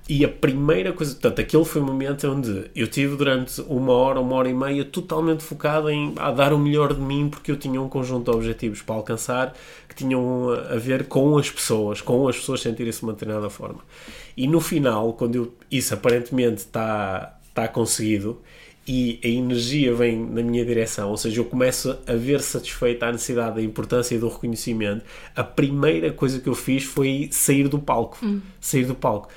E 0.09 0.25
a 0.25 0.29
primeira 0.29 0.93
coisa, 0.93 1.13
portanto, 1.15 1.41
aquele 1.41 1.65
foi 1.65 1.83
o 1.83 1.85
momento 1.85 2.29
onde 2.31 2.71
eu 2.77 2.87
tive 2.87 3.17
durante 3.17 3.61
uma 3.63 3.93
hora, 3.93 4.21
uma 4.21 4.37
hora 4.37 4.49
e 4.49 4.55
meia, 4.55 4.85
totalmente 4.85 5.43
focado 5.43 5.91
em 5.91 6.15
a 6.17 6.31
dar 6.31 6.53
o 6.53 6.59
melhor 6.59 6.95
de 6.95 7.01
mim, 7.01 7.29
porque 7.29 7.51
eu 7.51 7.57
tinha 7.57 7.83
um 7.83 7.89
conjunto 7.89 8.31
de 8.31 8.37
objetivos 8.37 8.83
para 8.83 8.95
alcançar 8.95 9.53
que 9.89 9.97
tinham 9.97 10.49
a 10.51 10.77
ver 10.77 11.09
com 11.09 11.37
as 11.37 11.51
pessoas, 11.51 12.01
com 12.01 12.29
as 12.29 12.37
pessoas 12.37 12.61
sentirem-se 12.61 13.01
de 13.01 13.05
uma 13.05 13.15
determinada 13.15 13.51
forma. 13.51 13.81
E 14.37 14.47
no 14.47 14.61
final, 14.61 15.13
quando 15.15 15.35
eu, 15.35 15.55
isso 15.73 15.93
aparentemente 15.93 16.59
está, 16.59 17.37
está 17.49 17.67
conseguido, 17.67 18.41
e 18.87 19.19
a 19.25 19.27
energia 19.29 19.93
vem 19.95 20.17
na 20.17 20.43
minha 20.43 20.65
direção, 20.65 21.11
ou 21.11 21.17
seja, 21.17 21.41
eu 21.41 21.45
começo 21.45 21.97
a 22.07 22.13
ver 22.15 22.41
satisfeita 22.41 23.07
a 23.07 23.13
necessidade 23.13 23.57
da 23.57 23.63
importância 23.63 24.15
e 24.15 24.19
do 24.19 24.29
reconhecimento, 24.29 25.05
a 25.35 25.43
primeira 25.43 26.13
coisa 26.13 26.39
que 26.39 26.49
eu 26.49 26.55
fiz 26.55 26.85
foi 26.85 27.29
sair 27.33 27.67
do 27.69 27.79
palco. 27.81 28.19
Sair 28.61 28.85
do 28.85 28.95
palco. 28.95 29.29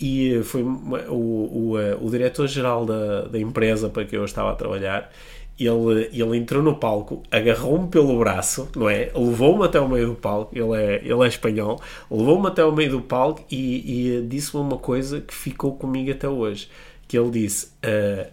E 0.00 0.40
foi 0.42 0.62
uma- 0.62 1.02
o, 1.08 1.70
o, 1.70 1.78
eh, 1.78 1.96
o 2.00 2.10
diretor-geral 2.10 2.84
da, 2.84 3.22
da 3.22 3.38
empresa 3.38 3.88
para 3.88 4.04
que 4.04 4.16
eu 4.16 4.24
estava 4.24 4.50
a 4.50 4.54
trabalhar. 4.54 5.10
Ele, 5.58 6.10
ele 6.12 6.36
entrou 6.36 6.62
no 6.62 6.74
palco, 6.74 7.22
agarrou-me 7.30 7.88
pelo 7.88 8.18
braço, 8.18 8.68
não 8.76 8.90
é? 8.90 9.10
Levou-me 9.14 9.64
até 9.64 9.78
ao 9.78 9.88
meio 9.88 10.08
do 10.08 10.14
palco. 10.14 10.50
Ele 10.54 10.76
é, 10.76 10.96
ele 11.02 11.24
é 11.24 11.26
espanhol. 11.28 11.80
Levou-me 12.10 12.46
até 12.48 12.60
ao 12.60 12.72
meio 12.72 12.90
do 12.90 13.00
palco 13.00 13.42
e, 13.50 14.18
e 14.18 14.22
disse-me 14.26 14.60
uma 14.62 14.76
coisa 14.76 15.18
que 15.22 15.32
ficou 15.32 15.74
comigo 15.76 16.10
até 16.10 16.28
hoje. 16.28 16.68
Que 17.08 17.16
ele 17.18 17.30
disse: 17.30 17.70
"Ah, 17.82 18.26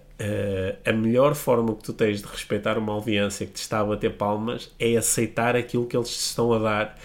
ah, 0.85 0.89
a 0.89 0.93
melhor 0.93 1.35
forma 1.35 1.75
que 1.75 1.83
tu 1.83 1.93
tens 1.93 2.21
de 2.21 2.27
respeitar 2.27 2.77
uma 2.77 2.93
audiência 2.93 3.45
que 3.45 3.53
te 3.53 3.57
está 3.61 3.79
a 3.79 3.83
bater 3.85 4.13
palmas 4.17 4.71
é 4.79 4.95
aceitar 4.97 5.55
aquilo 5.55 5.85
que 5.87 5.95
eles 5.97 6.09
te 6.09 6.19
estão 6.21 6.53
a 6.53 6.59
dar 6.59 6.97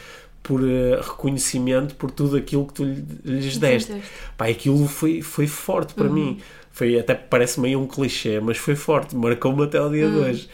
por 0.43 0.63
eh, 0.67 0.97
reconhecimento 1.01 1.95
por 1.97 2.11
tudo 2.11 2.37
aquilo 2.37 2.67
que 2.67 2.73
tu 2.75 2.85
lhe- 2.85 3.05
lhes 3.25 3.59
deste. 3.59 3.95
Pá, 4.37 4.47
aquilo 4.49 4.87
foi, 4.89 5.21
foi 5.23 5.47
forte 5.47 5.95
para 5.95 6.09
mim. 6.09 6.41
Foi, 6.71 6.99
até 6.99 7.15
parece 7.15 7.61
meio 7.61 7.81
um 7.81 7.87
clichê, 7.87 8.39
mas 8.41 8.57
foi 8.57 8.77
forte, 8.77 9.15
marcou-me 9.17 9.65
até 9.65 9.81
o 9.81 9.91
dia 9.91 10.09
de 10.11 10.17
hoje. 10.17 10.49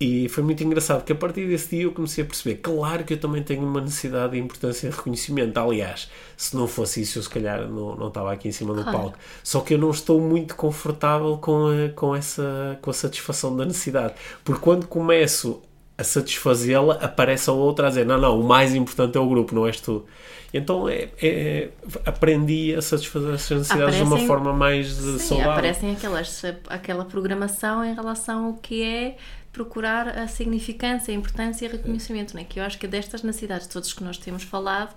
E 0.00 0.28
foi 0.28 0.44
muito 0.44 0.62
engraçado 0.62 1.02
que 1.04 1.10
a 1.10 1.14
partir 1.16 1.48
desse 1.48 1.70
dia 1.74 1.82
eu 1.84 1.90
comecei 1.92 2.22
a 2.22 2.26
perceber, 2.26 2.56
claro 2.62 3.02
que 3.02 3.14
eu 3.14 3.18
também 3.18 3.42
tenho 3.42 3.64
uma 3.64 3.80
necessidade 3.80 4.32
de 4.34 4.38
importância 4.38 4.86
e 4.86 4.90
reconhecimento. 4.90 5.58
Aliás, 5.58 6.08
se 6.36 6.54
não 6.54 6.68
fosse 6.68 7.00
isso, 7.02 7.18
eu 7.18 7.22
se 7.24 7.28
calhar 7.28 7.66
não, 7.66 7.96
não 7.96 8.06
estava 8.06 8.32
aqui 8.32 8.46
em 8.46 8.52
cima 8.52 8.74
do 8.74 8.82
Claro. 8.84 8.96
palco. 8.98 9.18
Só 9.42 9.58
que 9.60 9.74
eu 9.74 9.78
não 9.78 9.90
estou 9.90 10.20
muito 10.20 10.54
confortável 10.54 11.36
com 11.38 11.66
a, 11.66 11.88
com 11.96 12.14
essa 12.14 12.78
com 12.80 12.90
a 12.90 12.94
satisfação 12.94 13.56
da 13.56 13.64
necessidade. 13.64 14.14
Porque 14.44 14.60
quando 14.60 14.86
começo 14.86 15.60
a 15.96 16.04
satisfazê-la, 16.04 16.94
aparece 17.02 17.50
a 17.50 17.52
outra 17.52 17.86
a 17.86 17.88
dizer: 17.88 18.06
Não, 18.06 18.20
não, 18.20 18.38
o 18.40 18.44
mais 18.44 18.76
importante 18.76 19.18
é 19.18 19.20
o 19.20 19.28
grupo, 19.28 19.52
não 19.52 19.66
és 19.66 19.80
tu. 19.80 20.04
Então 20.54 20.88
é, 20.88 21.08
é- 21.20 21.70
aprendi 22.06 22.72
a 22.74 22.80
satisfazer 22.80 23.34
essas 23.34 23.58
necessidades 23.58 23.96
de 23.96 24.02
uma 24.02 24.10
Aparecem- 24.12 24.26
forma 24.28 24.52
mais 24.52 24.86
Sim, 24.92 25.18
saudável. 25.18 25.52
aparecem 25.52 25.90
aquelas, 25.92 26.42
aquela 26.68 27.04
programação 27.04 27.84
em 27.84 27.94
relação 27.94 28.44
ao 28.46 28.52
que 28.54 28.80
é 28.82 29.16
procurar 29.58 30.16
a 30.16 30.28
significância, 30.28 31.12
a 31.12 31.16
importância 31.16 31.66
e 31.66 31.68
reconhecimento, 31.68 32.36
né? 32.36 32.44
que 32.48 32.60
eu 32.60 32.64
acho 32.64 32.78
que 32.78 32.86
destas 32.86 33.24
necessidades 33.24 33.66
todas 33.66 33.92
que 33.92 34.04
nós 34.04 34.16
temos 34.16 34.44
falado 34.44 34.94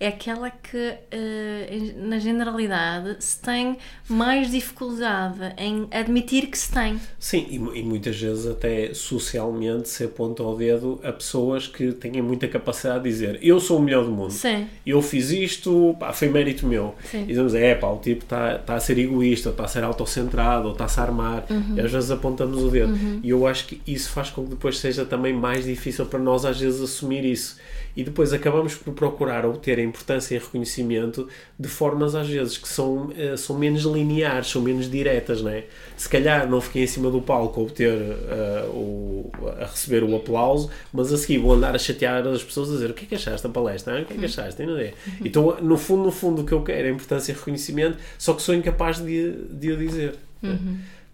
é 0.00 0.08
aquela 0.08 0.50
que, 0.50 0.94
eh, 1.10 1.92
na 1.96 2.18
generalidade, 2.18 3.16
se 3.18 3.40
tem 3.40 3.76
mais 4.08 4.50
dificuldade 4.50 5.54
em 5.58 5.88
admitir 5.90 6.46
que 6.46 6.56
se 6.56 6.72
tem. 6.72 7.00
Sim, 7.18 7.46
e, 7.50 7.56
e 7.56 7.82
muitas 7.82 8.18
vezes 8.18 8.46
até 8.46 8.94
socialmente 8.94 9.88
se 9.88 10.04
aponta 10.04 10.42
ao 10.42 10.56
dedo 10.56 11.00
a 11.02 11.12
pessoas 11.12 11.66
que 11.66 11.92
têm 11.92 12.22
muita 12.22 12.46
capacidade 12.46 13.04
de 13.04 13.10
dizer 13.10 13.38
eu 13.42 13.58
sou 13.58 13.78
o 13.78 13.82
melhor 13.82 14.04
do 14.04 14.10
mundo. 14.10 14.32
Sim. 14.32 14.66
Eu 14.86 15.02
fiz 15.02 15.30
isto, 15.30 15.96
pá, 15.98 16.12
foi 16.12 16.28
mérito 16.28 16.66
meu. 16.66 16.94
Sim. 17.10 17.22
E 17.22 17.26
dizemos, 17.26 17.54
é 17.54 17.74
pá, 17.74 17.88
o 17.88 17.98
tipo 17.98 18.24
está 18.24 18.58
tá 18.58 18.74
a 18.74 18.80
ser 18.80 18.98
egoísta, 18.98 19.48
ou 19.48 19.52
está 19.52 19.64
a 19.64 19.68
ser 19.68 19.82
autocentrado, 19.84 20.66
ou 20.66 20.72
está-se 20.72 21.00
a 21.00 21.02
armar. 21.02 21.44
Uhum. 21.50 21.74
E 21.76 21.80
às 21.80 21.90
vezes 21.90 22.10
apontamos 22.10 22.62
o 22.62 22.70
dedo. 22.70 22.96
E 23.22 23.30
eu 23.30 23.46
acho 23.46 23.66
que 23.66 23.80
isso 23.86 24.10
faz 24.10 24.30
com 24.30 24.44
que 24.44 24.50
depois 24.50 24.78
seja 24.78 25.04
também 25.04 25.32
mais 25.32 25.64
difícil 25.64 26.06
para 26.06 26.18
nós 26.18 26.44
às 26.44 26.60
vezes 26.60 26.80
assumir 26.80 27.24
isso. 27.24 27.56
E 27.98 28.04
depois 28.04 28.32
acabamos 28.32 28.76
por 28.76 28.94
procurar 28.94 29.44
obter 29.44 29.76
a 29.80 29.82
importância 29.82 30.36
e 30.36 30.38
reconhecimento 30.38 31.28
de 31.58 31.66
formas 31.66 32.14
às 32.14 32.28
vezes 32.28 32.56
que 32.56 32.68
são, 32.68 33.12
eh, 33.18 33.36
são 33.36 33.58
menos 33.58 33.82
lineares, 33.82 34.46
são 34.46 34.62
menos 34.62 34.88
diretas, 34.88 35.42
não 35.42 35.50
é? 35.50 35.64
Se 35.96 36.08
calhar 36.08 36.48
não 36.48 36.60
fiquei 36.60 36.84
em 36.84 36.86
cima 36.86 37.10
do 37.10 37.20
palco 37.20 37.58
a 37.60 37.64
obter 37.64 37.92
eh, 37.98 38.66
o, 38.68 39.28
a 39.60 39.64
receber 39.64 40.04
o 40.04 40.14
aplauso, 40.14 40.70
mas 40.92 41.12
a 41.12 41.18
seguir 41.18 41.38
vou 41.38 41.52
andar 41.54 41.74
a 41.74 41.78
chatear 41.78 42.24
as 42.28 42.44
pessoas 42.44 42.68
a 42.70 42.72
dizer 42.74 42.90
o 42.90 42.94
que 42.94 43.04
é 43.04 43.08
que 43.08 43.14
achaste 43.16 43.42
da 43.44 43.52
palestra? 43.52 43.98
Ah, 43.98 44.02
O 44.02 44.04
que 44.04 44.14
é 44.14 44.16
que 44.16 44.24
achaste? 44.26 44.64
Não 44.64 44.78
é? 44.78 44.94
Então, 45.24 45.56
no 45.60 45.76
fundo, 45.76 46.04
no 46.04 46.12
fundo, 46.12 46.42
o 46.42 46.44
que 46.44 46.52
eu 46.52 46.62
quero 46.62 46.86
é 46.86 46.90
importância 46.92 47.32
e 47.32 47.34
reconhecimento, 47.34 47.98
só 48.16 48.32
que 48.32 48.42
sou 48.42 48.54
incapaz 48.54 48.98
de, 49.04 49.32
de 49.50 49.72
o 49.72 49.76
dizer. 49.76 50.14
é? 50.44 50.56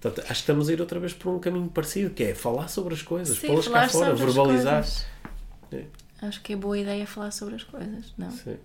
Portanto, 0.02 0.20
acho 0.24 0.34
que 0.34 0.40
estamos 0.40 0.68
a 0.68 0.72
ir 0.74 0.80
outra 0.82 1.00
vez 1.00 1.14
por 1.14 1.30
um 1.32 1.38
caminho 1.38 1.68
parecido, 1.68 2.10
que 2.10 2.24
é 2.24 2.34
falar 2.34 2.68
sobre 2.68 2.92
as 2.92 3.00
coisas, 3.00 3.38
pô-las 3.38 3.68
cá 3.68 3.88
fora, 3.88 4.14
verbalizar. 4.14 4.86
É. 5.72 6.03
Acho 6.22 6.40
que 6.42 6.52
é 6.52 6.56
boa 6.56 6.78
ideia 6.78 7.06
falar 7.06 7.30
sobre 7.30 7.56
as 7.56 7.62
coisas, 7.62 8.12
não? 8.16 8.30
Sim. 8.30 8.56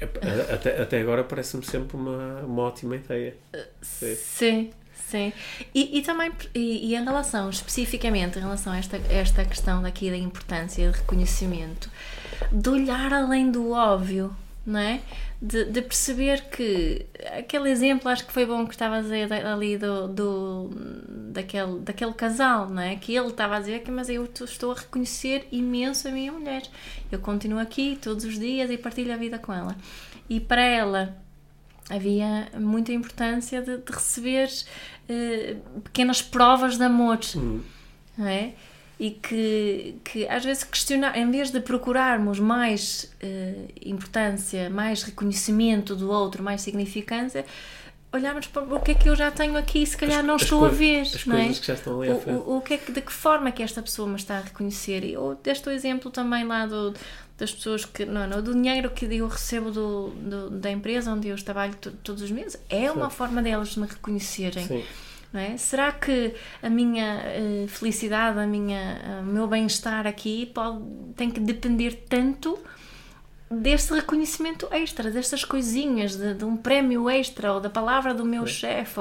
É, 0.00 0.54
Até, 0.54 0.82
até 0.82 1.00
agora 1.00 1.24
parece-me 1.24 1.64
sempre 1.64 1.96
uma, 1.96 2.40
uma 2.42 2.62
ótima 2.62 2.96
ideia. 2.96 3.36
Sim. 3.80 4.14
Sim, 4.14 4.70
sim. 4.94 5.32
E, 5.74 5.98
e 5.98 6.02
também, 6.02 6.30
e, 6.54 6.90
e 6.90 6.94
em 6.94 7.04
relação, 7.04 7.48
especificamente 7.50 8.38
em 8.38 8.42
relação 8.42 8.72
a 8.72 8.78
esta, 8.78 8.96
esta 9.10 9.44
questão 9.44 9.82
daqui 9.82 10.10
da 10.10 10.16
importância 10.16 10.90
de 10.90 10.96
reconhecimento, 10.98 11.90
de 12.52 12.68
olhar 12.68 13.12
além 13.12 13.50
do 13.50 13.70
óbvio, 13.70 14.34
não 14.68 14.78
é? 14.78 15.00
De, 15.40 15.64
de 15.64 15.80
perceber 15.80 16.50
que 16.50 17.06
aquele 17.38 17.70
exemplo, 17.70 18.10
acho 18.10 18.26
que 18.26 18.32
foi 18.32 18.44
bom 18.44 18.66
que 18.66 18.74
estava 18.74 18.98
a 18.98 19.00
dizer 19.00 19.32
ali 19.32 19.78
do, 19.78 20.08
do, 20.08 20.70
daquele, 21.32 21.78
daquele 21.80 22.12
casal, 22.12 22.68
não 22.68 22.82
é? 22.82 22.96
Que 22.96 23.16
ele 23.16 23.28
estava 23.28 23.56
a 23.56 23.60
dizer 23.60 23.82
que, 23.82 23.90
mas 23.90 24.10
eu 24.10 24.24
estou 24.24 24.72
a 24.72 24.74
reconhecer 24.74 25.48
imenso 25.50 26.06
a 26.06 26.10
minha 26.10 26.30
mulher. 26.30 26.62
Eu 27.10 27.18
continuo 27.18 27.58
aqui 27.58 27.98
todos 28.00 28.24
os 28.24 28.38
dias 28.38 28.70
e 28.70 28.76
partilho 28.76 29.12
a 29.12 29.16
vida 29.16 29.38
com 29.38 29.54
ela. 29.54 29.74
E 30.28 30.38
para 30.38 30.62
ela, 30.62 31.16
havia 31.88 32.48
muita 32.60 32.92
importância 32.92 33.62
de, 33.62 33.78
de 33.78 33.90
receber 33.90 34.50
eh, 35.08 35.56
pequenas 35.82 36.20
provas 36.20 36.76
de 36.76 36.84
amor, 36.84 37.18
não 37.34 38.26
é? 38.26 38.52
E 39.00 39.10
que, 39.12 39.94
que 40.04 40.26
às 40.26 40.44
vezes 40.44 40.64
questionar, 40.64 41.16
em 41.16 41.30
vez 41.30 41.50
de 41.52 41.60
procurarmos 41.60 42.40
mais 42.40 43.08
eh, 43.20 43.66
importância, 43.84 44.68
mais 44.68 45.02
reconhecimento 45.04 45.94
do 45.94 46.10
outro, 46.10 46.42
mais 46.42 46.62
significância, 46.62 47.44
olharmos 48.12 48.46
para 48.48 48.62
o 48.62 48.80
que 48.80 48.90
é 48.90 48.94
que 48.94 49.08
eu 49.08 49.14
já 49.14 49.30
tenho 49.30 49.56
aqui, 49.56 49.86
se 49.86 49.96
calhar 49.96 50.24
não 50.24 50.34
as 50.34 50.42
estou 50.42 50.60
coi- 50.60 50.68
a 50.70 50.72
ver, 50.72 51.04
não 51.26 51.36
é? 51.36 51.42
O- 52.10 52.20
o, 52.32 52.56
o 52.56 52.60
que 52.60 52.74
é 52.74 52.78
que, 52.78 52.90
de 52.90 53.00
que 53.00 53.12
forma 53.12 53.48
é 53.50 53.52
que 53.52 53.62
esta 53.62 53.80
pessoa 53.82 54.08
me 54.08 54.16
está 54.16 54.38
a 54.38 54.40
reconhecer? 54.40 55.04
E 55.04 55.12
eu 55.12 55.38
deste 55.44 55.68
o 55.68 55.70
exemplo 55.70 56.10
também 56.10 56.44
lá 56.44 56.66
do, 56.66 56.92
das 57.36 57.52
pessoas 57.52 57.84
que, 57.84 58.04
não, 58.04 58.26
não, 58.26 58.42
do 58.42 58.52
dinheiro 58.52 58.90
que 58.90 59.04
eu 59.04 59.28
recebo 59.28 59.70
do, 59.70 60.08
do- 60.08 60.50
da 60.50 60.70
empresa 60.72 61.12
onde 61.12 61.28
eu 61.28 61.36
trabalho 61.44 61.74
to- 61.76 61.92
todos 62.02 62.20
os 62.22 62.30
meses, 62.32 62.58
é 62.68 62.90
uma 62.90 63.10
forma 63.10 63.40
delas 63.42 63.76
me 63.76 63.86
reconhecerem. 63.86 64.66
Sim. 64.66 64.82
É? 65.34 65.56
Será 65.56 65.92
que 65.92 66.34
a 66.62 66.70
minha 66.70 67.22
eh, 67.24 67.66
felicidade, 67.68 68.38
a 68.38 68.46
minha, 68.46 69.20
o 69.20 69.26
meu 69.26 69.46
bem-estar 69.46 70.06
aqui 70.06 70.46
pode, 70.46 70.82
tem 71.16 71.30
que 71.30 71.38
depender 71.38 72.06
tanto 72.08 72.58
deste 73.50 73.92
reconhecimento 73.94 74.68
extra, 74.70 75.10
destas 75.10 75.44
coisinhas, 75.44 76.16
de, 76.16 76.34
de 76.34 76.44
um 76.44 76.56
prémio 76.56 77.08
extra 77.10 77.52
ou 77.52 77.60
da 77.60 77.68
palavra 77.70 78.14
do 78.14 78.24
meu 78.24 78.46
chefe? 78.46 79.00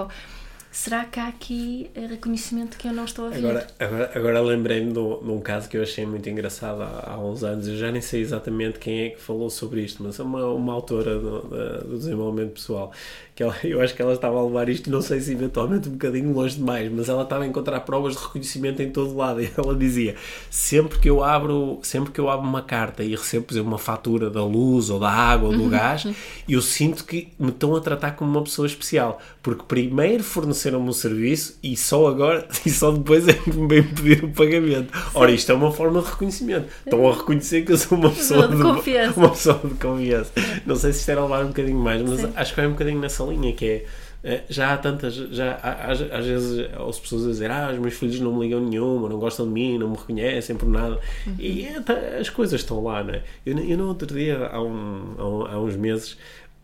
Será 0.77 1.05
que 1.05 1.19
há 1.19 1.27
aqui 1.27 1.89
eh, 1.95 2.05
reconhecimento 2.05 2.77
que 2.77 2.87
eu 2.87 2.93
não 2.93 3.05
estou 3.05 3.25
a 3.25 3.29
ver? 3.29 3.39
Agora, 3.39 3.67
agora, 3.79 4.11
agora 4.13 4.41
lembrei-me 4.41 4.93
de 4.93 4.99
um 4.99 5.39
caso 5.39 5.67
que 5.67 5.75
eu 5.75 5.81
achei 5.81 6.05
muito 6.05 6.29
engraçado 6.29 6.83
há, 6.83 7.13
há 7.13 7.17
uns 7.17 7.43
anos. 7.43 7.67
Eu 7.67 7.75
já 7.75 7.91
nem 7.91 7.99
sei 7.99 8.21
exatamente 8.21 8.77
quem 8.77 9.05
é 9.05 9.09
que 9.09 9.19
falou 9.19 9.49
sobre 9.49 9.81
isto, 9.81 10.03
mas 10.03 10.19
é 10.19 10.23
uma, 10.23 10.45
uma 10.45 10.73
autora 10.73 11.17
do, 11.17 11.41
do 11.83 11.97
desenvolvimento 11.97 12.53
pessoal. 12.53 12.91
Que 13.33 13.41
ela, 13.41 13.55
eu 13.65 13.81
acho 13.81 13.95
que 13.95 14.01
ela 14.03 14.13
estava 14.13 14.37
a 14.37 14.45
levar 14.45 14.69
isto, 14.69 14.91
não 14.91 15.01
sei 15.01 15.19
se 15.19 15.31
eventualmente 15.31 15.89
um 15.89 15.93
bocadinho 15.93 16.31
longe 16.31 16.55
demais, 16.57 16.91
mas 16.91 17.09
ela 17.09 17.23
estava 17.23 17.43
a 17.43 17.47
encontrar 17.47 17.79
provas 17.79 18.15
de 18.15 18.21
reconhecimento 18.21 18.79
em 18.79 18.91
todo 18.91 19.15
lado. 19.15 19.41
E 19.47 19.49
ela 19.57 19.73
dizia: 19.73 20.15
sempre 20.51 20.99
que 20.99 21.09
eu 21.09 21.23
abro, 21.23 21.79
sempre 21.81 22.11
que 22.11 22.19
eu 22.19 22.29
abro 22.29 22.47
uma 22.47 22.61
carta 22.61 23.03
e 23.03 23.15
recebo, 23.15 23.45
por 23.45 23.53
exemplo, 23.55 23.69
uma 23.69 23.79
fatura 23.79 24.29
da 24.29 24.43
luz 24.43 24.91
ou 24.91 24.99
da 24.99 25.09
água 25.09 25.49
ou 25.49 25.57
do 25.57 25.67
gás, 25.69 26.05
eu 26.47 26.61
sinto 26.61 27.03
que 27.03 27.29
me 27.39 27.49
estão 27.49 27.75
a 27.75 27.81
tratar 27.81 28.11
como 28.11 28.29
uma 28.29 28.43
pessoa 28.43 28.67
especial. 28.67 29.19
Porque 29.41 29.63
primeiro 29.67 30.23
forneceram 30.23 30.66
ofereceram-me 30.67 30.89
o 30.89 30.93
serviço 30.93 31.57
e 31.63 31.75
só 31.75 32.07
agora, 32.07 32.47
e 32.65 32.69
só 32.69 32.91
depois 32.91 33.27
é 33.27 33.33
que 33.33 33.51
me 33.51 33.67
vêm 33.67 33.83
pedir 33.83 34.23
o 34.23 34.29
pagamento. 34.29 34.91
Ora, 35.13 35.31
isto 35.31 35.51
é 35.51 35.55
uma 35.55 35.71
forma 35.71 36.01
de 36.01 36.09
reconhecimento. 36.09 36.67
Estão 36.85 37.07
a 37.07 37.13
reconhecer 37.13 37.63
que 37.63 37.71
eu 37.71 37.77
sou 37.77 37.97
uma 37.97 38.09
pessoa 38.09 38.47
de, 38.47 38.57
de 38.57 38.61
confiança. 38.61 39.19
Uma 39.19 39.29
pessoa 39.29 39.61
de 39.63 39.73
confiança. 39.75 40.31
Não 40.65 40.75
sei 40.75 40.93
se 40.93 40.99
isto 40.99 41.09
era 41.09 41.21
levar 41.21 41.43
um 41.43 41.47
bocadinho 41.47 41.79
mais, 41.79 42.01
mas 42.01 42.19
Sim. 42.19 42.31
acho 42.35 42.51
que 42.51 42.57
vai 42.57 42.67
um 42.67 42.71
bocadinho 42.71 42.99
nessa 42.99 43.23
linha 43.23 43.53
que 43.53 43.65
é 43.65 43.85
eh, 44.23 44.43
já 44.49 44.73
há 44.73 44.77
tantas, 44.77 45.13
já 45.13 45.59
há, 45.61 45.91
às, 45.91 46.01
às 46.01 46.25
vezes 46.25 46.69
as 46.75 46.99
pessoas 46.99 47.25
a 47.25 47.29
dizer 47.29 47.51
ah, 47.51 47.69
os 47.71 47.79
meus 47.79 47.93
filhos 47.93 48.19
não 48.19 48.33
me 48.33 48.41
ligam 48.41 48.59
nenhuma, 48.59 49.07
não 49.07 49.19
gostam 49.19 49.45
de 49.45 49.51
mim, 49.51 49.77
não 49.77 49.91
me 49.91 49.95
reconhecem 49.95 50.55
por 50.55 50.67
nada 50.67 50.99
uhum. 51.25 51.35
e 51.37 51.65
é, 51.65 52.19
as 52.19 52.29
coisas 52.29 52.59
estão 52.59 52.83
lá, 52.83 53.03
não 53.03 53.13
é? 53.13 53.23
Eu, 53.45 53.57
eu 53.59 53.77
no 53.77 53.87
outro 53.87 54.07
dia, 54.07 54.47
há, 54.47 54.61
um, 54.61 55.45
há, 55.45 55.53
há 55.53 55.59
uns 55.59 55.75
meses 55.75 56.17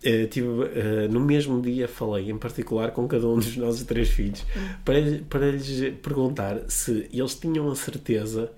Uh, 0.05 0.27
tive, 0.27 0.47
uh, 0.47 1.09
no 1.09 1.21
mesmo 1.21 1.61
dia 1.61 1.87
falei 1.87 2.29
em 2.29 2.37
particular 2.37 2.91
com 2.91 3.07
cada 3.07 3.25
um 3.25 3.35
dos 3.35 3.55
nossos 3.55 3.83
três 3.83 4.09
filhos 4.09 4.45
para, 4.83 4.97
para 5.29 5.49
lhes 5.49 5.93
perguntar 6.01 6.59
se 6.67 7.07
eles 7.13 7.35
tinham 7.35 7.71
a 7.71 7.75
certeza 7.75 8.51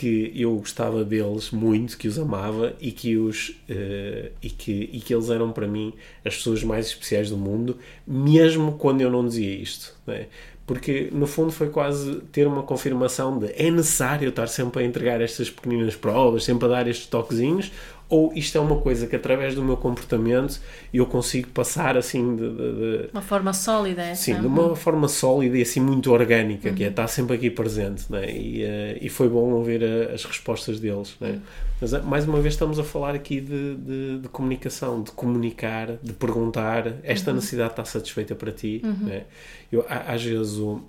que 0.00 0.32
eu 0.34 0.56
gostava 0.56 1.04
deles 1.04 1.50
muito, 1.50 1.98
que 1.98 2.08
os 2.08 2.18
amava 2.18 2.74
e 2.80 2.90
que, 2.90 3.16
os, 3.16 3.50
uh, 3.68 4.30
e 4.42 4.48
que, 4.48 4.88
e 4.92 5.00
que 5.00 5.14
eles 5.14 5.28
eram 5.28 5.52
para 5.52 5.66
mim 5.66 5.92
as 6.24 6.36
pessoas 6.36 6.64
mais 6.64 6.86
especiais 6.86 7.28
do 7.28 7.36
mundo, 7.36 7.76
mesmo 8.06 8.72
quando 8.78 9.02
eu 9.02 9.10
não 9.10 9.26
dizia 9.26 9.54
isto. 9.54 9.94
Né? 10.06 10.26
Porque 10.66 11.10
no 11.12 11.26
fundo 11.26 11.50
foi 11.50 11.68
quase 11.68 12.20
ter 12.32 12.46
uma 12.46 12.62
confirmação 12.62 13.38
de 13.38 13.52
é 13.56 13.70
necessário 13.70 14.28
estar 14.28 14.46
sempre 14.46 14.82
a 14.82 14.86
entregar 14.86 15.20
estas 15.20 15.50
pequeninas 15.50 15.96
provas, 15.96 16.44
sempre 16.44 16.66
a 16.66 16.68
dar 16.68 16.88
estes 16.88 17.06
toquezinhos, 17.06 17.70
ou 18.10 18.32
isto 18.34 18.58
é 18.58 18.60
uma 18.60 18.80
coisa 18.80 19.06
que 19.06 19.14
através 19.14 19.54
do 19.54 19.62
meu 19.62 19.76
comportamento 19.76 20.60
eu 20.92 21.06
consigo 21.06 21.48
passar 21.50 21.96
assim 21.96 22.34
de, 22.34 22.50
de, 22.50 22.98
de 23.04 23.10
uma 23.12 23.22
forma 23.22 23.52
sólida 23.52 24.02
é 24.02 24.14
sim 24.16 24.38
de 24.38 24.46
uma 24.46 24.74
forma 24.74 25.06
sólida 25.06 25.56
e 25.56 25.62
assim 25.62 25.78
muito 25.78 26.12
orgânica 26.12 26.68
uhum. 26.68 26.74
que 26.74 26.82
é 26.82 26.88
estar 26.88 27.06
sempre 27.06 27.36
aqui 27.36 27.48
presente 27.48 28.10
né? 28.10 28.28
e, 28.28 28.64
uh, 28.64 28.98
e 29.00 29.08
foi 29.08 29.28
bom 29.28 29.52
ouvir 29.52 29.84
a, 29.84 30.12
as 30.12 30.24
respostas 30.24 30.80
deles 30.80 31.16
né? 31.20 31.30
uhum. 31.30 31.40
mas 31.80 31.92
eh, 31.94 32.02
mais 32.02 32.26
uma 32.26 32.40
vez 32.40 32.54
estamos 32.54 32.80
a 32.80 32.84
falar 32.84 33.14
aqui 33.14 33.40
de, 33.40 33.76
de, 33.76 34.18
de 34.18 34.28
comunicação 34.28 35.02
de 35.02 35.12
comunicar 35.12 35.96
de 36.02 36.12
perguntar 36.12 36.94
esta 37.04 37.30
uhum. 37.30 37.36
necessidade 37.36 37.70
está 37.70 37.84
satisfeita 37.84 38.34
para 38.34 38.50
ti 38.50 38.82
uhum. 38.84 39.06
né? 39.06 39.22
eu 39.70 39.86
às 39.88 40.24
vezes 40.24 40.56
o, 40.56 40.80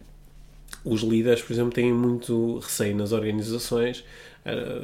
os 0.83 1.01
líderes 1.01 1.43
por 1.43 1.53
exemplo 1.53 1.71
têm 1.71 1.93
muito 1.93 2.57
receio 2.57 2.95
nas 2.95 3.11
organizações 3.11 4.03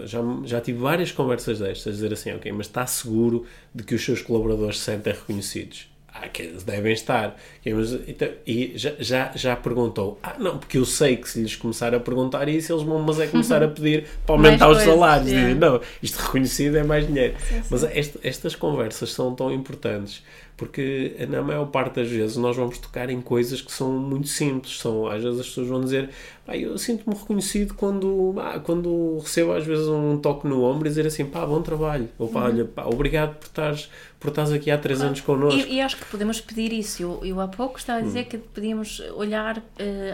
já, 0.06 0.20
já 0.44 0.62
tive 0.62 0.80
várias 0.80 1.12
conversas 1.12 1.60
destas, 1.60 1.96
dizer 1.96 2.14
assim, 2.14 2.32
ok, 2.34 2.52
mas 2.52 2.68
está 2.68 2.86
seguro 2.86 3.46
de 3.74 3.84
que 3.84 3.96
os 3.96 4.04
seus 4.04 4.22
colaboradores 4.22 4.80
se 4.80 4.86
sentem 4.86 5.14
reconhecidos? 5.14 5.90
Ah, 6.20 6.28
que 6.28 6.42
eles 6.42 6.64
devem 6.64 6.94
estar. 6.94 7.36
Okay, 7.60 7.74
mas, 7.74 7.94
então, 8.08 8.28
e 8.46 8.74
já, 8.76 8.94
já, 8.98 9.32
já 9.36 9.56
perguntou, 9.56 10.18
ah, 10.24 10.36
não, 10.40 10.58
porque 10.58 10.78
eu 10.78 10.86
sei 10.86 11.16
que 11.16 11.30
se 11.30 11.40
lhes 11.40 11.56
começar 11.56 11.94
a 11.94 12.00
perguntar 12.00 12.48
isso, 12.48 12.74
eles 12.74 12.84
vão, 12.84 13.00
mas 13.00 13.20
é 13.20 13.28
começar 13.28 13.62
a 13.62 13.68
pedir 13.68 14.06
para 14.26 14.36
aumentar 14.36 14.70
os 14.70 14.82
salários. 14.82 15.32
Yeah. 15.32 15.54
não, 15.54 15.80
isto 16.02 16.18
reconhecido 16.18 16.78
é 16.78 16.84
mais 16.84 17.06
dinheiro. 17.06 17.36
Sim, 17.40 17.62
sim. 17.62 17.68
Mas 17.70 17.84
estas 18.24 18.56
conversas 18.56 19.12
são 19.12 19.36
tão 19.36 19.52
importantes 19.52 20.24
porque 20.58 21.16
na 21.30 21.44
maior 21.44 21.68
parte 21.68 21.98
das 21.98 22.10
vezes 22.10 22.36
nós 22.36 22.58
vamos 22.58 22.80
tocar 22.80 23.12
em 23.12 23.22
coisas 23.22 23.62
que 23.62 23.72
são 23.72 23.92
muito 23.92 24.28
simples. 24.28 24.80
São, 24.80 25.06
às 25.06 25.22
vezes 25.22 25.40
as 25.40 25.48
pessoas 25.48 25.68
vão 25.68 25.82
dizer, 25.82 26.10
ah, 26.48 26.58
eu 26.58 26.76
sinto-me 26.80 27.16
reconhecido 27.16 27.76
quando, 27.76 28.34
ah, 28.40 28.60
quando 28.60 29.20
recebo 29.20 29.54
às 29.54 29.64
vezes 29.64 29.88
um 29.88 30.18
toque 30.18 30.48
no 30.48 30.64
ombro 30.64 30.88
e 30.88 30.90
dizer 30.90 31.06
assim, 31.06 31.26
pá, 31.26 31.46
bom 31.46 31.62
trabalho, 31.62 32.10
ou 32.18 32.28
pá, 32.28 32.40
uhum. 32.40 32.46
olha, 32.48 32.66
pá, 32.66 32.86
obrigado 32.86 33.36
por 33.36 33.46
estares, 33.46 33.92
por 34.20 34.30
estares 34.30 34.52
aqui 34.52 34.72
há 34.72 34.80
três 34.80 35.00
anos 35.00 35.22
connosco. 35.22 35.60
E, 35.60 35.76
e, 35.76 35.82
acho 35.82 35.96
que 35.96 36.06
podemos 36.06 36.42
pedir 36.42 36.74
isso. 36.74 37.04
Eu, 37.04 37.20
eu 37.24 37.40
há 37.40 37.48
pouco 37.48 37.78
estava 37.78 38.00
a 38.00 38.02
dizer 38.02 38.22
uhum. 38.22 38.26
que 38.26 38.38
podíamos 38.40 39.00
olhar 39.16 39.60
uh, 39.60 39.62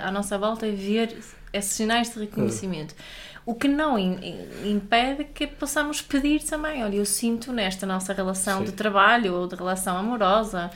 à 0.03 0.11
nossa 0.11 0.37
volta 0.37 0.67
e 0.67 0.75
ver 0.75 1.15
esses 1.53 1.71
sinais 1.71 2.13
de 2.13 2.19
reconhecimento. 2.19 2.91
Uhum 2.91 3.32
o 3.45 3.53
que 3.53 3.67
não 3.67 3.97
impede 3.99 5.25
que 5.25 5.47
possamos 5.47 6.01
pedir 6.01 6.41
também. 6.43 6.83
Olha, 6.83 6.95
eu 6.95 7.05
sinto 7.05 7.51
nesta 7.51 7.85
nossa 7.85 8.13
relação 8.13 8.59
Sim. 8.59 8.65
de 8.65 8.71
trabalho 8.71 9.33
ou 9.33 9.47
de 9.47 9.55
relação 9.55 9.97
amorosa 9.97 10.71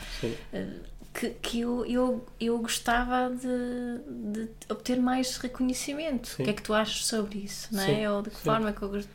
eh, 0.54 0.68
que, 1.14 1.30
que 1.30 1.62
eu, 1.62 1.86
eu, 1.86 2.26
eu 2.40 2.60
gostava 2.60 3.30
de, 3.30 4.44
de 4.44 4.50
obter 4.70 5.00
mais 5.00 5.38
reconhecimento. 5.38 6.28
Sim. 6.28 6.44
O 6.44 6.46
que 6.46 6.52
é 6.52 6.54
que 6.54 6.62
tu 6.62 6.74
achas 6.74 7.06
sobre 7.06 7.40
isso? 7.40 7.70
Não 7.72 7.84
é? 7.84 8.12
Ou 8.12 8.22
de 8.22 8.30
que 8.30 8.38
forma 8.38 8.72
que 8.72 8.82
eu 8.82 8.90
gosto. 8.90 9.10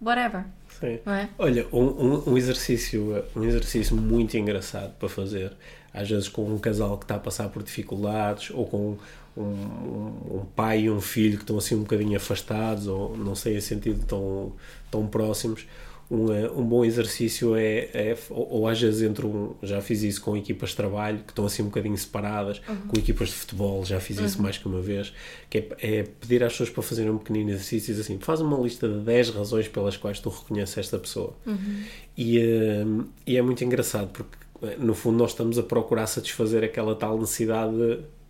Whatever. 0.00 0.44
Sim. 0.80 0.98
É? 1.06 1.28
Olha, 1.38 1.66
um, 1.72 2.30
um, 2.30 2.36
exercício, 2.36 3.24
um 3.34 3.44
exercício 3.44 3.96
muito 3.96 4.36
engraçado 4.36 4.92
para 4.98 5.08
fazer, 5.08 5.52
às 5.92 6.08
vezes 6.08 6.28
com 6.28 6.44
um 6.44 6.58
casal 6.58 6.98
que 6.98 7.04
está 7.04 7.14
a 7.14 7.18
passar 7.18 7.48
por 7.48 7.62
dificuldades 7.62 8.50
ou 8.50 8.66
com 8.66 8.98
um, 9.36 9.42
um, 9.42 10.46
pai 10.54 10.82
e 10.82 10.90
um 10.90 11.00
filho 11.00 11.36
que 11.36 11.44
estão 11.44 11.58
assim 11.58 11.74
um 11.74 11.80
bocadinho 11.80 12.16
afastados 12.16 12.86
ou 12.86 13.16
não 13.16 13.34
sei 13.34 13.56
em 13.56 13.60
sentido 13.60 14.04
tão, 14.06 14.52
tão 14.90 15.06
próximos 15.06 15.66
um, 16.10 16.32
eh, 16.32 16.50
um 16.50 16.64
bom 16.64 16.84
exercício 16.84 17.56
é, 17.56 17.88
é 17.92 18.16
ou, 18.30 18.48
ou, 18.50 18.68
às 18.68 18.80
vezes 18.80 19.02
entre 19.02 19.26
um, 19.26 19.54
já 19.62 19.80
fiz 19.80 20.02
isso 20.02 20.20
com 20.20 20.36
equipas 20.36 20.70
de 20.70 20.76
trabalho 20.76 21.18
que 21.18 21.32
estão 21.32 21.44
assim 21.44 21.62
um 21.62 21.66
bocadinho 21.66 21.96
separadas, 21.98 22.60
uhum. 22.68 22.88
com 22.88 22.98
equipas 22.98 23.28
de 23.28 23.34
futebol, 23.34 23.84
já 23.84 23.98
fiz 23.98 24.18
isso 24.18 24.36
uhum. 24.36 24.44
mais 24.44 24.56
que 24.56 24.66
uma 24.66 24.80
vez, 24.80 25.12
que 25.50 25.58
é, 25.58 25.68
é, 25.80 26.02
pedir 26.04 26.44
às 26.44 26.52
pessoas 26.52 26.70
para 26.70 26.82
fazerem 26.82 27.10
um 27.10 27.18
pequenino 27.18 27.50
exercício 27.50 27.94
e 27.94 28.00
assim, 28.00 28.18
faz 28.20 28.40
uma 28.40 28.58
lista 28.58 28.88
de 28.88 29.00
10 29.00 29.30
razões 29.30 29.68
pelas 29.68 29.96
quais 29.96 30.20
tu 30.20 30.28
reconheces 30.28 30.78
esta 30.78 30.98
pessoa. 30.98 31.34
Uhum. 31.44 31.82
E, 32.16 32.38
um, 32.38 33.00
eh, 33.00 33.04
e 33.26 33.36
é 33.36 33.42
muito 33.42 33.64
engraçado 33.64 34.08
porque 34.08 34.36
eh, 34.62 34.76
no 34.78 34.94
fundo 34.94 35.18
nós 35.18 35.32
estamos 35.32 35.58
a 35.58 35.62
procurar 35.62 36.06
satisfazer 36.06 36.62
aquela 36.62 36.94
tal 36.94 37.18
necessidade 37.18 37.72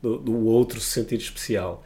do, 0.03 0.19
do 0.19 0.47
outro 0.47 0.81
se 0.81 0.91
sentir 0.91 1.17
especial. 1.17 1.85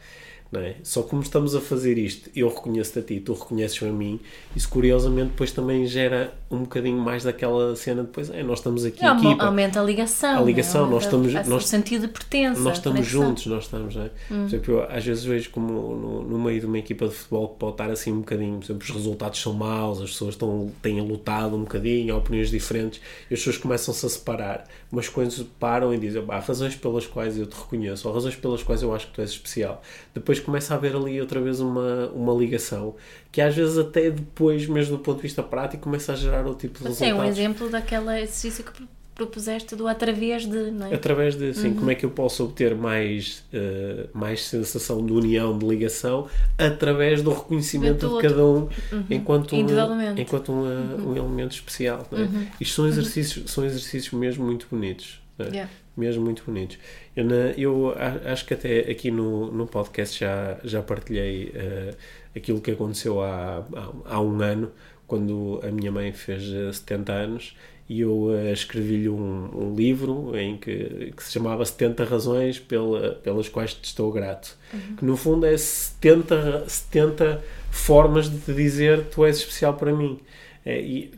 É? 0.53 0.75
Só 0.83 1.01
como 1.03 1.21
estamos 1.21 1.55
a 1.55 1.61
fazer 1.61 1.97
isto, 1.97 2.29
eu 2.35 2.49
reconheço-te 2.49 2.99
a 2.99 3.01
ti, 3.01 3.19
tu 3.21 3.33
reconheces-me 3.33 3.89
a 3.89 3.93
mim, 3.93 4.19
isso 4.53 4.67
curiosamente 4.67 5.29
depois 5.29 5.49
também 5.53 5.85
gera 5.85 6.33
um 6.49 6.59
bocadinho 6.59 6.97
mais 6.97 7.23
daquela 7.23 7.73
cena 7.77 8.03
depois, 8.03 8.29
é, 8.29 8.43
nós 8.43 8.59
estamos 8.59 8.83
aqui, 8.83 9.05
é, 9.05 9.09
equipa. 9.11 9.45
Aumenta 9.45 9.79
a 9.79 9.83
ligação. 9.83 10.39
A 10.39 10.41
ligação, 10.41 10.87
é? 10.87 10.89
nós 10.89 11.03
estamos... 11.05 11.33
Nós, 11.33 11.63
o 11.63 11.67
sentido 11.67 12.01
de 12.01 12.09
pertença. 12.09 12.59
Nós 12.59 12.77
estamos 12.77 13.07
juntos, 13.07 13.45
nós 13.45 13.63
estamos, 13.63 13.95
é? 13.95 14.11
Hum. 14.29 14.41
Por 14.41 14.45
exemplo, 14.47 14.73
eu, 14.73 14.83
às 14.89 15.05
vezes 15.05 15.23
vejo 15.23 15.51
como 15.51 15.71
no, 15.71 16.23
no, 16.23 16.39
meio 16.39 16.59
de 16.59 16.65
uma 16.65 16.79
equipa 16.79 17.07
de 17.07 17.13
futebol 17.13 17.47
que 17.47 17.59
pode 17.59 17.73
estar 17.73 17.89
assim 17.89 18.11
um 18.11 18.19
bocadinho, 18.19 18.57
por 18.57 18.65
exemplo, 18.65 18.83
os 18.83 18.89
resultados 18.89 19.41
são 19.41 19.53
maus, 19.53 20.01
as 20.01 20.09
pessoas 20.11 20.33
estão, 20.33 20.69
têm 20.81 20.99
lutado 20.99 21.55
um 21.55 21.61
bocadinho, 21.61 22.13
há 22.13 22.17
opiniões 22.17 22.49
diferentes, 22.49 22.99
e 23.29 23.33
as 23.33 23.39
pessoas 23.39 23.57
começam-se 23.57 24.05
a 24.05 24.09
separar, 24.09 24.67
mas 24.91 25.07
quando 25.07 25.45
param 25.59 25.93
e 25.93 25.97
dizem, 25.97 26.23
há 26.27 26.39
razões 26.39 26.75
pelas 26.75 27.07
quais 27.07 27.37
eu 27.37 27.47
te 27.47 27.55
reconheço, 27.55 28.07
ou 28.07 28.13
razões 28.13 28.35
pelas 28.35 28.61
quais 28.61 28.83
eu 28.83 28.93
acho 28.93 29.07
que 29.07 29.13
tu 29.13 29.21
és 29.21 29.29
especial, 29.29 29.81
depois 30.13 30.39
começa 30.39 30.73
a 30.73 30.77
haver 30.77 30.95
ali 30.95 31.19
outra 31.21 31.39
vez 31.39 31.59
uma, 31.61 32.07
uma 32.09 32.33
ligação 32.33 32.95
que 33.31 33.39
às 33.39 33.55
vezes 33.55 33.77
até 33.77 34.11
depois, 34.11 34.67
mesmo 34.67 34.97
do 34.97 35.03
ponto 35.03 35.17
de 35.17 35.23
vista 35.23 35.41
prático, 35.41 35.83
começa 35.83 36.11
a 36.11 36.15
gerar 36.15 36.45
outro 36.45 36.67
tipo 36.67 36.79
de 36.79 36.83
Mas 36.83 36.99
resultados. 36.99 37.19
É 37.19 37.25
um 37.25 37.29
exemplo 37.29 37.69
daquela 37.69 38.19
exercício 38.19 38.63
que 38.63 38.83
propuseste 39.15 39.75
do 39.75 39.87
através 39.87 40.45
de, 40.45 40.71
não 40.71 40.87
é? 40.87 40.95
Através 40.95 41.35
de, 41.35 41.53
sim, 41.53 41.69
uhum. 41.69 41.75
como 41.75 41.91
é 41.91 41.95
que 41.95 42.05
eu 42.05 42.09
posso 42.09 42.43
obter 42.43 42.75
mais, 42.75 43.43
uh, 43.53 44.09
mais 44.17 44.45
sensação 44.45 45.05
de 45.05 45.11
união, 45.11 45.57
de 45.57 45.65
ligação, 45.65 46.27
através 46.57 47.21
do 47.21 47.31
reconhecimento 47.31 48.07
do 48.07 48.17
de 48.17 48.27
cada 48.27 48.45
um 48.45 48.67
uhum. 48.91 49.05
enquanto, 49.09 49.55
um, 49.55 50.17
enquanto 50.17 50.51
um, 50.51 50.61
uhum. 50.63 51.11
um 51.11 51.17
elemento 51.17 51.53
especial. 51.53 52.07
Não 52.11 52.19
é? 52.19 52.21
Uhum. 52.23 52.47
Isto 52.59 52.75
são 52.75 52.85
uhum. 52.85 52.91
exercícios, 52.91 53.51
são 53.51 53.65
exercícios 53.65 54.13
mesmo 54.13 54.45
muito 54.45 54.67
bonitos. 54.69 55.21
É? 55.37 55.43
Yeah. 55.43 55.71
Mesmo 55.95 56.23
muito 56.23 56.43
bonitos. 56.45 56.77
Eu, 57.15 57.25
na, 57.25 57.35
eu 57.57 57.93
acho 58.25 58.45
que 58.45 58.53
até 58.53 58.79
aqui 58.79 59.11
no, 59.11 59.51
no 59.51 59.67
podcast 59.67 60.17
já, 60.17 60.57
já 60.63 60.81
partilhei 60.81 61.49
uh, 61.49 61.95
aquilo 62.35 62.61
que 62.61 62.71
aconteceu 62.71 63.21
há, 63.21 63.65
há, 63.75 64.15
há, 64.15 64.21
um 64.21 64.41
ano, 64.41 64.71
quando 65.05 65.59
a 65.63 65.67
minha 65.67 65.91
mãe 65.91 66.13
fez 66.13 66.43
70 66.77 67.11
anos 67.11 67.55
e 67.89 68.01
eu 68.01 68.27
uh, 68.27 68.53
escrevi-lhe 68.53 69.09
um, 69.09 69.49
um, 69.53 69.75
livro 69.75 70.37
em 70.37 70.57
que, 70.57 71.13
que 71.15 71.23
se 71.23 71.31
chamava 71.31 71.65
70 71.65 72.05
razões 72.05 72.59
pela, 72.59 73.15
pelas 73.15 73.49
quais 73.49 73.73
te 73.73 73.85
estou 73.85 74.11
grato. 74.11 74.57
Uhum. 74.73 74.95
Que 74.95 75.05
no 75.05 75.17
fundo 75.17 75.45
é 75.45 75.57
70, 75.57 76.65
70 76.67 77.43
formas 77.69 78.29
de 78.29 78.37
te 78.39 78.53
dizer 78.53 79.05
tu 79.05 79.25
és 79.25 79.37
especial 79.37 79.73
para 79.73 79.93
mim. 79.93 80.19
É, 80.63 80.79
e 80.79 81.11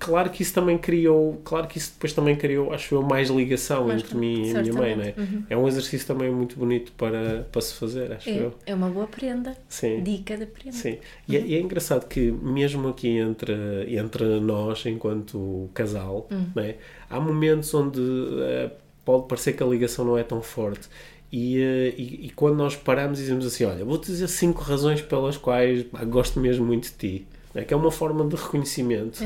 claro 0.00 0.30
que 0.30 0.42
isso 0.42 0.52
também 0.52 0.76
criou, 0.76 1.40
claro 1.44 1.68
que 1.68 1.78
isso 1.78 1.92
depois 1.94 2.12
também 2.12 2.34
criou, 2.34 2.72
acho 2.72 2.92
eu, 2.96 3.02
mais 3.02 3.28
ligação 3.30 3.86
mais 3.86 4.02
entre 4.02 4.16
mim 4.16 4.48
e 4.48 4.56
a 4.56 4.62
minha 4.62 4.74
mãe, 4.74 4.96
né? 4.96 5.14
Uhum. 5.16 5.44
É 5.48 5.56
um 5.56 5.68
exercício 5.68 6.04
também 6.08 6.28
muito 6.28 6.56
bonito 6.58 6.90
para, 6.92 7.46
para 7.52 7.60
se 7.60 7.74
fazer, 7.74 8.10
acho 8.10 8.28
é, 8.28 8.38
eu. 8.38 8.54
É 8.66 8.74
uma 8.74 8.88
boa 8.88 9.06
prenda. 9.06 9.56
Sim. 9.68 10.02
Dica 10.02 10.36
de 10.36 10.46
prenda. 10.46 10.76
Sim. 10.76 10.98
E, 11.28 11.36
é, 11.36 11.40
uhum. 11.40 11.46
é, 11.46 11.52
é, 11.52 11.60
engraçado 11.60 12.08
que 12.08 12.32
mesmo 12.32 12.88
aqui 12.88 13.16
entre, 13.16 13.54
entre 13.96 14.40
nós, 14.40 14.84
enquanto 14.86 15.70
casal, 15.72 16.26
uhum. 16.28 16.46
né, 16.56 16.74
há 17.08 17.20
momentos 17.20 17.72
onde 17.72 18.00
uh, 18.00 18.70
pode 19.04 19.28
parecer 19.28 19.52
que 19.52 19.62
a 19.62 19.66
ligação 19.66 20.04
não 20.04 20.18
é 20.18 20.24
tão 20.24 20.42
forte. 20.42 20.88
E, 21.30 21.58
uh, 21.58 21.94
e, 21.96 22.26
e, 22.26 22.32
quando 22.34 22.56
nós 22.56 22.74
paramos 22.74 23.20
e 23.20 23.22
dizemos 23.22 23.46
assim, 23.46 23.62
olha, 23.62 23.84
vou-te 23.84 24.06
dizer 24.06 24.26
cinco 24.26 24.62
razões 24.62 25.00
pelas 25.00 25.36
quais 25.36 25.86
gosto 26.08 26.40
mesmo 26.40 26.66
muito 26.66 26.90
de 26.90 26.96
ti 26.96 27.26
né? 27.54 27.64
que 27.64 27.74
é 27.74 27.76
uma 27.76 27.90
forma 27.90 28.26
de 28.26 28.36
reconhecimento. 28.36 29.22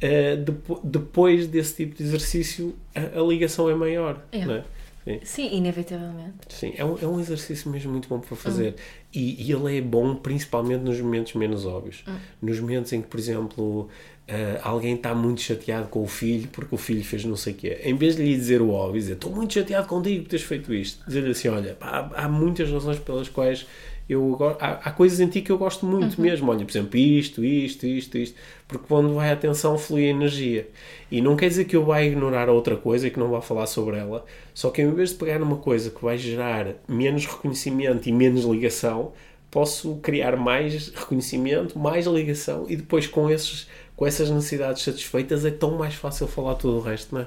É. 0.00 0.34
Uh, 0.38 0.80
depois 0.84 1.46
desse 1.48 1.74
tipo 1.74 1.96
de 1.96 2.04
exercício, 2.04 2.76
a, 2.94 3.20
a 3.20 3.22
ligação 3.22 3.68
é 3.68 3.74
maior. 3.74 4.22
É. 4.30 4.44
Né? 4.44 4.64
Sim. 5.04 5.20
Sim, 5.24 5.56
inevitavelmente. 5.56 6.34
Sim, 6.48 6.74
é 6.76 6.84
um, 6.84 6.98
é 7.00 7.06
um 7.06 7.18
exercício 7.18 7.70
mesmo 7.70 7.90
muito 7.90 8.08
bom 8.08 8.20
para 8.20 8.36
fazer. 8.36 8.74
E, 9.12 9.42
e 9.42 9.50
ele 9.50 9.78
é 9.78 9.80
bom 9.80 10.14
principalmente 10.14 10.82
nos 10.82 11.00
momentos 11.00 11.32
menos 11.32 11.64
óbvios. 11.64 12.04
Nos 12.42 12.60
momentos 12.60 12.92
em 12.92 13.00
que, 13.00 13.08
por 13.08 13.18
exemplo, 13.18 13.88
eh, 14.30 14.60
alguém 14.62 14.94
está 14.94 15.14
muito 15.14 15.40
chateado 15.40 15.88
com 15.88 16.02
o 16.02 16.06
filho 16.06 16.48
porque 16.52 16.74
o 16.74 16.78
filho 16.78 17.02
fez 17.02 17.24
não 17.24 17.34
sei 17.34 17.54
o 17.54 17.56
quê. 17.56 17.80
Em 17.82 17.94
vez 17.96 18.14
de 18.14 18.22
lhe 18.22 18.36
dizer 18.36 18.60
o 18.60 18.70
óbvio, 18.70 19.00
dizer 19.00 19.14
estou 19.14 19.34
muito 19.34 19.54
chateado 19.54 19.88
contigo 19.88 20.24
por 20.24 20.28
teres 20.28 20.44
feito 20.44 20.74
isto, 20.74 21.02
dizer-lhe 21.06 21.30
assim: 21.30 21.48
olha, 21.48 21.74
pá, 21.74 22.10
há, 22.14 22.28
muitas 22.28 22.70
razões 22.70 22.98
pelas 22.98 23.30
quais 23.30 23.66
eu 24.06 24.36
há, 24.60 24.72
há 24.84 24.90
coisas 24.90 25.18
em 25.18 25.28
ti 25.28 25.40
que 25.40 25.50
eu 25.50 25.56
gosto 25.56 25.86
muito 25.86 26.20
mesmo. 26.20 26.50
Olha, 26.50 26.62
por 26.62 26.70
exemplo, 26.70 26.98
isto, 26.98 27.42
isto, 27.42 27.86
isto, 27.86 28.18
isto. 28.18 28.38
Porque 28.66 28.84
quando 28.86 29.14
vai 29.14 29.30
a 29.30 29.32
atenção 29.32 29.78
flui 29.78 30.06
a 30.06 30.10
energia. 30.10 30.68
E 31.10 31.22
não 31.22 31.34
quer 31.34 31.48
dizer 31.48 31.64
que 31.64 31.74
eu 31.74 31.84
vá 31.86 32.02
ignorar 32.02 32.50
outra 32.50 32.76
coisa 32.76 33.06
e 33.06 33.10
que 33.10 33.18
não 33.18 33.30
vá 33.30 33.40
falar 33.40 33.66
sobre 33.66 33.96
ela. 33.96 34.26
Só 34.52 34.68
que 34.70 34.82
em 34.82 34.90
vez 34.92 35.10
de 35.10 35.16
pegar 35.16 35.38
numa 35.38 35.56
coisa 35.56 35.88
que 35.90 36.02
vai 36.02 36.18
gerar 36.18 36.74
menos 36.86 37.24
reconhecimento 37.24 38.08
e 38.08 38.12
menos 38.12 38.44
ligação, 38.44 39.12
posso 39.50 39.96
criar 39.96 40.36
mais 40.36 40.88
reconhecimento, 40.88 41.78
mais 41.78 42.06
ligação 42.06 42.66
e 42.68 42.76
depois 42.76 43.06
com, 43.06 43.30
esses, 43.30 43.66
com 43.98 44.06
essas 44.06 44.30
necessidades 44.30 44.80
satisfeitas 44.84 45.44
é 45.44 45.50
tão 45.50 45.72
mais 45.76 45.92
fácil 45.92 46.28
falar 46.28 46.54
tudo 46.54 46.76
o 46.76 46.80
resto, 46.80 47.12
não 47.16 47.22
é? 47.22 47.26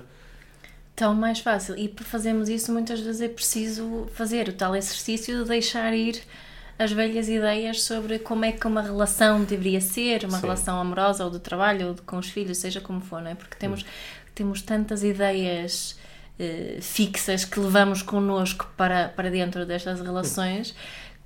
Tão 0.95 1.13
mais 1.13 1.39
fácil. 1.39 1.77
E 1.77 1.89
para 1.89 2.05
fazermos 2.05 2.47
isso, 2.47 2.71
muitas 2.71 3.01
vezes 3.01 3.19
é 3.19 3.27
preciso 3.27 4.07
fazer 4.13 4.47
o 4.47 4.53
tal 4.53 4.73
exercício 4.73 5.43
de 5.43 5.49
deixar 5.49 5.93
ir 5.93 6.21
as 6.79 6.93
velhas 6.93 7.27
ideias 7.27 7.83
sobre 7.83 8.19
como 8.19 8.45
é 8.45 8.53
que 8.53 8.65
uma 8.65 8.81
relação 8.81 9.43
deveria 9.43 9.81
ser, 9.81 10.23
uma 10.23 10.37
Sim. 10.37 10.43
relação 10.43 10.79
amorosa 10.79 11.25
ou 11.25 11.29
de 11.29 11.39
trabalho 11.39 11.89
ou 11.89 11.93
de- 11.93 12.01
com 12.03 12.17
os 12.17 12.29
filhos, 12.29 12.57
seja 12.57 12.79
como 12.79 13.01
for, 13.01 13.21
não 13.21 13.31
é? 13.31 13.35
Porque 13.35 13.57
temos, 13.57 13.85
temos 14.33 14.61
tantas 14.61 15.03
ideias 15.03 15.99
eh, 16.39 16.77
fixas 16.81 17.43
que 17.43 17.59
levamos 17.59 18.01
connosco 18.01 18.71
para, 18.77 19.09
para 19.09 19.29
dentro 19.29 19.65
destas 19.65 19.99
relações 19.99 20.73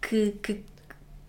que, 0.01 0.31
que, 0.41 0.63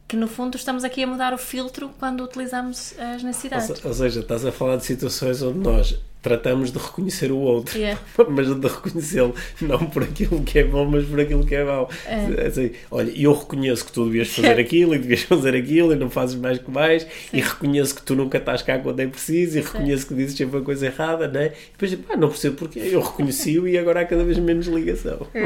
que 0.09 0.17
no 0.17 0.29
fundo 0.29 0.57
estamos 0.57 0.85
aqui 0.85 1.03
a 1.03 1.07
mudar 1.07 1.35
o 1.35 1.39
filtro 1.39 1.91
quando 1.99 2.23
utilizamos 2.23 2.95
as 2.99 3.23
necessidades. 3.23 3.71
Ou, 3.71 3.77
se- 3.77 3.87
ou 3.89 3.95
seja, 3.95 4.21
estás 4.21 4.45
a 4.45 4.53
falar 4.53 4.77
de 4.77 4.85
situações 4.85 5.43
onde 5.43 5.59
nós 5.59 5.99
tratamos 6.27 6.73
de 6.73 6.79
reconhecer 6.79 7.31
o 7.31 7.39
outro, 7.39 7.77
Yeah. 7.77 8.01
mas 8.29 8.49
de 8.49 8.67
reconhecê-lo 8.67 9.35
não 9.61 9.79
por 9.87 10.03
aquilo 10.03 10.43
que 10.43 10.59
é 10.59 10.65
bom, 10.65 10.85
mas 10.87 11.05
por 11.05 11.21
aquilo 11.21 11.47
que 11.47 11.55
é 11.55 11.63
mau. 11.63 11.89
É 12.05 12.47
assim, 12.47 12.73
olha, 12.91 13.13
eu 13.15 13.33
reconheço 13.33 13.85
que 13.85 13.93
tu 13.93 14.07
devias 14.07 14.29
fazer 14.29 14.59
aquilo 14.59 14.95
e 14.95 14.99
devias 14.99 15.23
fazer 15.23 15.55
aquilo 15.55 15.93
e 15.93 15.97
não 15.97 16.11
fazes 16.11 16.35
mais 16.35 16.59
que 16.59 16.69
mais, 16.69 17.07
e 17.33 17.41
reconheço 17.41 17.95
que 17.95 18.03
tu 18.03 18.17
nunca 18.17 18.39
estás 18.39 18.63
cá 18.63 18.77
quando 18.79 18.99
é 18.99 19.07
preciso, 19.07 19.59
e 19.59 19.61
reconheço 19.61 20.09
que 20.09 20.15
dizes 20.15 20.37
sempre 20.37 20.59
a 20.59 20.63
coisa 20.63 20.87
errada, 20.87 21.29
não 21.29 21.41
é? 21.41 21.47
E 21.47 21.73
depois, 21.79 21.95
pá, 21.95 22.17
não 22.17 22.29
percebo 22.29 22.57
porquê, 22.57 22.81
eu 22.81 23.01
reconheci-o 23.01 23.69
e 23.69 23.79
agora 23.79 24.01
há 24.01 24.05
cada 24.05 24.25
vez 24.25 24.39
menos 24.39 24.67
ligação. 24.67 25.27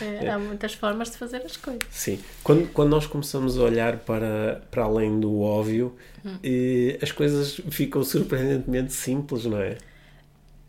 É, 0.00 0.28
há 0.30 0.38
muitas 0.38 0.74
formas 0.74 1.10
de 1.10 1.16
fazer 1.16 1.42
as 1.44 1.56
coisas. 1.56 1.82
Sim, 1.90 2.18
quando, 2.44 2.68
quando 2.72 2.90
nós 2.90 3.06
começamos 3.06 3.58
a 3.58 3.62
olhar 3.62 3.98
para, 3.98 4.62
para 4.70 4.84
além 4.84 5.18
do 5.18 5.40
óbvio, 5.40 5.94
eh, 6.42 6.98
as 7.02 7.10
coisas 7.12 7.60
ficam 7.70 8.02
surpreendentemente 8.04 8.92
simples, 8.92 9.44
não 9.44 9.58
é? 9.60 9.76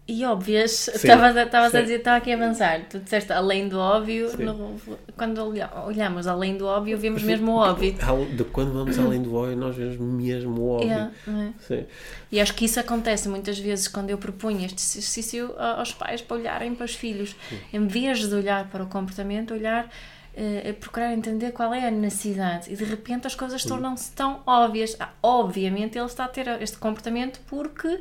E 0.05 0.25
óbvias, 0.25 0.89
estavas 0.89 1.37
a, 1.37 1.69
Sim. 1.69 1.81
dizer, 1.83 1.99
estava 1.99 2.17
aqui 2.17 2.33
a 2.33 2.35
avançar. 2.35 2.81
Tu 2.89 2.99
disseste 2.99 3.31
além 3.31 3.69
do 3.69 3.79
óbvio, 3.79 4.29
Sim. 4.31 4.43
no- 4.43 4.75
quando 5.15 5.37
olha- 5.37 5.69
olhamos 5.85 6.27
além 6.27 6.57
do 6.57 6.65
óbvio, 6.65 6.97
vemos 6.97 7.23
mesmo 7.23 7.53
o 7.53 7.55
óbvio. 7.55 7.95
De 8.35 8.43
quando 8.43 8.73
vamos 8.73 8.99
além 8.99 9.21
do 9.21 9.33
óbvio, 9.33 9.55
nós 9.55 9.73
vemos 9.77 9.97
mesmo 9.97 10.59
o 10.61 10.69
óbvio. 10.71 10.89
Yeah, 10.89 11.11
é? 11.25 11.49
Sim. 11.65 11.85
E 12.29 12.41
acho 12.41 12.53
que 12.53 12.65
isso 12.65 12.81
acontece 12.81 13.29
muitas 13.29 13.57
vezes 13.57 13.87
quando 13.87 14.09
eu 14.09 14.17
proponho 14.17 14.65
este 14.65 14.75
exercício 14.83 15.53
aos 15.57 15.93
pais 15.93 16.19
para 16.21 16.35
olharem 16.35 16.75
para 16.75 16.83
os 16.83 16.95
filhos. 16.95 17.33
Em 17.71 17.87
vez 17.87 18.27
de 18.27 18.35
olhar 18.35 18.67
para 18.69 18.83
o 18.83 18.87
comportamento, 18.87 19.53
olhar, 19.53 19.89
eh, 20.35 20.73
procurar 20.79 21.13
entender 21.13 21.51
qual 21.51 21.73
é 21.73 21.87
a 21.87 21.91
necessidade. 21.91 22.71
E 22.71 22.75
de 22.75 22.83
repente 22.83 23.27
as 23.27 23.35
coisas 23.35 23.63
tornam-se 23.63 24.11
tão 24.13 24.41
óbvias. 24.45 24.95
Ah, 24.99 25.11
obviamente 25.21 25.97
ele 25.97 26.07
está 26.07 26.25
a 26.25 26.27
ter 26.27 26.47
este 26.61 26.77
comportamento 26.77 27.39
porque 27.47 27.99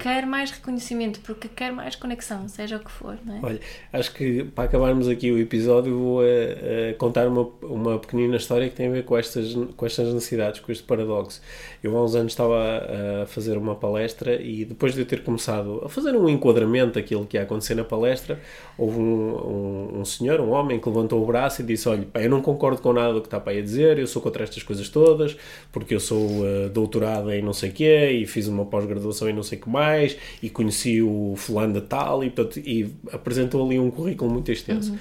quer 0.00 0.26
mais 0.26 0.50
reconhecimento, 0.50 1.20
porque 1.20 1.48
quer 1.48 1.72
mais 1.72 1.94
conexão, 1.94 2.48
seja 2.48 2.76
o 2.76 2.80
que 2.80 2.90
for. 2.90 3.14
É? 3.14 3.46
Olha, 3.46 3.60
acho 3.92 4.12
que 4.12 4.44
para 4.44 4.64
acabarmos 4.64 5.08
aqui 5.08 5.30
o 5.30 5.38
episódio, 5.38 5.96
vou 5.96 6.24
eh, 6.24 6.58
eh, 6.60 6.96
contar 6.98 7.28
uma, 7.28 7.48
uma 7.62 7.98
pequenina 7.98 8.36
história 8.36 8.68
que 8.68 8.74
tem 8.74 8.88
a 8.88 8.90
ver 8.90 9.04
com 9.04 9.16
estas, 9.16 9.54
com 9.76 9.86
estas 9.86 10.12
necessidades, 10.12 10.60
com 10.60 10.72
este 10.72 10.84
paradoxo. 10.84 11.40
Eu 11.82 11.96
há 11.96 12.04
uns 12.04 12.14
anos 12.16 12.32
estava 12.32 12.56
a, 12.56 13.22
a 13.22 13.26
fazer 13.26 13.56
uma 13.56 13.76
palestra 13.76 14.34
e 14.34 14.64
depois 14.64 14.94
de 14.94 15.00
eu 15.00 15.06
ter 15.06 15.22
começado 15.22 15.82
a 15.84 15.88
fazer 15.88 16.16
um 16.16 16.28
enquadramento 16.28 16.94
daquilo 16.94 17.24
que 17.24 17.36
ia 17.36 17.44
acontecer 17.44 17.76
na 17.76 17.84
palestra, 17.84 18.40
houve 18.76 18.98
um, 18.98 19.92
um, 19.92 20.00
um 20.00 20.04
senhor, 20.04 20.40
um 20.40 20.50
homem, 20.50 20.80
que 20.80 20.88
levantou 20.88 21.22
o 21.22 21.26
braço 21.26 21.62
e 21.62 21.67
disse: 21.68 21.88
Olha, 21.88 22.06
pá, 22.12 22.20
eu 22.20 22.28
não 22.30 22.42
concordo 22.42 22.80
com 22.82 22.92
nada 22.92 23.12
do 23.14 23.20
que 23.20 23.26
está 23.26 23.38
para 23.40 23.52
aí 23.52 23.58
a 23.60 23.62
dizer, 23.62 23.98
eu 23.98 24.06
sou 24.06 24.20
contra 24.20 24.42
estas 24.44 24.62
coisas 24.62 24.88
todas, 24.88 25.36
porque 25.72 25.94
eu 25.94 26.00
sou 26.00 26.28
eh, 26.46 26.68
doutorado 26.68 27.30
em 27.32 27.40
não 27.42 27.52
sei 27.52 27.70
o 27.70 27.72
quê 27.72 28.10
e 28.10 28.26
fiz 28.26 28.46
uma 28.48 28.64
pós-graduação 28.64 29.28
em 29.28 29.32
não 29.32 29.42
sei 29.42 29.58
o 29.58 29.62
que 29.62 29.68
mais 29.70 30.16
e 30.42 30.50
conheci 30.50 31.00
o 31.02 31.34
fulano 31.36 31.74
de 31.74 31.80
tal 31.82 32.22
e, 32.24 32.30
portanto, 32.30 32.58
e 32.58 32.88
apresentou 33.12 33.64
ali 33.64 33.78
um 33.78 33.90
currículo 33.90 34.30
muito 34.30 34.50
extenso. 34.52 34.92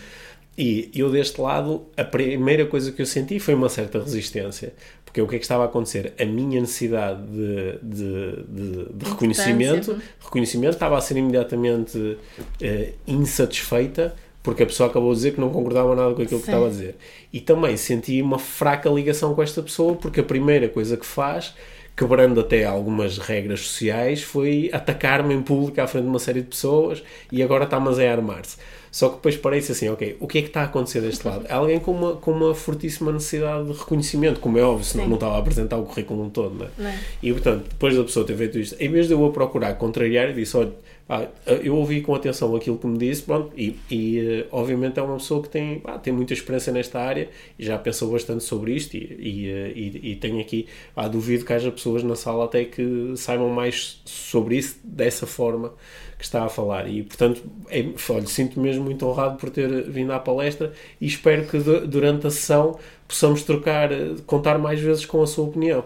E 0.59 0.89
eu 0.95 1.11
deste 1.11 1.39
lado, 1.39 1.83
a 1.95 2.03
primeira 2.03 2.65
coisa 2.65 2.91
que 2.91 2.99
eu 3.01 3.05
senti 3.05 3.37
foi 3.39 3.53
uma 3.53 3.69
certa 3.69 3.99
resistência. 3.99 4.73
Porque 5.05 5.21
o 5.21 5.27
que 5.27 5.35
é 5.35 5.37
que 5.39 5.45
estava 5.45 5.63
a 5.63 5.65
acontecer? 5.67 6.13
A 6.19 6.25
minha 6.25 6.59
necessidade 6.59 7.21
de, 7.27 7.77
de, 7.81 8.43
de- 8.47 8.93
de 8.93 9.05
reconhecimento, 9.09 9.91
reconhecimento 10.19 10.73
estava 10.73 10.97
a 10.97 11.01
ser 11.01 11.15
imediatamente 11.17 12.17
eh, 12.59 12.93
insatisfeita 13.07 14.15
porque 14.47 14.63
a 14.63 14.65
pessoa 14.65 14.89
acabou 14.89 15.09
de 15.09 15.17
dizer 15.17 15.33
que 15.33 15.41
não 15.41 15.49
concordava 15.49 15.93
nada 15.93 16.15
com 16.15 16.21
aquilo 16.21 16.39
que 16.39 16.45
Sim. 16.45 16.51
estava 16.53 16.67
a 16.67 16.69
dizer. 16.69 16.95
E 17.33 17.41
também 17.41 17.75
senti 17.75 18.21
uma 18.21 18.39
fraca 18.39 18.89
ligação 18.89 19.35
com 19.35 19.43
esta 19.43 19.61
pessoa 19.61 19.93
porque 19.95 20.21
a 20.21 20.23
primeira 20.23 20.69
coisa 20.69 20.95
que 20.95 21.05
faz, 21.05 21.53
quebrando 21.97 22.39
até 22.39 22.63
algumas 22.63 23.17
regras 23.17 23.59
sociais, 23.59 24.23
foi 24.23 24.69
atacar-me 24.71 25.33
em 25.33 25.41
público 25.41 25.81
à 25.81 25.85
frente 25.85 26.03
de 26.03 26.09
uma 26.09 26.17
série 26.17 26.39
de 26.39 26.47
pessoas 26.47 27.03
e 27.29 27.43
agora 27.43 27.65
está-mas 27.65 27.99
a 27.99 28.09
armar-se. 28.09 28.55
Só 28.89 29.09
que 29.09 29.15
depois 29.15 29.35
parece 29.35 29.73
assim, 29.73 29.89
ok, 29.89 30.15
o 30.17 30.25
que 30.25 30.37
é 30.37 30.41
que 30.41 30.47
está 30.47 30.61
a 30.61 30.63
acontecer 30.63 31.01
deste 31.01 31.27
lado? 31.27 31.45
É 31.49 31.53
alguém 31.53 31.77
com 31.77 31.91
uma, 31.91 32.15
com 32.15 32.31
uma 32.31 32.55
fortíssima 32.55 33.11
necessidade 33.11 33.65
de 33.65 33.77
reconhecimento, 33.77 34.39
como 34.39 34.57
é 34.57 34.61
óbvio, 34.61 34.85
senão 34.85 35.03
Sim. 35.03 35.09
não 35.09 35.17
estava 35.17 35.35
a 35.35 35.39
apresentar 35.39 35.75
o 35.75 35.83
currículo 35.83 36.29
todo, 36.29 36.55
não 36.55 36.67
é? 36.67 36.69
Não 36.77 36.89
é? 36.89 36.99
E 37.21 37.33
portanto, 37.33 37.65
depois 37.67 37.97
da 37.97 38.03
pessoa 38.05 38.25
ter 38.25 38.37
feito 38.37 38.57
isto, 38.57 38.77
em 38.79 38.89
vez 38.89 39.07
de 39.07 39.13
eu 39.13 39.25
a 39.25 39.29
procurar 39.29 39.73
contrariar, 39.73 40.31
disse: 40.31 40.55
olha, 40.55 40.71
pá, 41.07 41.27
eu 41.63 41.75
ouvi 41.75 42.01
com 42.01 42.13
atenção 42.13 42.55
aquilo 42.55 42.77
que 42.77 42.87
me 42.87 42.97
disse, 42.97 43.23
pronto, 43.23 43.51
e, 43.57 43.77
e, 43.89 44.19
eh, 44.19 44.47
obviamente 44.51 44.99
é 44.99 45.01
uma 45.01 45.17
pessoa 45.17 45.41
que 45.41 45.49
tem, 45.49 45.79
pá, 45.79 45.97
tem 45.97 46.11
muita 46.13 46.33
experiência 46.33 46.71
nesta 46.73 46.99
área 46.99 47.29
e 47.57 47.63
já 47.65 47.77
pensou 47.77 48.11
bastante 48.11 48.43
sobre 48.43 48.73
isto. 48.73 48.95
E, 48.95 48.99
e, 49.19 49.49
eh, 49.49 49.71
e, 49.75 50.11
e 50.11 50.15
tenho 50.17 50.39
aqui, 50.41 50.67
pá, 50.93 51.07
duvido 51.07 51.45
que 51.45 51.53
haja 51.53 51.71
pessoas 51.71 52.03
na 52.03 52.15
sala 52.15 52.45
até 52.45 52.65
que 52.65 53.13
saibam 53.15 53.49
mais 53.49 54.01
sobre 54.05 54.57
isso 54.57 54.77
dessa 54.83 55.25
forma 55.25 55.73
que 56.17 56.23
está 56.25 56.43
a 56.43 56.49
falar. 56.49 56.87
E 56.89 57.03
portanto, 57.03 57.41
é, 57.69 57.85
olha, 58.09 58.25
sinto 58.27 58.59
mesmo 58.59 58.83
muito 58.83 59.05
honrado 59.05 59.37
por 59.37 59.49
ter 59.49 59.83
vindo 59.89 60.11
à 60.11 60.19
palestra 60.19 60.73
e 60.99 61.05
espero 61.05 61.45
que 61.47 61.57
du- 61.59 61.87
durante 61.87 62.27
a 62.27 62.31
sessão 62.31 62.77
possamos 63.07 63.43
trocar, 63.43 63.89
contar 64.25 64.57
mais 64.57 64.79
vezes 64.79 65.05
com 65.05 65.21
a 65.21 65.27
sua 65.27 65.45
opinião. 65.45 65.85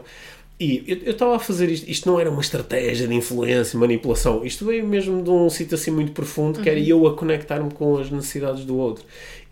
E 0.63 0.83
eu- 0.87 1.11
estava 1.11 1.35
a 1.37 1.39
fazer 1.39 1.69
isto, 1.69 1.89
isto 1.89 2.07
não 2.09 2.19
era 2.19 2.29
uma 2.29 2.41
estratégia 2.41 3.07
de 3.07 3.15
influência, 3.15 3.79
manipulação, 3.79 4.45
isto 4.45 4.63
veio 4.65 4.85
mesmo 4.85 5.23
de 5.23 5.29
um 5.29 5.49
sítio 5.49 5.73
assim 5.75 5.89
muito 5.91 6.11
profundo, 6.11 6.61
que 6.61 6.69
era 6.69 6.79
eu 6.79 7.07
a 7.07 7.15
conectar-me 7.15 7.71
com 7.73 7.97
as 7.97 8.11
necessidades 8.11 8.63
do 8.65 8.77
outro. 8.77 9.03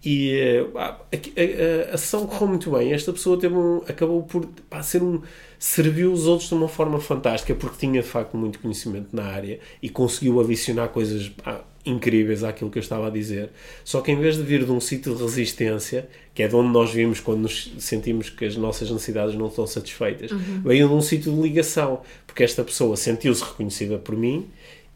E 0.05 0.32
eh, 0.39 0.66
a, 0.76 0.86
a, 0.86 1.91
a, 1.91 1.95
a 1.95 1.97
sessão 1.97 2.26
correu 2.28 2.47
muito 2.47 2.72
bem. 2.72 2.93
Esta 2.93 3.12
pessoa 3.12 3.38
teve 3.39 3.55
um, 3.55 3.78
acabou 3.88 4.24
por 4.24 4.45
pá, 4.70 4.82
ser 4.84 5.01
um. 5.03 5.22
serviu 5.57 6.12
os 6.14 6.26
outros 6.28 6.47
de 6.49 6.55
uma 6.55 6.70
forma 6.70 6.99
fantástica, 6.99 7.53
porque 7.55 7.78
tinha 7.86 8.01
de 8.01 8.07
facto 8.07 8.38
muito 8.38 8.60
conhecimento 8.60 9.07
na 9.14 9.24
área 9.26 9.60
e 9.82 9.89
conseguiu 9.89 10.39
adicionar 10.39 10.88
coisas 10.89 11.28
pá, 11.30 11.64
incríveis 11.90 12.44
àquilo 12.44 12.70
que 12.70 12.78
eu 12.78 12.82
estava 12.82 13.08
a 13.08 13.10
dizer. 13.10 13.50
Só 13.84 14.02
que 14.02 14.12
em 14.12 14.20
vez 14.20 14.36
de 14.36 14.44
vir 14.44 14.64
de 14.64 14.72
um 14.72 14.80
sítio 14.80 15.16
de 15.16 15.22
resistência, 15.22 16.08
que 16.34 16.44
é 16.44 16.48
de 16.48 16.56
onde 16.56 16.70
nós 16.70 16.92
vimos 16.92 17.20
quando 17.20 17.42
nos 17.42 17.74
sentimos 17.80 18.30
que 18.30 18.46
as 18.46 18.56
nossas 18.56 18.90
necessidades 18.90 19.36
não 19.36 19.48
estão 19.48 19.68
satisfeitas, 19.68 20.32
veio 20.64 20.88
de 20.88 20.94
um 20.94 21.02
sítio 21.02 21.34
de 21.34 21.42
ligação, 21.42 22.02
porque 22.26 22.44
esta 22.44 22.64
pessoa 22.64 22.96
sentiu-se 22.96 23.44
reconhecida 23.44 23.98
por 23.98 24.16
mim 24.16 24.48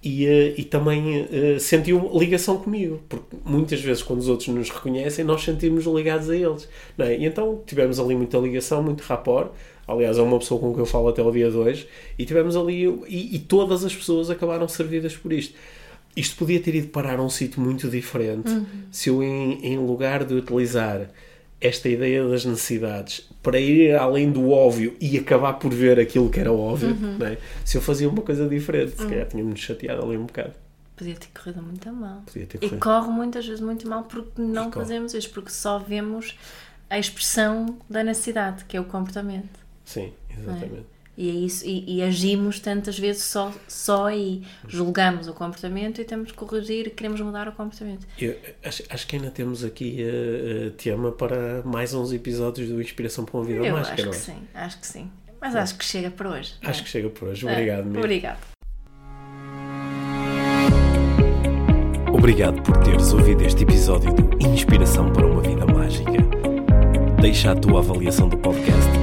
e, 0.03 0.25
eh, 0.25 0.53
e 0.57 0.63
também 0.65 1.27
eh, 1.31 1.57
sentiu 1.59 2.11
ligação 2.13 2.57
comigo, 2.57 3.01
porque 3.07 3.37
muitas 3.45 3.79
vezes 3.79 4.03
quando 4.03 4.19
os 4.19 4.27
outros 4.27 4.49
nos 4.49 4.69
reconhecem, 4.69 5.23
nós 5.23 5.41
sentimos 5.41 5.85
ligados 5.85 6.29
a 6.29 6.35
eles. 6.35 6.67
É? 6.99 7.17
E 7.17 7.25
então 7.25 7.61
tivemos 7.65 7.99
ali 7.99 8.13
muita 8.13 8.37
ligação, 8.37 8.83
muito 8.83 9.01
rapport. 9.01 9.51
Aliás, 9.87 10.17
é 10.17 10.21
uma 10.21 10.39
pessoa 10.39 10.59
com 10.59 10.71
quem 10.71 10.79
eu 10.79 10.85
falo 10.85 11.07
até 11.07 11.21
o 11.21 11.31
dia 11.31 11.49
de 11.49 11.57
hoje, 11.57 11.87
e 12.17 12.25
tivemos 12.25 12.55
ali, 12.55 12.85
e, 13.07 13.35
e 13.35 13.39
todas 13.39 13.83
as 13.83 13.95
pessoas 13.95 14.29
acabaram 14.29 14.67
servidas 14.67 15.15
por 15.15 15.31
isto. 15.31 15.55
Isto 16.15 16.35
podia 16.37 16.59
ter 16.59 16.75
ido 16.75 16.87
parar 16.89 17.19
a 17.19 17.23
um 17.23 17.29
sítio 17.29 17.59
muito 17.61 17.89
diferente 17.89 18.49
se 18.91 19.09
eu, 19.09 19.23
em, 19.23 19.59
em 19.65 19.77
lugar 19.77 20.23
de 20.23 20.33
utilizar 20.33 21.09
esta 21.59 21.87
ideia 21.89 22.27
das 22.27 22.43
necessidades 22.45 23.29
para 23.41 23.57
ir 23.59 23.95
além 23.95 24.29
do 24.31 24.49
óbvio 24.51 24.95
e 24.99 25.17
acabar 25.17 25.53
por 25.53 25.73
ver 25.73 25.99
aquilo 25.99 26.29
que 26.29 26.39
era 26.39 26.51
óbvio, 26.51 26.93
não 26.95 27.25
é? 27.25 27.37
se 27.63 27.77
eu 27.77 27.81
fazia 27.81 28.07
uma 28.09 28.21
coisa 28.21 28.47
diferente, 28.49 28.91
se 28.91 29.07
calhar 29.07 29.25
tinha-me 29.27 29.55
chateado 29.55 30.03
ali 30.03 30.17
um 30.17 30.25
bocado. 30.25 30.51
podia 30.95 31.15
ter 31.15 31.27
corrido 31.33 31.61
muito 31.63 31.91
mal. 31.93 32.21
Podia 32.25 32.45
ter 32.45 32.57
E 32.57 32.59
corrido. 32.67 32.79
corre 32.79 33.09
muitas 33.09 33.45
vezes 33.45 33.61
muito 33.61 33.87
mal 33.87 34.03
porque 34.03 34.41
não 34.41 34.71
fazemos 34.71 35.13
isto, 35.13 35.33
porque 35.33 35.49
só 35.51 35.79
vemos 35.79 36.37
a 36.89 36.99
expressão 36.99 37.77
da 37.89 38.03
necessidade, 38.03 38.65
que 38.65 38.75
é 38.77 38.81
o 38.81 38.83
comportamento. 38.85 39.57
Sim, 39.85 40.11
exatamente. 40.37 40.85
E, 41.15 41.29
é 41.29 41.33
isso, 41.33 41.63
e, 41.65 41.97
e 41.97 42.01
agimos 42.01 42.59
tantas 42.59 42.97
vezes 42.97 43.23
só, 43.23 43.53
só 43.67 44.07
aí. 44.07 44.41
Julgamos 44.67 45.27
o 45.27 45.33
comportamento 45.33 46.01
e 46.01 46.03
temos 46.05 46.31
que 46.31 46.37
corrigir 46.37 46.87
e 46.87 46.89
queremos 46.89 47.21
mudar 47.21 47.47
o 47.47 47.51
comportamento. 47.51 48.07
Eu 48.19 48.35
acho, 48.63 48.83
acho 48.89 49.05
que 49.07 49.15
ainda 49.15 49.29
temos 49.29 49.63
aqui 49.63 49.97
eh, 50.01 50.71
tema 50.77 51.11
para 51.11 51.61
mais 51.63 51.93
uns 51.93 52.11
episódios 52.11 52.69
do 52.69 52.81
Inspiração 52.81 53.25
para 53.25 53.37
uma 53.37 53.45
Vida 53.45 53.65
Eu 53.65 53.73
Mágica, 53.75 53.93
acho 53.93 54.03
que 54.03 54.09
é? 54.09 54.13
sim, 54.13 54.37
acho 54.55 54.79
que 54.79 54.87
sim. 54.87 55.11
Mas 55.39 55.55
acho 55.55 55.77
que 55.77 55.85
chega 55.85 56.09
por 56.09 56.25
hoje. 56.25 56.53
não 56.61 56.67
é? 56.67 56.71
Acho 56.71 56.83
que 56.83 56.89
chega 56.89 57.09
por 57.09 57.27
hoje. 57.27 57.45
Obrigado 57.45 57.95
É. 57.95 57.99
Obrigado. 57.99 58.39
Obrigado 62.11 62.61
por 62.63 62.77
teres 62.77 63.11
ouvido 63.11 63.43
este 63.43 63.63
episódio 63.63 64.13
do 64.13 64.47
Inspiração 64.47 65.11
para 65.11 65.25
uma 65.27 65.41
Vida 65.41 65.65
Mágica. 65.65 66.11
Deixa 67.21 67.51
a 67.51 67.55
tua 67.55 67.79
avaliação 67.79 68.29
do 68.29 68.37
podcast 68.37 68.89
e 68.97 69.02